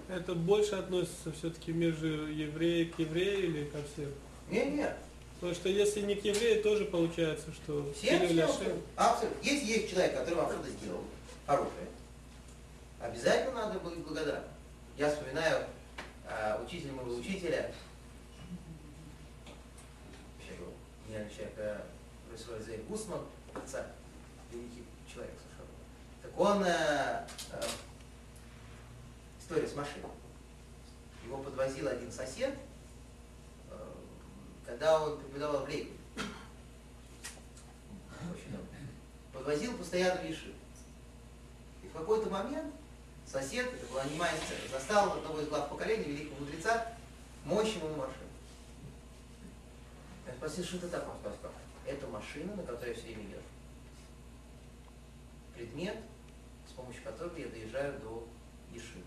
[0.08, 4.10] Это больше относится все-таки между евреем к еврею или ко всем?
[4.50, 4.96] Не, нет.
[5.34, 8.72] Потому что если не к еврею, тоже получается, что Всем, всем, всем.
[8.96, 9.38] Абсолютно.
[9.42, 11.02] Если есть человек, который вам что-то сделал
[11.46, 11.86] хорошее,
[13.00, 14.50] обязательно надо быть благодарным.
[14.96, 15.66] Я вспоминаю
[16.28, 17.72] э, учителя моего учителя,
[21.06, 21.80] гениальный человек, э,
[22.30, 23.20] Русой Зейн Гусман,
[23.54, 23.86] отца,
[24.52, 25.70] великий человек совершенно.
[26.22, 27.62] Так он, э, э,
[29.40, 30.10] история с машиной.
[31.24, 32.54] Его подвозил один сосед,
[33.70, 33.76] э,
[34.64, 35.90] когда он преподавал в Лейбе.
[39.32, 40.52] Подвозил постоянно Виши.
[41.82, 42.74] И в какой-то момент
[43.30, 46.92] сосед, это была немая сцена, застал одного из глав поколения, великого мудреца,
[47.44, 48.30] мощного машину.
[50.26, 51.14] Я спросил, что это такое?
[51.14, 51.52] Он сказал, «Как?
[51.86, 53.42] это машина, на которой я все время езжу.
[55.54, 55.96] Предмет,
[56.68, 58.26] с помощью которого я доезжаю до
[58.72, 59.02] Ешивы.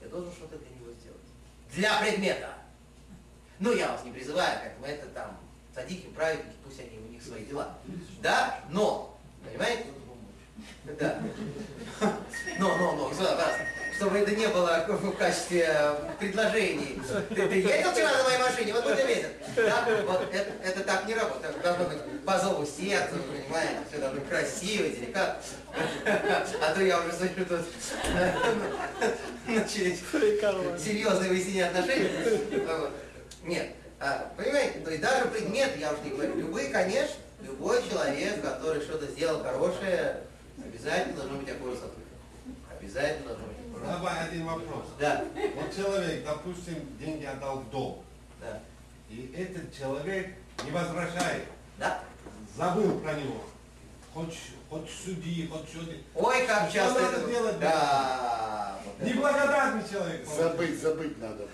[0.00, 1.20] Я должен что-то для него сделать.
[1.72, 2.54] Для предмета!
[3.58, 5.38] Ну, я вас не призываю, как мы это там,
[5.74, 7.78] садики, праведники, пусть они, у них свои дела.
[8.22, 9.86] Да, но, понимаете?
[10.98, 11.18] Да.
[12.58, 13.12] Но, но, но,
[14.00, 15.68] чтобы это не было в качестве
[16.18, 17.02] предложений.
[17.28, 19.26] Ты, ты ездил вчера на моей машине, вот будь месяц.
[19.56, 19.86] Да?
[20.06, 21.54] Вот это, это так не работает.
[21.54, 25.42] Это должно быть по зову сердца, вы понимаете, все должно быть красиво, деликатно.
[26.62, 27.60] А то я уже смотрю тут
[29.46, 30.00] начались
[30.82, 32.10] серьезные выяснения отношений.
[33.44, 33.68] Нет.
[34.00, 38.80] А, понимаете, то есть даже предмет, я уже не говорю, любые, конечно, любой человек, который
[38.80, 40.22] что-то сделал хорошее,
[40.80, 42.10] обязательно должно быть около сотрудника.
[42.78, 43.92] Обязательно должно быть аккуратно.
[43.92, 44.86] Давай один вопрос.
[44.98, 45.24] Да,
[45.54, 47.98] Вот человек, допустим, деньги отдал в долг,
[48.40, 48.60] да,
[49.10, 50.34] и этот человек
[50.64, 51.44] не возвращает,
[51.78, 52.00] да.
[52.56, 53.44] забыл про него.
[54.14, 54.36] Хоть,
[54.68, 55.94] хоть суди, хоть что-то.
[56.14, 57.30] Ой, как Что часто надо это...
[57.30, 57.60] делать?
[57.60, 58.80] Да.
[58.84, 59.08] вот это.
[59.08, 60.26] Неблагодарный человек.
[60.26, 61.46] Забыть, забыть надо.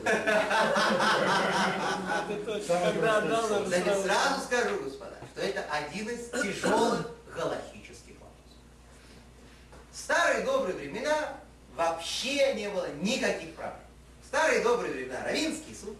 [2.66, 4.40] Когда отдал, сразу.
[4.46, 7.75] скажу, господа, что это один из тяжелых вопросов.
[9.97, 11.39] В старые добрые времена
[11.74, 13.81] вообще не было никаких проблем.
[14.23, 15.97] В старые добрые времена Равинский суд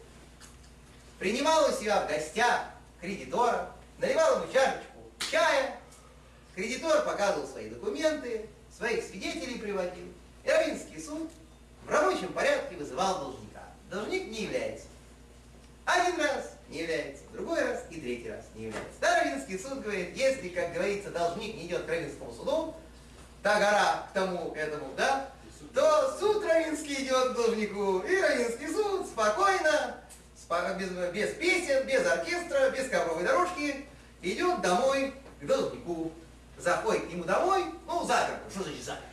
[1.19, 2.67] принимал у себя в гостях
[3.01, 4.99] кредитора, наливал ему чашечку
[5.31, 5.81] чая,
[6.55, 10.13] кредитор показывал свои документы, своих свидетелей приводил,
[10.45, 11.31] и Равинский суд
[11.87, 13.63] в рабочем порядке вызывал должника.
[13.91, 14.89] Должник не является.
[15.87, 18.93] Один раз не является, другой раз и третий раз не является.
[18.99, 22.75] Старовинский суд говорит, если, как говорится, должник не идет к Равинскому суду,
[23.47, 25.29] та гора к тому, этому, да,
[25.73, 29.99] то суд Равинский идет к должнику, и Равинский суд спокойно,
[30.37, 33.87] спо- без, без песен, без оркестра, без ковровой дорожки,
[34.21, 36.11] идет домой к должнику.
[36.59, 39.07] Заходит к нему домой, ну, заперку, что значит заперку?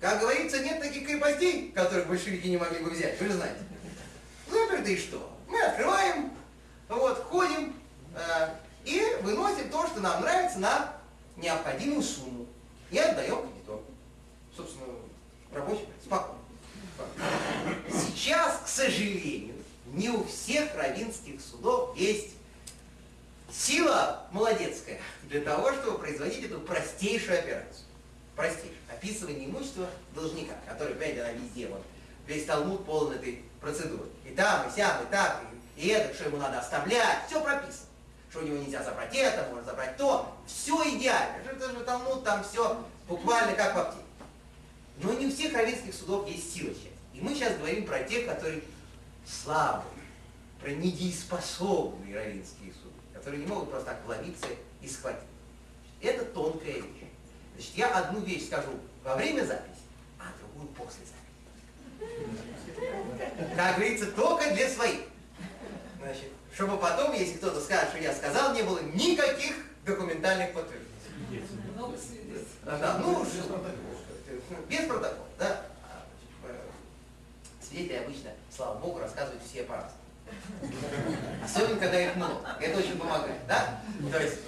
[0.00, 3.60] Как говорится, нет таких крепостей, которых большевики не могли бы взять, вы же знаете.
[4.50, 5.36] Заперты и что?
[5.48, 6.30] Мы открываем,
[6.88, 7.76] вот, ходим
[8.16, 8.48] э,
[8.86, 10.94] и выносим то, что нам нравится, на
[11.36, 12.46] необходимую сумму.
[12.92, 13.82] И отдаем кредитору.
[14.54, 14.84] Собственно,
[15.50, 16.38] рабочий, спокойно.
[17.90, 19.54] Сейчас, к сожалению,
[19.86, 22.34] не у всех равинских судов есть
[23.50, 27.86] сила молодецкая для того, чтобы производить эту простейшую операцию.
[28.36, 28.76] Простейшую.
[28.90, 31.82] Описывание имущества должника, который, опять она везде, вот,
[32.26, 34.08] весь Талмуд полон этой процедуры.
[34.26, 35.42] И там, и сям, и так,
[35.76, 37.86] и, и это, что ему надо оставлять, все прописано.
[38.32, 40.34] Что у него нельзя забрать это, можно забрать то.
[40.46, 41.36] Все идеально.
[41.44, 44.06] Это же Талмуд, там все буквально как в аптеке.
[45.02, 46.92] Но не у всех равинских судов есть сила сейчас.
[47.12, 48.62] И мы сейчас говорим про тех, которые
[49.26, 49.84] слабые,
[50.62, 54.46] про недееспособные равинские суды, которые не могут просто так вломиться
[54.80, 55.20] и схватить.
[56.00, 57.04] Это тонкая вещь.
[57.54, 58.70] Значит, я одну вещь скажу
[59.04, 59.82] во время записи,
[60.18, 62.22] а другую после записи.
[63.54, 65.02] Как говорится, только для своих.
[66.00, 69.54] Значит, чтобы потом, если кто-то скажет, что я сказал, не было никаких
[69.84, 71.44] документальных подтверждений.
[72.64, 73.24] Да, ну,
[74.68, 75.62] без протокола, да.
[75.84, 76.04] А,
[77.66, 79.96] Свидетели обычно, слава богу, рассказывают все по-разному.
[81.44, 82.40] Особенно, когда их много.
[82.60, 83.80] Это очень помогает, да?
[84.10, 84.38] То есть,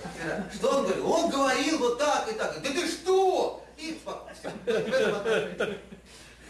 [0.54, 1.10] что он говорил?
[1.10, 2.62] Он говорил вот так и так.
[2.62, 3.64] Да ты что?
[3.76, 5.76] И спокойно.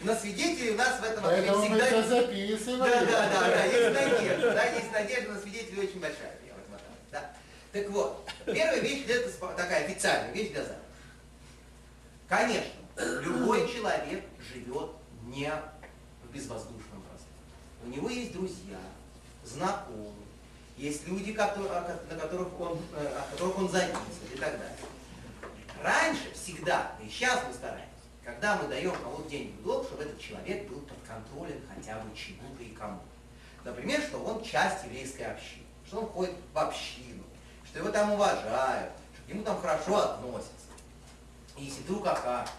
[0.01, 1.85] На свидетелей у нас в этом отношении Поэтому мы всегда...
[2.01, 2.79] все записываем.
[2.79, 6.59] Да, да, да, да, есть надежда, да, есть надежда на свидетелей очень большая, я в
[6.59, 7.33] этом отношении, да.
[7.71, 10.79] Так вот, первая вещь, это такая официальная вещь для записи.
[12.27, 12.71] Конечно,
[13.21, 14.23] любой человек
[14.53, 14.91] живет
[15.23, 15.51] не
[16.23, 17.31] в безвоздушном пространстве.
[17.83, 18.77] У него есть друзья,
[19.43, 20.11] знакомые,
[20.77, 23.97] есть люди, которые- о ко- на которых он, э, от которых он зависит
[24.33, 24.77] и так далее.
[25.81, 27.87] Раньше всегда, и сейчас мы стараемся,
[28.25, 32.63] когда мы даем кому-то деньги в долг, чтобы этот человек был подконтролен хотя бы чему-то
[32.63, 32.99] и кому.
[33.63, 37.23] Например, что он часть еврейской общины, что он ходит в общину,
[37.65, 40.51] что его там уважают, что к нему там хорошо относятся.
[41.55, 42.53] И если вдруг окажется,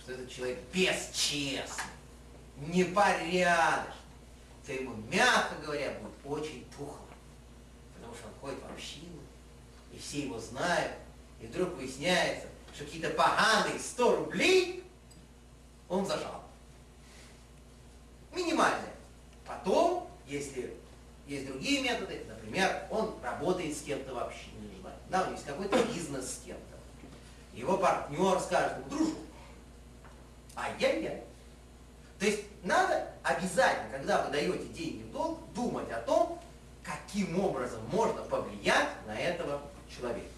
[0.00, 1.84] что этот человек бесчестный,
[2.56, 3.92] непорядочный,
[4.66, 6.98] то ему, мягко говоря, будет очень тухло.
[7.94, 9.20] Потому что он ходит в общину,
[9.92, 10.92] и все его знают,
[11.40, 14.84] и вдруг выясняется, что какие-то поганые 100 рублей
[15.88, 16.42] он зажал.
[18.34, 18.92] Минимальные.
[19.46, 20.74] Потом, если
[21.26, 25.02] есть другие методы, например, он работает с кем-то в общине, желательно.
[25.10, 26.62] да, у него есть какой-то бизнес с кем-то.
[27.54, 29.16] Его партнер скажет дружу,
[30.56, 31.22] ай-яй-яй.
[32.18, 36.40] То есть надо обязательно, когда вы даете деньги в долг, думать о том,
[36.82, 39.60] каким образом можно повлиять на этого
[39.94, 40.28] человека.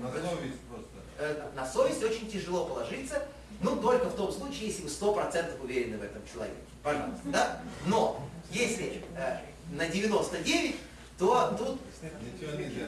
[0.00, 0.87] На совесть просто.
[1.18, 3.22] Э, На совесть очень тяжело положиться,
[3.60, 6.56] ну только в том случае, если вы сто процентов уверены в этом человеке.
[6.82, 7.60] Пожалуйста, да?
[7.86, 9.38] Но если э,
[9.72, 10.76] на 99,
[11.18, 11.80] то тут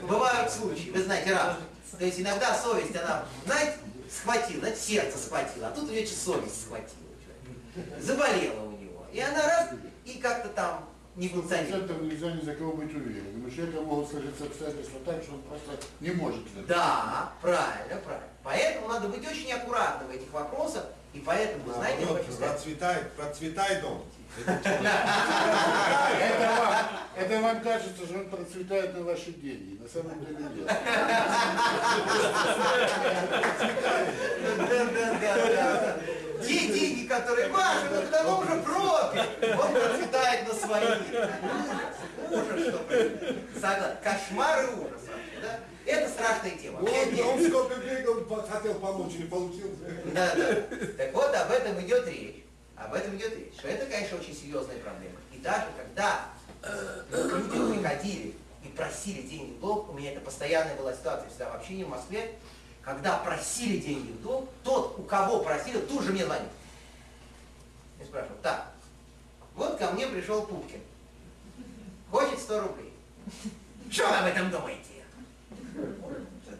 [0.02, 1.66] бывают случаи, вы знаете, разные.
[1.98, 3.78] То есть иногда совесть, она, знаете,
[4.08, 7.00] схватила, знаете, сердце схватило, а тут у нее совесть схватила.
[8.00, 9.06] Заболела у него.
[9.12, 9.70] И она раз,
[10.04, 10.88] и как-то там
[11.20, 11.86] не функционирует.
[11.86, 13.46] Процентов нельзя ни за кого быть уверенным.
[13.46, 16.66] У человека могут сложиться обстоятельства так, что он просто не может это.
[16.66, 18.28] Да, правильно, правильно.
[18.42, 23.82] Поэтому надо быть очень аккуратным в этих вопросах, и поэтому, вы знаете, сказать, процветай, процветай
[23.82, 24.02] дом.
[24.46, 24.78] Это
[26.56, 26.74] вам,
[27.16, 29.78] это вам кажется, что он процветает на ваши деньги.
[29.82, 30.66] На самом деле нет.
[34.56, 35.96] Да, да, да, да.
[36.46, 40.84] Те деньги, которые ваши, ну когда уже пропил, он процветает на свои.
[40.84, 41.80] Ужас,
[42.30, 42.78] ужас, что.
[43.60, 43.96] Согласен.
[44.02, 45.60] Кошмар и ужас вообще, да?
[45.86, 46.80] Это страшная тема.
[46.80, 49.78] Вот, он сколько бегал, хотел помочь, не получилось.
[50.14, 50.54] Да, да.
[50.96, 52.44] Так вот, об этом идет речь.
[52.76, 53.54] Об этом идет речь.
[53.58, 55.16] Что это, конечно, очень серьезная проблема.
[55.34, 56.26] И даже когда
[56.62, 58.34] э, люди приходили
[58.64, 61.88] и просили деньги в долг, у меня это постоянная была ситуация всегда в общении в
[61.88, 62.32] Москве,
[62.82, 66.48] когда просили деньги в долг, тот, у кого просили, тут же мне звонит.
[68.00, 68.72] И спрашивал, так,
[69.54, 70.80] вот ко мне пришел Пупкин,
[72.10, 72.92] хочет 100 рублей.
[73.90, 75.04] Что вы об этом думаете?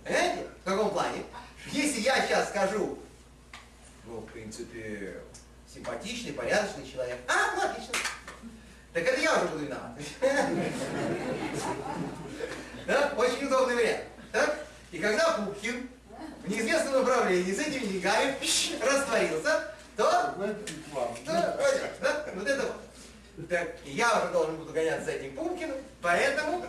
[0.05, 0.47] Понимаете?
[0.63, 1.25] В каком плане?
[1.73, 2.99] Если я сейчас скажу,
[4.05, 5.23] ну, в принципе,
[5.73, 7.19] симпатичный, порядочный человек.
[7.29, 7.95] А, ну, отлично.
[8.93, 9.93] Так это я уже буду виноват.
[12.87, 13.13] Да?
[13.17, 14.05] Очень удобный вариант.
[14.33, 14.67] Так?
[14.91, 15.89] И когда Пупкин
[16.45, 21.17] в неизвестном направлении с этими деньгами пш, растворился, то к вам.
[22.01, 22.27] да?
[22.35, 23.49] Вот это вот.
[23.49, 26.65] Так, я уже должен буду гоняться за этим Пупкиным, поэтому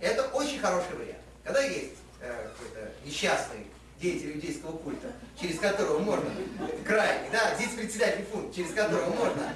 [0.00, 1.18] это очень хороший вариант.
[1.42, 3.66] Когда есть э, какой-то несчастный
[4.00, 5.08] деятель иудейского культа,
[5.40, 6.30] через которого можно,
[6.86, 9.52] крайний, да, здесь председатель фунт, через которого можно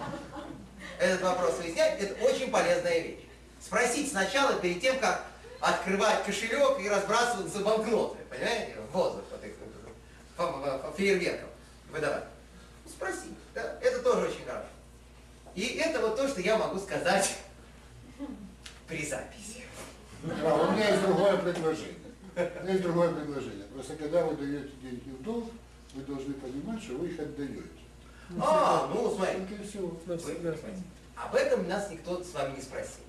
[0.99, 3.21] этот вопрос выяснять, это очень полезная вещь.
[3.61, 5.25] Спросить сначала, перед тем, как
[5.63, 9.53] открывать кошелек и разбрасываться банкноты, понимаете, в воздух, вот их,
[10.37, 11.49] по- по- по фейерверкам
[11.91, 12.25] выдавать.
[12.89, 14.67] Спросить, да, это тоже очень хорошо.
[15.55, 17.37] И это вот то, что я могу сказать
[18.89, 19.63] при записи.
[20.45, 21.95] А, у меня есть другое предложение.
[22.35, 23.65] У меня есть другое предложение.
[23.73, 25.51] Просто когда вы даете деньги в долг,
[25.95, 27.63] вы должны понимать, что вы их отдаете.
[28.41, 30.01] А, ну, смотри, Только и всего.
[30.07, 30.53] Да, Вы всегда.
[30.53, 30.83] понимаете,
[31.17, 33.03] Об этом нас никто с вами не спросил.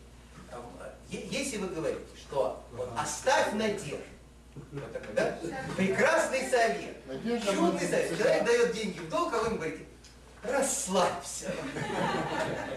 [1.09, 2.01] Е- Если вы говорите,
[2.33, 3.99] что вот оставь надежду,
[4.71, 5.37] вот такой, да?
[5.77, 6.97] Прекрасный совет,
[7.43, 8.17] чудный совет.
[8.17, 9.85] Человек дает деньги в долг, а вы ему говорите,
[10.41, 11.51] расслабься.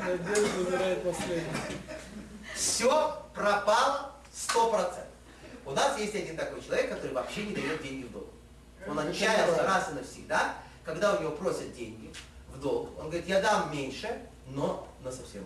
[0.01, 1.51] Надежда умирает последней.
[2.55, 5.05] Все пропало сто процентов.
[5.65, 8.29] У нас есть один такой человек, который вообще не дает деньги в долг.
[8.87, 10.55] Он отчаялся раз и навсегда,
[10.85, 12.13] когда у него просят деньги
[12.53, 12.91] в долг.
[12.99, 15.43] Он говорит, я дам меньше, но на совсем.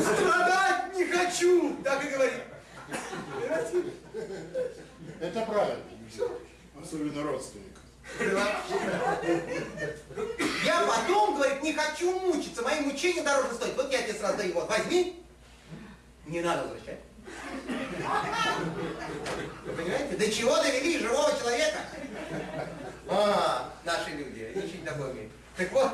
[0.00, 0.49] Страдать не
[1.30, 2.42] хочу, так и говорит.
[5.20, 5.84] Это правильно.
[6.82, 7.66] Особенно родственник.
[10.64, 13.76] Я потом, говорит, не хочу мучиться, мои мучения дороже стоят.
[13.76, 15.22] Вот я тебе сразу даю, вот возьми,
[16.26, 17.00] не надо возвращать.
[19.64, 20.16] Вы понимаете?
[20.16, 21.78] До чего довели живого человека?
[23.08, 25.32] А, наши люди, они очень такое умеют.
[25.60, 25.90] Так вот,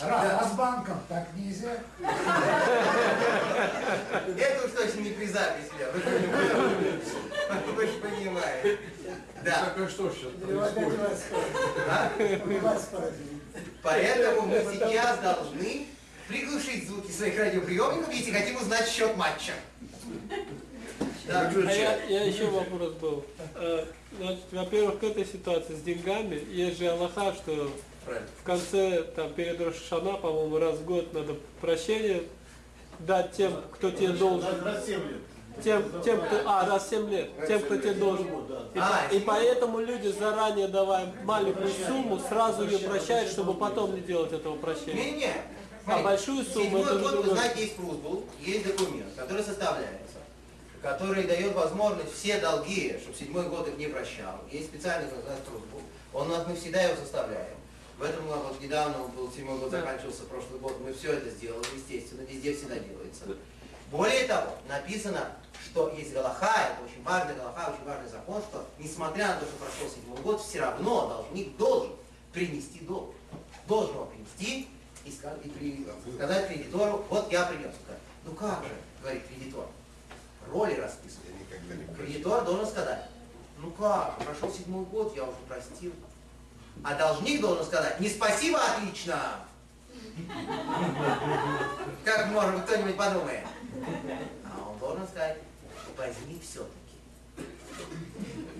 [0.00, 1.76] А с банком так нельзя?
[4.38, 5.70] это уж точно не при записи,
[7.76, 8.78] вы же понимаете.
[9.44, 9.72] Да.
[9.76, 11.00] Так а что сейчас происходит?
[11.86, 12.10] А?
[13.82, 15.86] Поэтому мы сейчас должны
[16.28, 19.52] приглушить звуки своих радиоприемников, если хотим узнать счет матча.
[21.26, 21.50] Да.
[21.54, 23.26] А я, я еще вопрос был.
[23.54, 23.84] Э,
[24.16, 27.70] Значит, во-первых, к этой ситуации с деньгами есть же Аллаха, что
[28.10, 28.28] Правильно.
[28.40, 32.24] в конце, там, перед Рошашана, по-моему, раз в год надо прощение
[32.98, 34.48] дать тем, кто тебе должен.
[35.62, 38.26] Тем, тем, кто, а, раз в 7 лет, тем, кто тебе должен.
[38.74, 44.00] И, А, и поэтому люди, заранее давая маленькую сумму, сразу ее прощают, чтобы потом не
[44.00, 45.12] делать этого прощения.
[45.12, 45.32] Не-не.
[45.86, 47.34] А большую сумму Седьмой это уже год, вы другое.
[47.34, 50.18] знаете, есть прусбул, есть документ, который составляется,
[50.82, 54.40] который дает возможность все долги, чтобы седьмой год их не прощал.
[54.50, 55.82] Есть специальный прусбул.
[56.12, 57.59] Он у нас мы всегда его составляем.
[58.00, 61.28] В этом году, вот недавно он был седьмой год заканчивался прошлый год, мы все это
[61.28, 63.24] сделали, естественно, везде всегда делается.
[63.90, 65.32] Более того, написано,
[65.66, 69.56] что есть Галаха, это очень важный Галаха, очень важный закон, что несмотря на то, что
[69.56, 71.92] прошел седьмой год, все равно должник должен
[72.32, 73.14] принести долг.
[73.68, 74.68] Должен его принести
[75.04, 77.74] и, ска- и при- сказать кредитору, вот я принес.
[78.24, 78.70] Ну как же,
[79.02, 79.66] говорит кредитор,
[80.50, 81.24] роли расписаны.
[81.98, 83.08] Кредитор должен сказать,
[83.58, 85.92] ну как, прошел седьмой год, я уже простил.
[86.82, 89.20] А должник должен сказать, не спасибо, отлично.
[92.04, 93.46] Как может быть кто-нибудь подумает?
[94.44, 95.38] А он должен сказать,
[95.96, 96.74] возьми все-таки.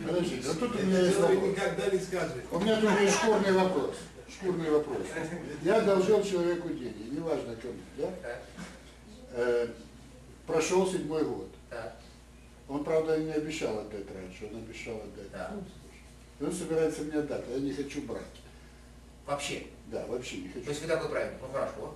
[0.07, 1.43] Подождите, вот тут у меня есть вопрос.
[1.43, 2.45] никогда не скажет.
[2.51, 3.97] У меня тут есть шкурный вопрос.
[4.29, 5.03] Шкурный вопрос.
[5.63, 8.09] Я одолжил человеку деньги, неважно кому, да?
[9.33, 9.69] Э,
[10.47, 11.49] прошел седьмой год.
[12.69, 15.51] Он, правда, не обещал отдать раньше, он обещал отдать.
[16.41, 18.23] И он собирается мне отдать, а я не хочу брать.
[19.27, 19.67] Вообще.
[19.89, 20.71] Да, вообще не То хочу.
[20.71, 21.39] есть вы такой правильный.
[21.41, 21.95] Ну хорошо.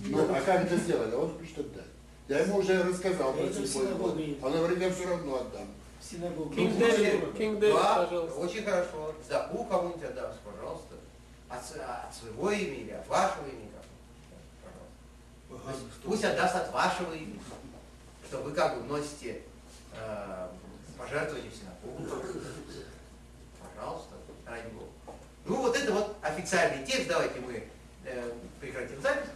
[0.00, 1.14] Ну, а как это сделали?
[1.14, 1.84] Он хочет отдать.
[2.26, 4.38] Я ему уже рассказал про синагоги.
[4.42, 5.68] Он говорит, я все равно отдам.
[6.02, 6.54] Синагога.
[6.54, 8.38] Кинг Дэвид, Кинг Дэвид, Да, пожалуйста.
[8.40, 9.14] очень хорошо.
[9.24, 10.94] Сдаку кому-нибудь отдаст, пожалуйста.
[11.48, 13.70] От, от своего имени или от вашего имени.
[15.48, 15.70] пожалуйста.
[15.70, 17.40] То есть Пусть отдаст от вашего имени,
[18.26, 19.42] что вы как бы вносите
[19.96, 20.48] э,
[20.98, 22.24] пожертвования в синагогу.
[23.84, 24.14] Пожалуйста,
[24.46, 24.88] ради Бога.
[25.44, 27.64] Ну вот это вот официальный текст, давайте мы
[28.04, 29.28] э, прекратим запись.